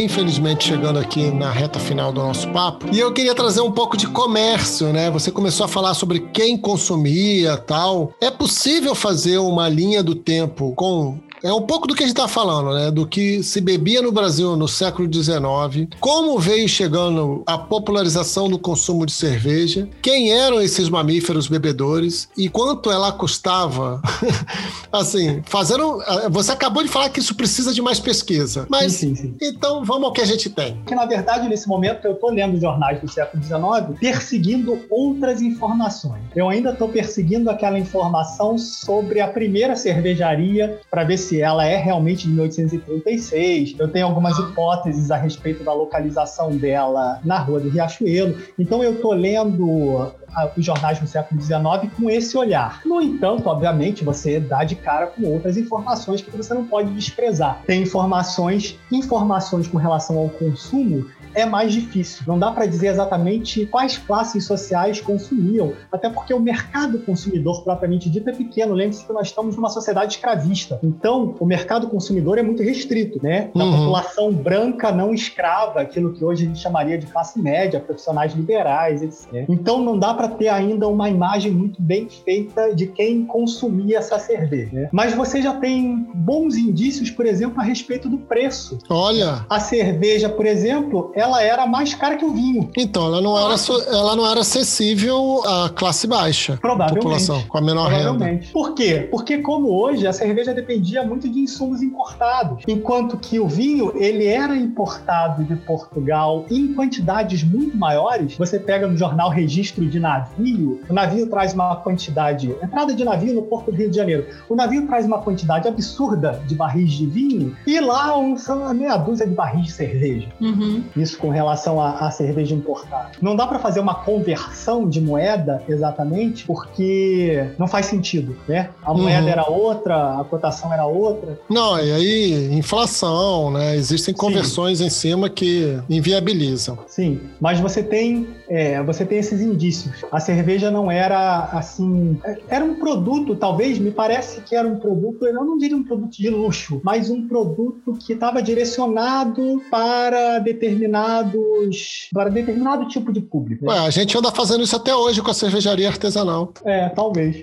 Infelizmente, 0.00 0.64
chegando 0.64 0.98
aqui 0.98 1.28
na 1.30 1.50
reta 1.50 1.80
final 1.80 2.12
do 2.12 2.20
nosso 2.20 2.48
papo, 2.50 2.86
e 2.92 3.00
eu 3.00 3.12
queria 3.12 3.34
trazer 3.34 3.60
um 3.60 3.72
pouco 3.72 3.96
de 3.96 4.06
comércio, 4.06 4.92
né? 4.92 5.10
Você 5.10 5.30
começou 5.32 5.64
a 5.64 5.68
falar 5.68 5.94
sobre 5.94 6.20
quem 6.32 6.56
consumia 6.56 7.56
tal. 7.56 8.12
É 8.20 8.30
possível 8.30 8.94
fazer 8.94 9.38
uma 9.38 9.68
linha 9.68 10.02
do 10.02 10.14
tempo 10.14 10.72
com 10.76 11.18
é 11.42 11.52
um 11.52 11.62
pouco 11.62 11.86
do 11.86 11.94
que 11.94 12.02
a 12.02 12.06
gente 12.06 12.16
está 12.16 12.28
falando, 12.28 12.74
né? 12.74 12.90
Do 12.90 13.06
que 13.06 13.42
se 13.42 13.60
bebia 13.60 14.02
no 14.02 14.12
Brasil 14.12 14.56
no 14.56 14.68
século 14.68 15.12
XIX, 15.12 15.88
como 16.00 16.38
veio 16.38 16.68
chegando 16.68 17.42
a 17.46 17.58
popularização 17.58 18.48
do 18.48 18.58
consumo 18.58 19.06
de 19.06 19.12
cerveja, 19.12 19.88
quem 20.02 20.32
eram 20.32 20.60
esses 20.60 20.88
mamíferos 20.88 21.48
bebedores 21.48 22.28
e 22.36 22.48
quanto 22.48 22.90
ela 22.90 23.12
custava. 23.12 24.00
assim, 24.92 25.42
fazendo. 25.44 26.02
Você 26.30 26.52
acabou 26.52 26.82
de 26.82 26.88
falar 26.88 27.10
que 27.10 27.20
isso 27.20 27.34
precisa 27.34 27.72
de 27.72 27.82
mais 27.82 28.00
pesquisa, 28.00 28.66
mas 28.68 28.92
Sim, 28.92 29.14
sim, 29.14 29.22
sim. 29.22 29.36
então 29.40 29.84
vamos 29.84 30.04
ao 30.04 30.12
que 30.12 30.20
a 30.20 30.26
gente 30.26 30.50
tem. 30.50 30.76
Porque, 30.76 30.94
na 30.94 31.06
verdade, 31.06 31.48
nesse 31.48 31.68
momento, 31.68 32.06
eu 32.06 32.12
estou 32.12 32.30
lendo 32.30 32.58
jornais 32.58 33.00
do 33.00 33.10
século 33.10 33.42
XIX 33.42 33.98
perseguindo 34.00 34.78
outras 34.90 35.42
informações. 35.42 36.22
Eu 36.34 36.48
ainda 36.48 36.70
estou 36.70 36.88
perseguindo 36.88 37.50
aquela 37.50 37.78
informação 37.78 38.56
sobre 38.58 39.20
a 39.20 39.28
primeira 39.28 39.76
cervejaria 39.76 40.80
para 40.90 41.04
ver 41.04 41.18
se 41.18 41.27
ela 41.32 41.64
é 41.64 41.76
realmente 41.76 42.26
de 42.26 42.32
1836. 42.32 43.76
Eu 43.78 43.88
tenho 43.88 44.06
algumas 44.06 44.38
hipóteses 44.38 45.10
a 45.10 45.16
respeito 45.16 45.64
da 45.64 45.72
localização 45.72 46.56
dela 46.56 47.20
na 47.24 47.38
Rua 47.38 47.60
do 47.60 47.68
Riachuelo. 47.68 48.36
Então, 48.58 48.82
eu 48.82 48.94
estou 48.94 49.12
lendo 49.12 50.12
ah, 50.34 50.50
os 50.56 50.64
jornais 50.64 50.98
do 50.98 51.06
século 51.06 51.40
XIX 51.40 51.92
com 51.96 52.10
esse 52.10 52.36
olhar. 52.36 52.80
No 52.84 53.00
entanto, 53.00 53.48
obviamente, 53.48 54.04
você 54.04 54.38
dá 54.38 54.64
de 54.64 54.76
cara 54.76 55.06
com 55.08 55.24
outras 55.24 55.56
informações 55.56 56.20
que 56.20 56.30
você 56.30 56.54
não 56.54 56.64
pode 56.64 56.92
desprezar. 56.92 57.62
Tem 57.66 57.82
informações, 57.82 58.78
informações 58.92 59.66
com 59.66 59.78
relação 59.78 60.18
ao 60.18 60.28
consumo 60.28 61.06
é 61.40 61.46
mais 61.46 61.72
difícil. 61.72 62.22
Não 62.26 62.38
dá 62.38 62.50
para 62.50 62.66
dizer 62.66 62.88
exatamente 62.88 63.64
quais 63.66 63.96
classes 63.98 64.44
sociais 64.44 65.00
consumiam, 65.00 65.72
até 65.92 66.08
porque 66.10 66.32
o 66.34 66.40
mercado 66.40 66.98
consumidor 67.00 67.62
propriamente 67.62 68.08
dito 68.10 68.28
é 68.28 68.32
pequeno. 68.32 68.74
Lembre-se 68.74 69.06
que 69.06 69.12
nós 69.12 69.28
estamos 69.28 69.56
numa 69.56 69.68
sociedade 69.68 70.14
escravista. 70.14 70.78
Então, 70.82 71.34
o 71.38 71.44
mercado 71.46 71.88
consumidor 71.88 72.38
é 72.38 72.42
muito 72.42 72.62
restrito, 72.62 73.20
né? 73.22 73.50
Da 73.54 73.64
Uhum. 73.64 73.76
população 73.78 74.32
branca 74.32 74.90
não 74.90 75.12
escrava, 75.14 75.80
aquilo 75.80 76.12
que 76.12 76.24
hoje 76.24 76.44
a 76.44 76.48
gente 76.48 76.58
chamaria 76.60 76.98
de 76.98 77.06
classe 77.06 77.38
média, 77.40 77.78
profissionais 77.80 78.32
liberais, 78.34 79.02
etc. 79.02 79.44
Então, 79.48 79.82
não 79.82 79.98
dá 79.98 80.14
para 80.14 80.28
ter 80.28 80.48
ainda 80.48 80.88
uma 80.88 81.08
imagem 81.08 81.52
muito 81.52 81.80
bem 81.80 82.08
feita 82.08 82.74
de 82.74 82.86
quem 82.86 83.24
consumia 83.24 83.98
essa 83.98 84.18
cerveja. 84.18 84.70
né? 84.72 84.88
Mas 84.92 85.14
você 85.14 85.40
já 85.42 85.54
tem 85.54 86.06
bons 86.14 86.56
indícios, 86.56 87.10
por 87.10 87.26
exemplo, 87.26 87.60
a 87.60 87.64
respeito 87.64 88.08
do 88.08 88.18
preço. 88.18 88.78
Olha, 88.88 89.44
A 89.48 89.60
cerveja, 89.60 90.28
por 90.28 90.46
exemplo, 90.46 91.12
ela 91.14 91.27
era 91.36 91.66
mais 91.66 91.94
cara 91.94 92.16
que 92.16 92.24
o 92.24 92.32
vinho. 92.32 92.70
então 92.76 93.06
ela 93.06 93.20
não 93.20 93.36
era, 93.36 93.54
ela 93.88 94.16
não 94.16 94.28
era 94.28 94.40
acessível 94.40 95.42
à 95.44 95.68
classe 95.68 96.06
baixa. 96.06 96.58
Provavelmente. 96.60 97.02
População 97.02 97.42
com 97.48 97.58
a 97.58 97.60
menor 97.60 97.88
renda. 97.88 98.40
Por 98.52 98.74
quê? 98.74 99.08
Porque 99.10 99.38
como 99.38 99.68
hoje 99.68 100.06
a 100.06 100.12
cerveja 100.12 100.54
dependia 100.54 101.02
muito 101.04 101.28
de 101.28 101.40
insumos 101.40 101.82
importados, 101.82 102.62
enquanto 102.66 103.16
que 103.16 103.38
o 103.38 103.48
vinho 103.48 103.92
ele 103.96 104.26
era 104.26 104.56
importado 104.56 105.44
de 105.44 105.56
Portugal 105.56 106.46
em 106.50 106.74
quantidades 106.74 107.42
muito 107.42 107.76
maiores. 107.76 108.36
Você 108.36 108.58
pega 108.58 108.86
no 108.86 108.96
jornal 108.96 109.30
registro 109.30 109.86
de 109.86 109.98
navio, 109.98 110.80
o 110.88 110.92
navio 110.92 111.26
traz 111.28 111.54
uma 111.54 111.76
quantidade, 111.76 112.54
entrada 112.62 112.94
de 112.94 113.04
navio 113.04 113.34
no 113.34 113.42
porto 113.42 113.70
do 113.70 113.76
Rio 113.76 113.90
de 113.90 113.96
Janeiro. 113.96 114.26
O 114.48 114.54
navio 114.54 114.86
traz 114.86 115.06
uma 115.06 115.18
quantidade 115.18 115.66
absurda 115.66 116.42
de 116.46 116.54
barris 116.54 116.92
de 116.92 117.06
vinho 117.06 117.56
e 117.66 117.80
lá 117.80 118.16
um, 118.18 118.36
meia 118.74 118.96
dúzia 118.96 119.26
de 119.26 119.34
barris 119.34 119.66
de 119.66 119.72
cerveja. 119.72 120.28
Uhum. 120.40 120.82
Isso 120.96 121.07
com 121.16 121.28
relação 121.28 121.80
à, 121.80 122.10
cerveja 122.10 122.54
importada. 122.54 123.12
Não 123.20 123.34
dá 123.36 123.46
para 123.46 123.58
fazer 123.58 123.80
uma 123.80 123.94
conversão 123.94 124.88
de 124.88 125.00
moeda 125.00 125.62
exatamente, 125.68 126.44
porque 126.46 127.48
não 127.58 127.66
faz 127.68 127.86
sentido, 127.86 128.36
né? 128.48 128.70
A 128.82 128.92
Uhum. 128.92 129.02
moeda 129.02 129.30
era 129.30 129.48
outra, 129.50 130.20
a 130.20 130.24
cotação 130.24 130.72
era 130.72 130.84
outra. 130.86 131.38
Não, 131.48 131.78
e 131.78 131.92
aí, 131.92 132.54
inflação, 132.54 133.50
né? 133.50 133.76
Existem 133.76 134.14
conversões 134.14 134.80
em 134.80 134.90
cima 134.90 135.28
que 135.28 135.78
inviabilizam. 135.88 136.78
Sim, 136.86 137.20
mas 137.40 137.60
você 137.60 137.82
tem, 137.82 138.26
é, 138.48 138.82
você 138.82 139.04
tem 139.04 139.18
esses 139.18 139.40
indícios. 139.40 140.04
A 140.10 140.18
cerveja 140.20 140.70
não 140.70 140.90
era 140.90 141.44
assim, 141.52 142.18
era 142.48 142.64
um 142.64 142.76
produto, 142.76 143.36
talvez 143.36 143.78
me 143.78 143.90
parece 143.90 144.40
que 144.40 144.54
era 144.56 144.66
um 144.66 144.78
produto, 144.78 145.26
eu 145.26 145.34
não 145.34 145.58
diria 145.58 145.76
um 145.76 145.84
produto 145.84 146.16
de 146.16 146.30
luxo, 146.30 146.80
mas 146.82 147.10
um 147.10 147.28
produto 147.28 147.96
que 148.04 148.14
estava 148.14 148.42
direcionado 148.42 149.62
para 149.70 150.38
determinados, 150.38 152.08
para 152.12 152.30
determinado 152.30 152.88
tipo 152.88 153.12
de 153.12 153.20
público. 153.20 153.66
né? 153.66 153.72
Ué, 153.72 153.78
a 153.86 153.90
gente 153.90 154.16
anda 154.16 154.30
fazendo 154.30 154.64
isso 154.64 154.76
até 154.76 154.94
hoje 154.94 155.20
com 155.20 155.30
a 155.30 155.34
cervejaria 155.34 155.88
artesanal. 155.88 156.52
É, 156.64 156.88
talvez. 156.88 157.42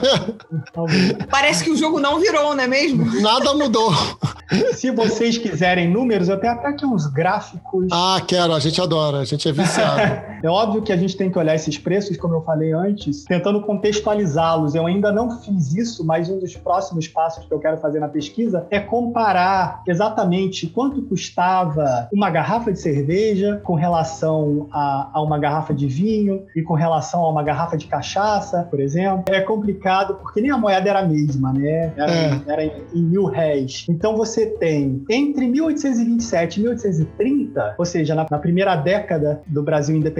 talvez. 0.72 1.12
Parece 1.30 1.64
que 1.64 1.70
o 1.70 1.76
jogo 1.76 2.00
não 2.00 2.18
virou, 2.18 2.54
não 2.54 2.64
é 2.64 2.66
mesmo? 2.66 3.04
Nada 3.20 3.54
mudou. 3.54 3.92
Se 4.74 4.90
vocês 4.90 5.38
quiserem 5.38 5.90
números, 5.90 6.28
eu 6.28 6.38
tenho 6.38 6.52
até 6.52 6.68
aqui 6.68 6.86
uns 6.86 7.06
gráficos. 7.06 7.88
Ah, 7.90 8.20
quero, 8.26 8.52
a 8.52 8.60
gente 8.60 8.80
adora, 8.80 9.18
a 9.18 9.24
gente 9.24 9.48
é 9.48 9.52
viciado. 9.52 10.21
É 10.42 10.48
óbvio 10.48 10.82
que 10.82 10.92
a 10.92 10.96
gente 10.96 11.16
tem 11.16 11.30
que 11.30 11.38
olhar 11.38 11.54
esses 11.54 11.78
preços, 11.78 12.16
como 12.16 12.34
eu 12.34 12.42
falei 12.42 12.72
antes, 12.72 13.24
tentando 13.24 13.60
contextualizá-los. 13.62 14.74
Eu 14.74 14.86
ainda 14.86 15.12
não 15.12 15.40
fiz 15.40 15.72
isso, 15.74 16.04
mas 16.04 16.28
um 16.28 16.38
dos 16.38 16.56
próximos 16.56 17.06
passos 17.08 17.44
que 17.46 17.52
eu 17.52 17.58
quero 17.58 17.78
fazer 17.78 18.00
na 18.00 18.08
pesquisa 18.08 18.66
é 18.70 18.80
comparar 18.80 19.82
exatamente 19.86 20.66
quanto 20.66 21.02
custava 21.02 22.08
uma 22.12 22.30
garrafa 22.30 22.72
de 22.72 22.80
cerveja 22.80 23.60
com 23.62 23.74
relação 23.74 24.68
a, 24.72 25.10
a 25.12 25.22
uma 25.22 25.38
garrafa 25.38 25.72
de 25.72 25.86
vinho 25.86 26.42
e 26.54 26.62
com 26.62 26.74
relação 26.74 27.22
a 27.22 27.28
uma 27.28 27.42
garrafa 27.42 27.76
de 27.76 27.86
cachaça, 27.86 28.66
por 28.70 28.80
exemplo. 28.80 29.24
É 29.32 29.40
complicado 29.40 30.14
porque 30.16 30.40
nem 30.40 30.50
a 30.50 30.58
moeda 30.58 30.88
era 30.88 31.00
a 31.00 31.06
mesma, 31.06 31.52
né? 31.52 31.92
Era, 31.96 32.12
É. 32.12 32.40
era 32.46 32.64
em, 32.64 32.72
em 32.94 33.02
mil 33.02 33.24
réis. 33.24 33.86
Então 33.88 34.16
você 34.16 34.46
tem 34.46 35.04
entre 35.10 35.46
1827 35.46 36.56
e 36.56 36.62
1830, 36.62 37.74
ou 37.78 37.84
seja, 37.84 38.14
na, 38.14 38.26
na 38.30 38.38
primeira 38.38 38.76
década 38.76 39.42
do 39.46 39.62
Brasil 39.62 39.96
independente, 39.96 40.11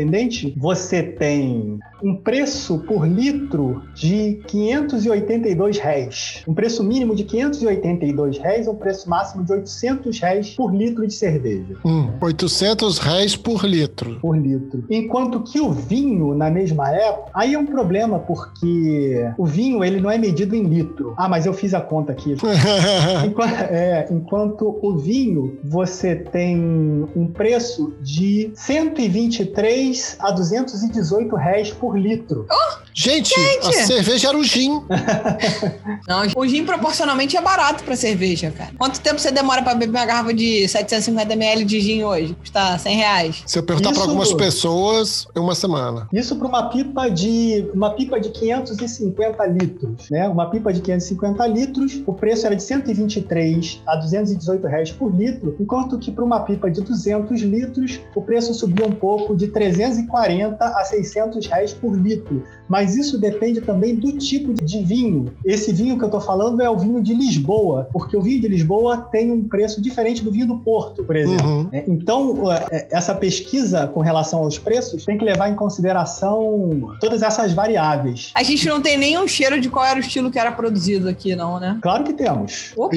você 0.57 1.03
tem 1.03 1.79
um 2.03 2.17
preço 2.17 2.79
por 2.81 3.07
litro 3.07 3.83
de 3.95 4.41
582 4.49 5.79
réis. 5.79 6.43
Um 6.49 6.55
preço 6.55 6.83
mínimo 6.83 7.15
de 7.15 7.25
582 7.25 8.39
réis, 8.39 8.67
um 8.67 8.75
preço 8.75 9.09
máximo 9.09 9.45
de 9.45 9.53
800 9.53 10.19
réis 10.21 10.51
por 10.51 10.75
litro 10.75 11.07
de 11.07 11.15
cerveja. 11.15 11.77
Hum, 11.85 12.11
800 12.21 12.99
réis 12.99 13.37
por 13.37 13.65
litro. 13.65 14.19
Por 14.21 14.37
litro. 14.37 14.85
Enquanto 14.91 15.41
que 15.43 15.61
o 15.61 15.71
vinho, 15.71 16.35
na 16.35 16.51
mesma 16.51 16.91
época, 16.91 17.31
aí 17.35 17.55
é 17.55 17.59
um 17.59 17.67
problema, 17.67 18.19
porque 18.19 19.25
o 19.39 19.47
vinho 19.47 19.85
ele 19.85 20.01
não 20.01 20.11
é 20.11 20.19
medido 20.19 20.57
em 20.57 20.65
litro. 20.65 21.15
Ah, 21.17 21.29
mas 21.29 21.47
eu 21.47 21.53
fiz 21.53 21.73
a 21.75 21.81
conta 21.81 22.13
aqui. 22.13 22.33
Enqu- 23.27 23.43
é, 23.71 24.09
enquanto 24.11 24.79
o 24.83 24.97
vinho 24.97 25.59
você 25.65 26.17
tem 26.17 26.59
um 27.15 27.27
preço 27.27 27.95
de 28.03 28.51
123 28.55 29.82
a 30.19 30.31
218 30.31 31.35
réis 31.37 31.71
por 31.71 31.99
litro. 31.99 32.47
Gente, 32.95 33.35
a 33.63 33.73
cerveja 33.73 34.29
era 34.29 34.37
o 34.39 34.45
gin. 34.45 34.83
Não, 36.07 36.23
o 36.37 36.47
gin 36.47 36.65
proporcionalmente 36.65 37.37
é 37.37 37.41
barato 37.41 37.83
pra 37.85 37.97
cerveja, 37.97 38.51
cara. 38.51 38.71
Quanto 38.79 39.01
tempo 39.01 39.19
você 39.19 39.31
demora 39.31 39.63
pra 39.63 39.75
beber 39.75 39.97
uma 39.99 40.05
garrafa 40.07 40.35
de 40.35 40.65
750ml 40.67 41.65
de 41.65 41.81
gin 41.81 42.05
hoje? 42.05 42.35
Custa 42.35 42.79
100 42.79 42.97
reais. 42.97 43.43
Se 43.47 43.59
eu 43.59 43.63
perguntar 43.63 43.91
pra 43.91 44.01
Isso- 44.01 44.09
algumas 44.11 44.33
pessoas, 44.35 45.27
é 45.35 45.41
uma 45.41 45.55
semana. 45.55 46.07
Isso 46.13 46.37
para 46.37 46.47
uma 46.49 46.69
pipa 46.69 47.09
de 47.09 47.67
uma 47.75 47.91
pipa 47.91 48.21
de 48.21 48.29
550 48.31 49.47
litros, 49.47 50.11
né? 50.11 50.29
Uma 50.29 50.51
pipa 50.51 50.73
de 50.73 50.81
550 50.81 51.47
litros, 51.47 52.03
o 52.07 52.13
preço 52.13 52.47
era 52.47 52.55
de 52.55 52.63
123 52.63 53.81
a 53.87 53.97
218 53.97 54.67
reais 54.67 54.91
por 54.93 55.15
litro, 55.15 55.57
enquanto 55.59 55.99
que 55.99 56.11
para 56.11 56.25
uma 56.25 56.41
pipa 56.41 56.71
de 56.71 56.81
200 56.83 57.41
litros, 57.41 58.01
o 58.15 58.21
preço 58.23 58.53
subia 58.55 58.87
um 58.87 58.93
pouco 58.93 59.35
de 59.37 59.49
340 59.73 60.65
a 60.65 60.85
600 60.85 61.47
reais 61.47 61.73
por 61.73 61.95
litro. 61.95 62.45
Mas 62.69 62.97
isso 62.97 63.19
depende 63.19 63.61
também 63.61 63.95
do 63.95 64.13
tipo 64.19 64.55
de 64.55 64.83
vinho. 64.83 65.33
Esse 65.45 65.73
vinho 65.73 65.99
que 65.99 66.05
eu 66.05 66.09
estou 66.09 66.21
falando 66.21 66.63
é 66.63 66.71
o 66.71 66.79
vinho 66.79 67.03
de 67.03 67.13
Lisboa, 67.13 67.89
porque 67.93 68.17
o 68.17 68.23
vinho 68.23 68.41
de 68.41 68.49
Lisboa 68.49 68.97
tem 69.13 69.31
um 69.31 69.47
preço 69.47 69.81
diferente 69.81 70.23
do 70.23 70.31
vinho 70.31 70.47
do 70.47 70.59
Porto, 70.59 71.05
por 71.05 71.15
exemplo. 71.15 71.47
Uhum. 71.47 71.69
né? 71.71 71.85
Então, 71.87 72.51
é, 72.51 72.89
essa 72.91 73.15
pesquisa 73.15 73.87
com 73.87 74.01
relação 74.01 74.41
aos 74.41 74.59
preços 74.59 75.05
tem 75.05 75.19
que 75.19 75.25
levar 75.25 75.51
em 75.51 75.55
consideração 75.55 76.95
todas 77.01 77.23
essas 77.23 77.53
variáveis. 77.53 78.31
A 78.35 78.43
gente 78.43 78.67
não 78.67 78.81
tem 78.81 78.97
nenhum 78.97 79.29
cheiro 79.29 79.61
de 79.61 79.69
qual 79.69 79.85
era 79.85 79.99
o 79.99 80.01
estilo 80.01 80.31
que 80.31 80.39
era 80.39 80.53
produzido 80.53 81.09
aqui, 81.09 81.37
não, 81.37 81.61
né? 81.61 81.79
Claro 81.83 82.05
que 82.05 82.13
temos. 82.13 82.73
Opa! 82.77 82.95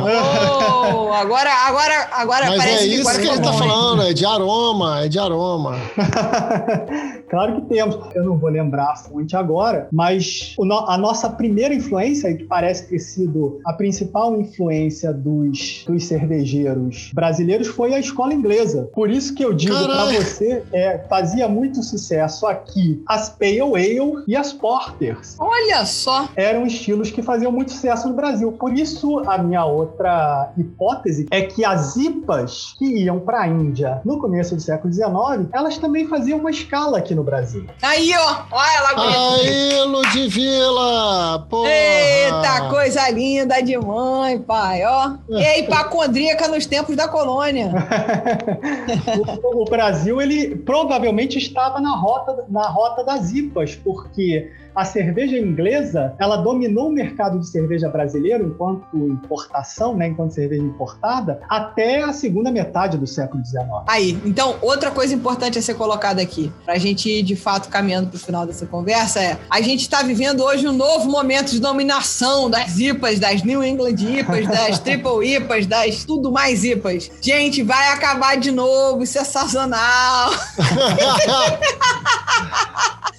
Oh, 0.00 1.12
agora, 1.12 1.52
agora, 1.66 2.08
agora 2.12 2.46
Mas 2.46 2.58
parece 2.58 2.84
é 2.84 2.86
isso 2.86 3.20
que 3.20 3.26
ele 3.26 3.38
tá 3.38 3.50
bom, 3.50 3.52
hein? 3.52 3.58
falando, 3.58 4.02
é 4.02 4.12
de 4.12 4.24
aroma, 4.24 5.04
é 5.04 5.08
de 5.08 5.18
aroma. 5.18 5.78
claro 7.28 7.56
que 7.56 7.68
temos. 7.68 7.98
Eu 8.14 8.24
não 8.24 8.38
vou 8.38 8.50
lembrar 8.50 8.92
a 8.92 8.96
fonte 8.96 9.36
agora, 9.36 9.88
mas 9.92 10.54
a 10.86 10.98
nossa 10.98 11.30
primeira 11.30 11.74
influência, 11.74 12.30
e 12.30 12.36
que 12.36 12.44
parece 12.44 12.88
ter 12.88 12.98
sido 12.98 13.60
a 13.64 13.72
principal 13.72 14.38
influência 14.38 15.12
dos, 15.12 15.84
dos 15.86 16.04
cervejeiros 16.06 17.10
brasileiros, 17.14 17.68
foi 17.68 17.94
a 17.94 17.98
escola 17.98 18.34
inglesa. 18.34 18.88
Por 18.94 19.10
isso 19.10 19.34
que 19.34 19.44
eu 19.44 19.52
digo 19.52 19.74
para 19.84 20.06
você, 20.06 20.62
é, 20.72 20.98
fazia 21.08 21.48
muito 21.48 21.82
sucesso 21.82 22.46
aqui 22.46 23.02
as 23.06 23.28
Pale 23.28 23.60
Ale 23.60 24.24
e 24.26 24.36
as 24.36 24.52
Porters. 24.52 25.36
Olha 25.38 25.84
só. 25.84 26.28
eram 26.36 26.66
estilos 26.66 27.10
que 27.10 27.22
faziam 27.22 27.52
muito 27.52 27.72
sucesso 27.72 28.08
no 28.08 28.14
Brasil. 28.14 28.52
Por 28.52 28.72
isso, 28.72 29.20
a 29.26 29.38
minha 29.38 29.64
outra 29.64 30.52
hipótese 30.56 31.26
é 31.30 31.42
que 31.42 31.64
as 31.64 31.96
IPAs 31.96 32.74
que 32.78 32.84
iam 32.84 33.20
para 33.20 33.42
a 33.42 33.48
Índia 33.48 34.00
no 34.04 34.18
começo 34.18 34.54
do 34.54 34.60
século 34.60 34.92
XIX, 34.92 35.48
elas 35.52 35.78
também 35.78 35.99
faziam 36.08 36.38
uma 36.38 36.50
escala 36.50 36.98
aqui 36.98 37.14
no 37.14 37.22
Brasil. 37.22 37.66
Aí, 37.82 38.12
ó. 38.16 38.42
Olha 38.50 38.76
ela 38.76 38.94
bonita. 38.94 39.50
Aí, 39.50 39.82
Ludivila! 39.84 41.46
Porra! 41.48 41.70
Eita, 41.70 42.68
coisa 42.68 43.08
linda 43.10 43.60
de 43.60 43.76
mãe, 43.78 44.38
pai, 44.38 44.84
ó. 44.84 45.12
E 45.28 45.44
aí, 45.44 45.60
hipacondríaca 45.62 46.48
nos 46.48 46.66
tempos 46.66 46.96
da 46.96 47.08
colônia. 47.08 47.70
o, 49.42 49.62
o 49.62 49.64
Brasil, 49.64 50.20
ele 50.20 50.56
provavelmente 50.56 51.38
estava 51.38 51.80
na 51.80 51.96
rota, 51.96 52.44
na 52.48 52.66
rota 52.68 53.04
das 53.04 53.32
IPAs, 53.32 53.76
porque 53.76 54.50
a 54.74 54.84
cerveja 54.84 55.36
inglesa, 55.36 56.14
ela 56.18 56.36
dominou 56.36 56.88
o 56.88 56.92
mercado 56.92 57.38
de 57.38 57.48
cerveja 57.48 57.88
brasileiro 57.88 58.46
enquanto 58.46 58.96
importação, 58.96 59.96
né, 59.96 60.08
enquanto 60.08 60.32
cerveja 60.32 60.62
importada, 60.62 61.40
até 61.48 62.02
a 62.02 62.12
segunda 62.12 62.50
metade 62.50 62.96
do 62.96 63.06
século 63.06 63.44
XIX. 63.44 63.64
Aí, 63.86 64.18
então, 64.24 64.56
outra 64.62 64.90
coisa 64.90 65.14
importante 65.14 65.58
a 65.58 65.62
ser 65.62 65.74
colocada 65.74 66.20
aqui, 66.22 66.52
pra 66.64 66.78
gente 66.78 67.08
ir 67.08 67.22
de 67.22 67.36
fato 67.36 67.68
caminhando 67.68 68.10
pro 68.10 68.18
final 68.18 68.46
dessa 68.46 68.66
conversa, 68.66 69.20
é 69.20 69.38
a 69.48 69.60
gente 69.60 69.88
tá 69.88 70.02
vivendo 70.02 70.42
hoje 70.42 70.66
um 70.66 70.72
novo 70.72 71.10
momento 71.10 71.50
de 71.50 71.60
dominação 71.60 72.48
das 72.48 72.78
IPAs, 72.78 73.18
das 73.18 73.42
New 73.42 73.62
England 73.62 73.96
IPAs, 73.98 74.46
das 74.48 74.78
Triple 74.80 75.36
IPAs, 75.36 75.66
das 75.66 76.04
tudo 76.04 76.30
mais 76.30 76.64
IPAs. 76.64 77.10
Gente, 77.20 77.62
vai 77.62 77.88
acabar 77.92 78.36
de 78.36 78.50
novo, 78.50 79.02
isso 79.02 79.18
é 79.18 79.24
sazonal. 79.24 80.30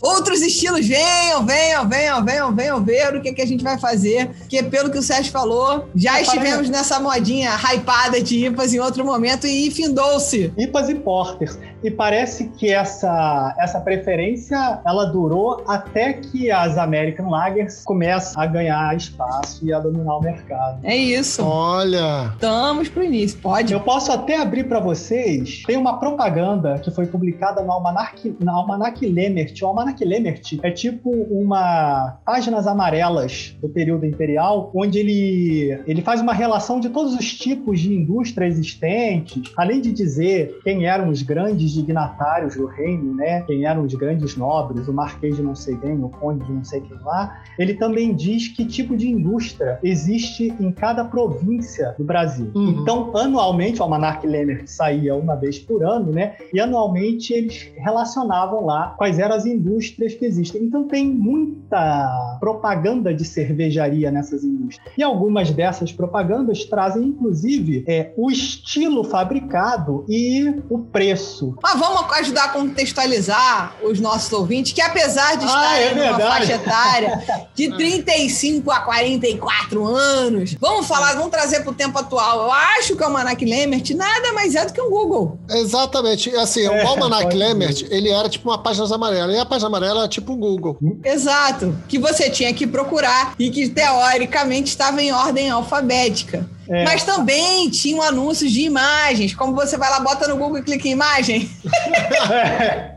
Outros 0.01 0.41
estilos, 0.41 0.87
venham, 0.87 1.40
venham, 1.45 1.87
venham, 1.87 2.23
venham, 2.23 2.53
venham 2.55 2.83
ver 2.83 3.15
o 3.15 3.21
que, 3.21 3.33
que 3.33 3.41
a 3.41 3.45
gente 3.47 3.63
vai 3.63 3.77
fazer. 3.79 4.27
Porque, 4.29 4.61
pelo 4.63 4.89
que 4.89 4.97
o 4.97 5.01
Sérgio 5.01 5.31
falou, 5.31 5.87
já 5.95 6.11
falei- 6.11 6.23
estivemos 6.23 6.69
nessa 6.69 6.99
modinha 6.99 7.51
hypada 7.73 8.21
de 8.21 8.45
IPAs 8.45 8.73
em 8.73 8.79
outro 8.79 9.05
momento 9.05 9.45
e 9.47 9.69
findou-se. 9.71 10.51
IPAs 10.57 10.89
e 10.89 10.95
porters. 10.95 11.57
E 11.83 11.89
parece 11.89 12.49
que 12.49 12.71
essa, 12.71 13.55
essa 13.57 13.79
preferência 13.81 14.81
ela 14.85 15.05
durou 15.05 15.63
até 15.67 16.13
que 16.13 16.51
as 16.51 16.77
American 16.77 17.29
Lagers 17.29 17.83
começam 17.83 18.41
a 18.41 18.45
ganhar 18.45 18.95
espaço 18.95 19.65
e 19.65 19.73
a 19.73 19.79
dominar 19.79 20.17
o 20.17 20.21
mercado. 20.21 20.79
É 20.83 20.95
isso. 20.95 21.43
Olha! 21.43 22.31
Estamos 22.33 22.87
pro 22.89 23.03
início. 23.03 23.39
Pode. 23.39 23.73
Eu 23.73 23.79
posso 23.79 24.11
até 24.11 24.39
abrir 24.39 24.65
para 24.65 24.79
vocês. 24.79 25.63
Tem 25.65 25.77
uma 25.77 25.99
propaganda 25.99 26.77
que 26.79 26.91
foi 26.91 27.07
publicada 27.07 27.61
no 27.63 27.71
Almanac, 27.71 28.35
no 28.39 28.51
Almanac 28.51 29.05
Lemert. 29.05 29.59
O 29.61 29.65
Almanac 29.65 30.03
Lemert 30.03 30.59
é 30.61 30.71
tipo 30.71 31.09
uma 31.09 32.17
páginas 32.25 32.67
amarelas 32.67 33.55
do 33.59 33.69
período 33.69 34.05
imperial, 34.05 34.71
onde 34.75 34.99
ele, 34.99 35.81
ele 35.87 36.01
faz 36.01 36.21
uma 36.21 36.33
relação 36.33 36.79
de 36.79 36.89
todos 36.89 37.15
os 37.15 37.33
tipos 37.33 37.79
de 37.79 37.93
indústria 37.93 38.45
existentes, 38.45 39.51
além 39.57 39.81
de 39.81 39.91
dizer 39.91 40.59
quem 40.63 40.85
eram 40.85 41.09
os 41.09 41.21
grandes 41.21 41.70
dignatários 41.73 42.55
do 42.55 42.65
reino, 42.65 43.13
né? 43.15 43.41
Quem 43.41 43.65
eram 43.65 43.83
os 43.83 43.93
grandes 43.93 44.35
nobres, 44.35 44.87
o 44.87 44.93
marquês 44.93 45.35
de 45.35 45.41
não 45.41 45.55
sei 45.55 45.75
quem, 45.77 46.03
o 46.03 46.09
conde 46.09 46.45
de 46.45 46.51
não 46.51 46.63
sei 46.63 46.81
quem 46.81 46.97
lá. 47.03 47.41
Ele 47.57 47.73
também 47.73 48.13
diz 48.13 48.47
que 48.47 48.65
tipo 48.65 48.95
de 48.95 49.09
indústria 49.09 49.79
existe 49.83 50.53
em 50.59 50.71
cada 50.71 51.05
província 51.05 51.95
do 51.97 52.03
Brasil. 52.03 52.51
Uhum. 52.53 52.81
Então, 52.81 53.15
anualmente, 53.15 53.79
o 53.79 53.83
Almanac 53.83 54.25
Lemert 54.25 54.67
saía 54.67 55.15
uma 55.15 55.35
vez 55.35 55.59
por 55.59 55.83
ano, 55.83 56.11
né? 56.11 56.35
E 56.53 56.59
anualmente 56.59 57.33
eles 57.33 57.71
relacionavam 57.77 58.65
lá 58.65 58.93
quais 58.97 59.19
eram 59.19 59.35
as 59.35 59.45
indústrias 59.45 60.13
que 60.13 60.25
existem. 60.25 60.63
Então, 60.63 60.87
tem 60.87 61.07
muita 61.07 62.37
propaganda 62.39 63.13
de 63.13 63.25
cervejaria 63.25 64.11
nessas 64.11 64.43
indústrias. 64.43 64.93
E 64.97 65.03
algumas 65.03 65.51
dessas 65.51 65.91
propagandas 65.91 66.65
trazem, 66.65 67.03
inclusive, 67.03 67.83
é, 67.87 68.13
o 68.17 68.29
estilo 68.29 69.03
fabricado 69.03 70.05
e 70.07 70.61
o 70.69 70.79
preço. 70.79 71.55
Mas 71.61 71.79
vamos 71.79 72.11
ajudar 72.13 72.45
a 72.45 72.49
contextualizar 72.49 73.75
os 73.83 73.99
nossos 73.99 74.31
ouvintes, 74.33 74.73
que 74.73 74.81
apesar 74.81 75.35
de 75.37 75.45
Ah, 75.45 75.47
estarem 75.47 75.87
é 75.87 75.93
numa 75.93 76.19
faixa 76.19 76.53
etária 76.53 77.47
de 77.55 77.69
35 77.75 78.71
a 78.71 78.79
44 78.81 79.85
anos, 79.85 80.55
vamos 80.59 80.87
falar, 80.87 81.13
vamos 81.13 81.31
trazer 81.31 81.61
para 81.61 81.71
o 81.71 81.73
tempo 81.73 81.97
atual. 81.97 82.43
Eu 82.43 82.51
acho 82.51 82.95
que 82.95 83.01
o 83.01 83.05
Almanac 83.05 83.43
Lemert 83.43 83.89
nada 83.95 84.33
mais 84.33 84.55
é 84.55 84.65
do 84.65 84.73
que 84.73 84.81
um 84.81 84.89
Google. 84.89 85.39
Exatamente. 85.49 86.29
Assim, 86.35 86.65
É, 86.65 86.83
o 86.83 86.87
Almanac 86.87 87.23
pode 87.23 87.37
Lemert, 87.37 87.83
ele 87.89 88.09
era 88.09 88.27
tipo 88.29 88.49
uma 88.49 88.57
página 88.57 88.93
amarela. 88.93 89.31
E 89.33 89.39
a 89.39 89.45
página 89.45 89.67
amarela 89.67 89.99
era 90.01 90.09
tipo 90.09 90.33
o 90.33 90.35
Google. 90.37 90.77
Exato. 91.03 91.75
Que 91.87 91.97
você 91.99 92.29
tinha 92.29 92.53
que 92.53 92.65
procurar 92.67 93.33
e 93.37 93.49
que 93.49 93.69
teoricamente 93.69 94.69
estava 94.69 95.01
em 95.01 95.11
ordem 95.11 95.49
alfabética. 95.49 96.49
É. 96.67 96.83
Mas 96.83 97.03
também 97.03 97.69
tinham 97.69 98.01
anúncios 98.01 98.51
de 98.51 98.61
imagens. 98.61 99.33
Como 99.33 99.53
você 99.53 99.77
vai 99.77 99.89
lá, 99.89 99.99
bota 99.99 100.27
no 100.27 100.37
Google 100.37 100.59
e 100.59 100.63
clica 100.63 100.87
em 100.87 100.91
imagem. 100.91 101.49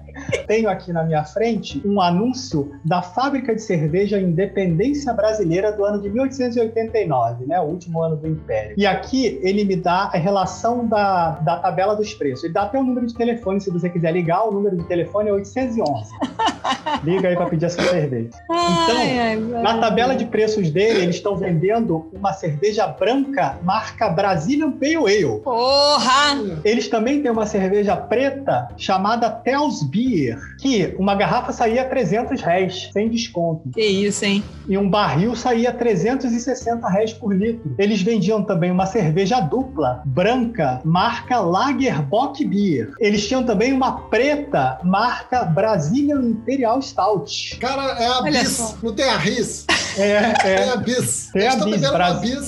Tenho 0.47 0.69
aqui 0.69 0.93
na 0.93 1.05
minha 1.05 1.25
frente 1.25 1.81
um 1.85 2.01
anúncio 2.01 2.73
da 2.85 3.03
fábrica 3.03 3.55
de 3.55 3.63
cerveja 3.63 4.21
Independência 4.21 5.13
Brasileira 5.13 5.73
do 5.73 5.85
ano 5.85 6.01
de 6.01 6.09
1889, 6.11 7.47
né? 7.47 7.61
O 7.61 7.65
último 7.65 8.03
ano 8.03 8.17
do 8.17 8.29
Império. 8.29 8.75
E 8.77 8.87
aqui 8.87 9.39
ele 9.43 9.65
me 9.65 9.77
dá 9.77 10.11
a 10.13 10.19
relação 10.19 10.87
da, 10.87 11.31
da 11.31 11.57
tabela 11.57 11.95
dos 11.97 12.13
preços. 12.15 12.45
Ele 12.45 12.53
dá 12.53 12.63
até 12.63 12.79
o 12.79 12.83
número 12.83 13.07
de 13.07 13.15
telefone, 13.15 13.61
se 13.61 13.71
você 13.71 13.89
quiser 13.89 14.13
ligar, 14.13 14.47
o 14.47 14.53
número 14.53 14.77
de 14.77 14.85
telefone 14.85 15.31
é 15.31 15.33
811. 15.33 16.11
Liga 17.05 17.29
aí 17.29 17.37
para 17.37 17.47
pedir 17.47 17.67
essa 17.67 17.83
cerveja. 17.83 18.31
Então, 18.45 18.97
Ai, 18.97 19.19
ai, 19.19 19.37
Na 19.37 19.79
tabela 19.79 20.15
de 20.15 20.25
preços 20.25 20.71
dele, 20.71 21.03
eles 21.03 21.17
estão 21.17 21.37
vendendo 21.37 22.09
uma 22.13 22.33
cerveja 22.33 22.87
branca 22.87 23.59
marca 23.63 24.09
Brazilian 24.09 24.73
Pale 24.73 24.97
Ale. 24.97 25.41
Porra! 25.41 26.61
Eles 26.65 26.89
também 26.89 27.23
têm 27.23 27.31
uma 27.31 27.47
cerveja 27.47 27.97
preta 27.97 28.69
chamada 28.77 29.31
Tells 29.31 29.85
Beer, 29.85 30.24
que 30.61 30.95
uma 30.99 31.15
garrafa 31.15 31.53
saía 31.53 31.83
a 31.83 31.85
300 31.85 32.41
réis, 32.41 32.91
sem 32.93 33.09
desconto. 33.09 33.71
Que 33.73 33.85
isso, 33.85 34.25
hein? 34.25 34.43
E 34.69 34.77
um 34.79 34.89
barril 34.89 35.35
saía 35.35 35.71
a 35.71 35.73
360 35.73 36.89
réis 36.89 37.13
por 37.13 37.35
litro. 37.35 37.75
Eles 37.79 38.03
vendiam 38.03 38.43
também 38.43 38.71
uma 38.71 38.87
cerveja 38.87 39.41
dupla, 39.41 40.03
branca, 40.05 40.81
marca 40.85 41.39
Lagerbock 41.41 42.45
Beer. 42.45 42.93
Eles 42.99 43.27
tinham 43.27 43.43
também 43.43 43.73
uma 43.73 44.01
preta, 44.09 44.79
marca 44.83 45.45
Brazilian 45.45 46.21
Imperial 46.23 46.81
Stout. 46.81 47.57
Cara, 47.59 47.83
é 48.03 48.07
a 48.07 48.21
Olha 48.21 48.41
bis. 48.41 48.53
só. 48.53 48.75
Não 48.83 48.95
tem 48.95 49.09
a 49.09 49.17
RIS. 49.17 49.67
É, 49.97 50.35
É 50.45 50.55
é. 50.55 50.69
a 50.71 50.77
bis. 50.77 51.31
Tem 51.33 51.43
Eles 51.43 51.61
a 51.61 51.65
bis, 51.65 51.91
Brasil. 51.91 52.41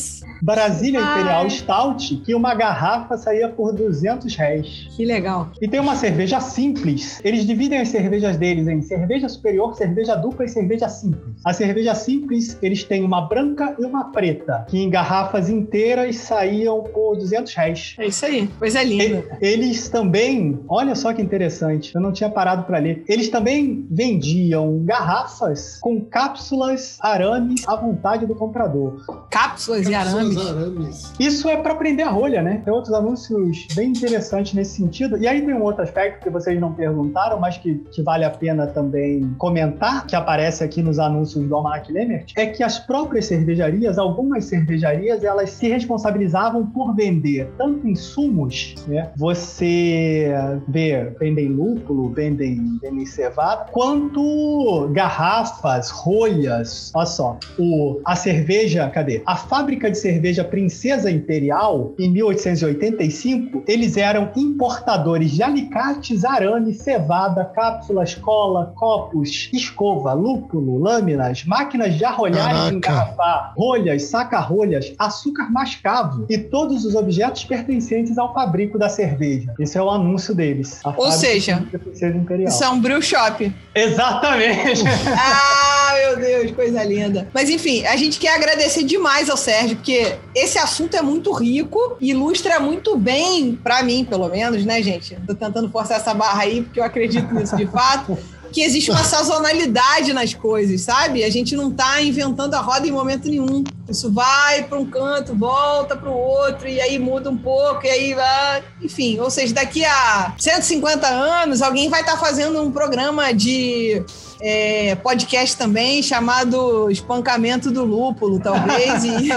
Brasília 0.43 1.01
Imperial 1.01 1.49
Stout, 1.51 2.17
que 2.25 2.35
uma 2.35 2.55
garrafa 2.55 3.17
saía 3.17 3.49
por 3.49 3.73
200 3.73 4.35
réis. 4.37 4.89
Que 4.97 5.05
legal. 5.05 5.49
E 5.61 5.69
tem 5.69 5.81
uma 5.81 5.97
cerveja 5.97 6.41
simples. 6.41 7.21
Eles 7.25 7.47
dividem 7.47 7.81
as 7.81 7.89
cervejas 7.89 8.37
deles 8.37 8.67
em 8.69 8.83
cerveja 8.83 9.29
superior, 9.29 9.75
cerveja 9.77 10.15
dupla 10.15 10.45
e 10.45 10.49
cerveja 10.49 10.89
simples. 10.89 11.35
A 11.45 11.53
cerveja 11.53 11.95
simples, 11.95 12.59
eles 12.63 12.85
têm 12.85 13.03
uma 13.03 13.23
branca 13.23 13.75
e 13.79 13.85
uma 13.85 14.13
preta, 14.13 14.67
que 14.69 14.79
em 14.79 14.91
garrafas 14.91 15.49
inteiras 15.49 16.17
saíam 16.17 16.83
por 16.83 17.17
200 17.17 17.55
réis. 17.55 17.95
É 17.99 18.07
isso 18.07 18.25
aí. 18.25 18.47
Coisa 18.59 18.83
linda. 18.83 19.25
Eles 19.41 19.89
também, 19.89 20.59
olha 20.69 20.95
só 20.95 21.13
que 21.13 21.23
interessante, 21.23 21.95
eu 21.95 22.01
não 22.01 22.13
tinha 22.13 22.31
parado 22.31 22.65
para 22.65 22.79
ler. 22.79 23.05
Eles 23.09 23.29
também 23.29 23.87
vendiam 23.91 24.81
garrafas 24.85 25.79
com 25.81 26.01
cápsulas 26.01 26.99
arames 27.01 27.67
à 27.67 27.77
vontade 27.77 28.27
do 28.27 28.35
comprador. 28.35 28.97
Cápsulas 29.31 29.89
e 29.89 29.95
arames. 29.95 30.26
Arames. 30.35 31.13
Isso 31.21 31.49
é 31.49 31.57
para 31.57 31.75
prender 31.75 32.07
a 32.07 32.11
rolha, 32.11 32.43
né? 32.43 32.63
Tem 32.65 32.73
outros 32.73 32.95
anúncios 32.95 33.67
bem 33.75 33.91
interessantes 33.91 34.55
nesse 34.55 34.77
sentido. 34.77 35.17
E 35.19 35.27
aí 35.27 35.43
tem 35.45 35.55
um 35.55 35.63
outro 35.63 35.83
aspecto 35.83 36.23
que 36.23 36.31
vocês 36.31 36.59
não 36.61 36.73
perguntaram, 36.73 37.39
mas 37.39 37.59
que, 37.59 37.75
que 37.93 38.03
vale 38.03 38.25
a 38.25 38.31
pena 38.31 38.67
também 38.67 39.35
comentar, 39.39 40.07
que 40.07 40.17
aparece 40.17 40.65
aqui 40.65 40.83
nos 40.83 40.99
anúncios 40.99 41.47
do 41.47 41.55
Almanac 41.55 41.93
Lemert, 41.93 42.33
é 42.37 42.47
que 42.47 42.63
as 42.63 42.79
próprias 42.79 43.27
cervejarias, 43.27 43.99
algumas 43.99 44.45
cervejarias, 44.47 45.23
elas 45.23 45.51
se 45.51 45.69
responsabilizavam 45.69 46.67
por 46.67 46.95
vender 46.95 47.51
tanto 47.57 47.87
insumos, 47.87 48.75
né? 48.87 49.11
Você 49.17 50.33
vê, 50.69 51.13
vendem 51.19 51.49
lúpulo, 51.49 52.11
vendem, 52.11 52.79
vendem 52.81 53.07
cevada, 53.07 53.67
quanto 53.73 54.89
garrafas, 54.93 55.91
rolhas. 55.91 56.91
Olha 56.95 57.07
só, 57.07 57.39
o, 57.59 58.01
a 58.05 58.17
cerveja, 58.17 58.89
cadê? 58.91 59.23
A 59.27 59.37
fábrica 59.37 59.91
de 59.91 59.99
cerveja 59.99 60.16
Princesa 60.45 61.11
Imperial, 61.11 61.95
em 61.99 62.11
1885, 62.11 63.65
eles 63.67 63.97
eram 63.97 64.31
importadores 64.37 65.31
de 65.31 65.43
alicates, 65.43 66.25
arame, 66.25 66.75
cevada, 66.75 67.45
cápsulas, 67.45 68.15
cola, 68.15 68.73
copos, 68.77 69.49
escova, 69.53 70.13
lúpulo, 70.13 70.79
lâminas, 70.79 71.45
máquinas 71.45 71.95
de 71.95 72.05
arrolhar 72.05 72.51
e 72.51 72.55
Caraca. 72.55 72.75
engarrafar, 72.75 73.55
rolhas, 73.57 74.05
saca-rolhas, 74.05 74.93
açúcar 74.99 75.51
mascavo 75.51 76.27
e 76.29 76.39
todos 76.39 76.85
os 76.85 76.95
objetos 76.95 77.45
pertencentes 77.45 78.19
ao 78.19 78.33
fabrico 78.33 78.79
da 78.79 78.89
cerveja. 78.89 79.55
Esse 79.59 79.79
é 79.79 79.83
o 79.83 79.91
anúncio 79.91 80.35
deles. 80.35 80.81
A 80.85 80.95
Ou 80.97 81.11
seja, 81.13 81.57
de 81.71 81.79
Princesa 81.79 82.17
Imperial. 82.17 82.49
Isso 82.49 82.65
é 82.65 82.69
um 82.69 82.81
brew 82.81 83.03
shop. 83.03 83.53
Exatamente! 83.75 84.83
Ah, 85.19 85.76
meu 86.07 86.17
Deus, 86.17 86.51
coisa 86.53 86.83
linda. 86.85 87.29
Mas 87.35 87.51
enfim, 87.51 87.85
a 87.85 87.97
gente 87.97 88.19
quer 88.19 88.35
agradecer 88.35 88.85
demais 88.85 89.29
ao 89.29 89.37
Sérgio, 89.37 89.77
porque 89.77 90.17
esse 90.35 90.59
assunto 90.59 90.97
é 90.97 91.03
muito 91.03 91.33
rico 91.33 91.97
ilustra 92.01 92.61
muito 92.61 92.97
bem, 92.97 93.59
pra 93.63 93.83
mim, 93.83 94.05
pelo 94.05 94.29
menos, 94.29 94.65
né, 94.65 94.83
gente? 94.83 95.17
Tô 95.27 95.35
tentando 95.35 95.69
forçar 95.71 95.99
essa 95.99 96.15
barra 96.15 96.43
aí, 96.43 96.63
porque 96.63 96.79
eu 96.79 96.85
acredito 96.85 97.35
nisso 97.35 97.57
de 97.57 97.67
fato. 97.67 98.17
Que 98.53 98.63
existe 98.63 98.91
uma 98.93 99.03
sazonalidade 99.03 100.13
nas 100.13 100.33
coisas, 100.33 100.81
sabe? 100.81 101.25
A 101.25 101.29
gente 101.29 101.57
não 101.57 101.71
tá 101.71 102.01
inventando 102.01 102.55
a 102.55 102.61
roda 102.61 102.87
em 102.87 102.93
momento 102.93 103.29
nenhum. 103.29 103.65
Isso 103.89 104.11
vai 104.11 104.63
para 104.63 104.79
um 104.79 104.87
canto, 104.87 105.35
volta 105.35 105.97
para 105.97 106.09
o 106.09 106.17
outro, 106.17 106.69
e 106.69 106.81
aí 106.81 106.97
muda 106.99 107.29
um 107.29 107.37
pouco, 107.37 107.85
e 107.85 107.91
aí 107.91 108.15
vai. 108.15 108.63
Enfim, 108.81 109.19
ou 109.19 109.31
seja, 109.31 109.53
daqui 109.53 109.85
a 109.85 110.33
150 110.39 111.07
anos, 111.07 111.61
alguém 111.61 111.91
vai 111.91 112.01
estar 112.01 112.17
fazendo 112.17 112.63
um 112.63 112.71
programa 112.71 113.35
de 113.35 114.03
é, 114.41 114.95
podcast 114.97 115.57
também 115.57 116.03
chamado 116.03 116.91
Espancamento 116.91 117.71
do 117.71 117.85
Lúpulo, 117.85 118.39
talvez, 118.39 119.05
e, 119.05 119.31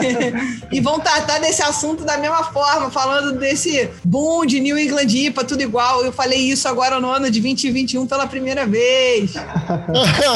e 0.75 0.81
vão 0.81 0.99
tratar 0.99 1.39
desse 1.39 1.61
assunto 1.61 2.03
da 2.03 2.17
mesma 2.17 2.43
forma, 2.45 2.89
falando 2.89 3.37
desse 3.37 3.89
boom 4.03 4.45
de 4.45 4.59
New 4.59 4.77
England 4.77 5.07
IPA, 5.07 5.43
tudo 5.43 5.61
igual. 5.61 6.03
Eu 6.03 6.11
falei 6.11 6.39
isso 6.39 6.67
agora 6.67 6.99
no 6.99 7.09
ano 7.09 7.29
de 7.29 7.39
2021 7.39 8.07
pela 8.07 8.27
primeira 8.27 8.65
vez. 8.65 9.33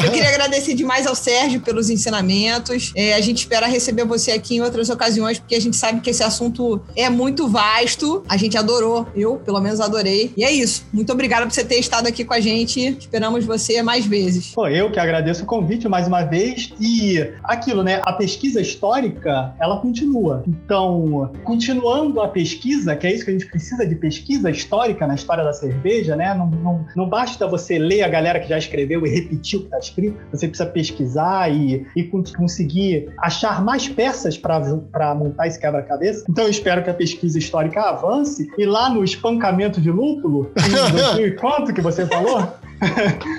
Eu 0.03 0.11
queria 0.11 0.29
agradecer 0.29 0.73
demais 0.73 1.05
ao 1.05 1.15
Sérgio 1.15 1.61
pelos 1.61 1.89
ensinamentos. 1.89 2.91
É, 2.95 3.13
a 3.13 3.21
gente 3.21 3.39
espera 3.39 3.67
receber 3.67 4.05
você 4.05 4.31
aqui 4.31 4.55
em 4.55 4.61
outras 4.61 4.89
ocasiões, 4.89 5.39
porque 5.39 5.55
a 5.55 5.61
gente 5.61 5.75
sabe 5.75 6.01
que 6.01 6.09
esse 6.09 6.23
assunto 6.23 6.81
é 6.95 7.09
muito 7.09 7.47
vasto. 7.47 8.23
A 8.27 8.37
gente 8.37 8.57
adorou, 8.57 9.07
eu 9.15 9.37
pelo 9.37 9.59
menos 9.59 9.79
adorei. 9.79 10.33
E 10.35 10.43
é 10.43 10.51
isso. 10.51 10.85
Muito 10.91 11.11
obrigada 11.11 11.45
por 11.45 11.53
você 11.53 11.63
ter 11.63 11.79
estado 11.79 12.07
aqui 12.07 12.23
com 12.23 12.33
a 12.33 12.39
gente. 12.39 12.97
Esperamos 12.99 13.45
você 13.45 13.81
mais 13.81 14.05
vezes. 14.05 14.52
Pô, 14.53 14.67
eu 14.67 14.91
que 14.91 14.99
agradeço 14.99 15.43
o 15.43 15.47
convite 15.47 15.87
mais 15.87 16.07
uma 16.07 16.23
vez. 16.23 16.71
E 16.79 17.17
aquilo, 17.43 17.81
né? 17.81 18.01
A 18.03 18.13
pesquisa 18.13 18.61
histórica, 18.61 19.53
ela 19.59 19.77
continua. 19.77 20.43
Então, 20.47 21.31
continuando 21.43 22.21
a 22.21 22.27
pesquisa, 22.27 22.95
que 22.95 23.07
é 23.07 23.13
isso 23.13 23.25
que 23.25 23.31
a 23.31 23.33
gente 23.33 23.47
precisa 23.47 23.85
de 23.85 23.95
pesquisa 23.95 24.51
histórica 24.51 25.07
na 25.07 25.15
história 25.15 25.43
da 25.43 25.53
cerveja, 25.53 26.15
né? 26.15 26.33
Não, 26.35 26.47
não, 26.49 26.85
não 26.95 27.09
basta 27.09 27.47
você 27.47 27.79
ler 27.79 28.03
a 28.03 28.07
galera 28.07 28.39
que 28.39 28.47
já 28.47 28.57
escreveu 28.57 29.05
e 29.05 29.09
repetir 29.09 29.57
o 29.57 29.61
que 29.61 29.67
está 29.67 29.79
escrito. 29.79 30.17
Você 30.31 30.47
precisa 30.47 30.69
pesquisar 30.69 31.51
e, 31.51 31.85
e 31.95 32.03
con- 32.03 32.23
conseguir 32.37 33.09
achar 33.17 33.63
mais 33.63 33.87
peças 33.87 34.37
para 34.37 35.15
montar 35.15 35.47
esse 35.47 35.59
quebra-cabeça. 35.59 36.25
Então, 36.29 36.43
eu 36.43 36.49
espero 36.51 36.83
que 36.83 36.89
a 36.89 36.93
pesquisa 36.93 37.39
histórica 37.39 37.81
avance. 37.81 38.47
E 38.57 38.65
lá 38.65 38.89
no 38.89 39.03
espancamento 39.03 39.81
de 39.81 39.89
lúpulo, 39.89 40.51
em 40.57 40.69
2000 40.93 41.27
e 41.27 41.31
quanto 41.35 41.73
que 41.73 41.81
você 41.81 42.05
falou? 42.05 42.47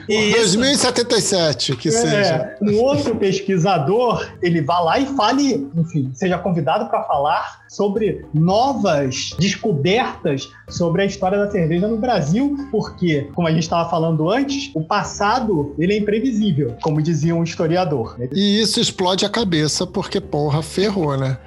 Isso. 0.09 0.59
2077, 0.59 1.76
que 1.76 1.90
seja. 1.90 2.16
É, 2.16 2.57
um 2.62 2.80
outro 2.80 3.16
pesquisador, 3.16 4.26
ele 4.42 4.61
vá 4.61 4.80
lá 4.80 4.99
e 4.99 5.07
fale, 5.16 5.68
enfim, 5.76 6.11
seja 6.14 6.38
convidado 6.38 6.86
para 6.86 7.03
falar 7.05 7.64
sobre 7.68 8.24
novas 8.32 9.30
descobertas 9.38 10.51
sobre 10.68 11.03
a 11.03 11.05
história 11.05 11.38
da 11.38 11.51
cerveja 11.51 11.88
no 11.88 11.97
Brasil, 11.97 12.57
porque, 12.70 13.28
como 13.34 13.49
a 13.49 13.51
gente 13.51 13.64
estava 13.64 13.88
falando 13.88 14.30
antes, 14.30 14.70
o 14.74 14.82
passado 14.82 15.74
ele 15.78 15.95
é 15.95 15.99
imprevisível, 15.99 16.76
como 16.82 17.03
dizia 17.03 17.34
um 17.34 17.42
historiador. 17.42 18.16
E 18.32 18.61
isso 18.61 18.80
explode 18.80 19.24
a 19.24 19.28
cabeça, 19.28 19.86
porque, 19.86 20.20
porra, 20.20 20.62
ferrou, 20.62 21.16
né? 21.16 21.38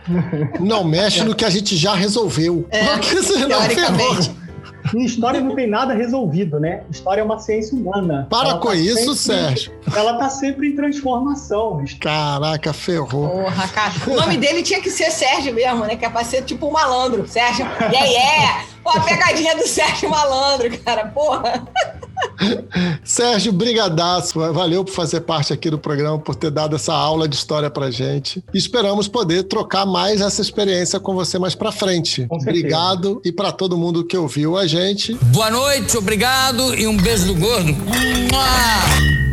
Não 0.60 0.84
mexe 0.84 1.24
no 1.24 1.36
que 1.36 1.46
a 1.46 1.50
gente 1.50 1.76
já 1.78 1.94
resolveu. 1.94 2.66
É, 2.70 2.84
porque 2.98 3.24
senão 3.24 3.62
ferrou. 3.62 4.47
Em 4.96 5.04
história 5.04 5.42
não 5.42 5.56
tem 5.56 5.68
nada 5.68 5.94
resolvido, 5.94 6.60
né? 6.60 6.84
História 6.90 7.22
é 7.22 7.24
uma 7.24 7.40
ciência 7.40 7.78
humana. 7.78 8.28
Para 8.30 8.50
Ela 8.50 8.60
com 8.60 8.70
tá 8.70 8.76
isso, 8.76 9.16
sempre- 9.16 9.40
Sérgio. 9.48 9.74
Ela 9.96 10.18
tá 10.18 10.30
sempre 10.30 10.68
em 10.70 10.76
transformação. 10.76 11.84
Caraca, 12.00 12.72
ferrou. 12.74 13.30
Porra, 13.30 13.68
cara. 13.68 13.94
O 14.08 14.16
nome 14.16 14.38
dele 14.38 14.64
tinha 14.64 14.82
que 14.82 14.90
ser 14.90 15.12
Sérgio 15.12 15.54
mesmo, 15.54 15.86
né? 15.86 15.96
Que 15.96 16.06
é 16.06 16.10
pra 16.10 16.24
ser 16.24 16.44
tipo 16.44 16.68
um 16.68 16.72
malandro. 16.72 17.28
Sérgio. 17.28 17.66
Yeah, 17.66 18.06
yeah. 18.06 18.66
Pô, 18.84 18.92
a 18.92 19.02
pegadinha 19.02 19.56
do 19.58 19.68
Sérgio 19.68 20.10
Malandro, 20.10 20.70
cara. 20.80 21.08
Porra. 21.08 21.68
Sérgio, 23.04 23.52
brigadaço. 23.52 24.40
Valeu 24.54 24.84
por 24.84 24.92
fazer 24.92 25.22
parte 25.22 25.54
aqui 25.54 25.70
do 25.70 25.78
programa, 25.78 26.20
por 26.20 26.36
ter 26.36 26.52
dado 26.52 26.76
essa 26.76 26.94
aula 26.94 27.28
de 27.28 27.36
história 27.36 27.70
pra 27.70 27.90
gente. 27.92 28.44
E 28.54 28.58
esperamos 28.58 29.08
poder 29.08 29.44
trocar 29.44 29.86
mais 29.86 30.22
essa 30.22 30.42
experiência 30.42 31.00
com 31.00 31.14
você 31.14 31.40
mais 31.40 31.56
pra 31.56 31.72
frente. 31.72 32.28
Obrigado 32.30 33.22
e 33.24 33.32
pra 33.32 33.52
todo 33.52 33.78
mundo 33.78 34.06
que 34.06 34.18
ouviu 34.18 34.58
a 34.58 34.68
gente. 34.68 35.14
Boa 35.26 35.50
noite, 35.50 35.98
obrigado 35.98 36.76
e 36.76 36.88
um 36.88 36.98
beijo 36.98 37.28
do 37.28 37.36
gordo. 37.36 37.74
Mua! 37.74 39.27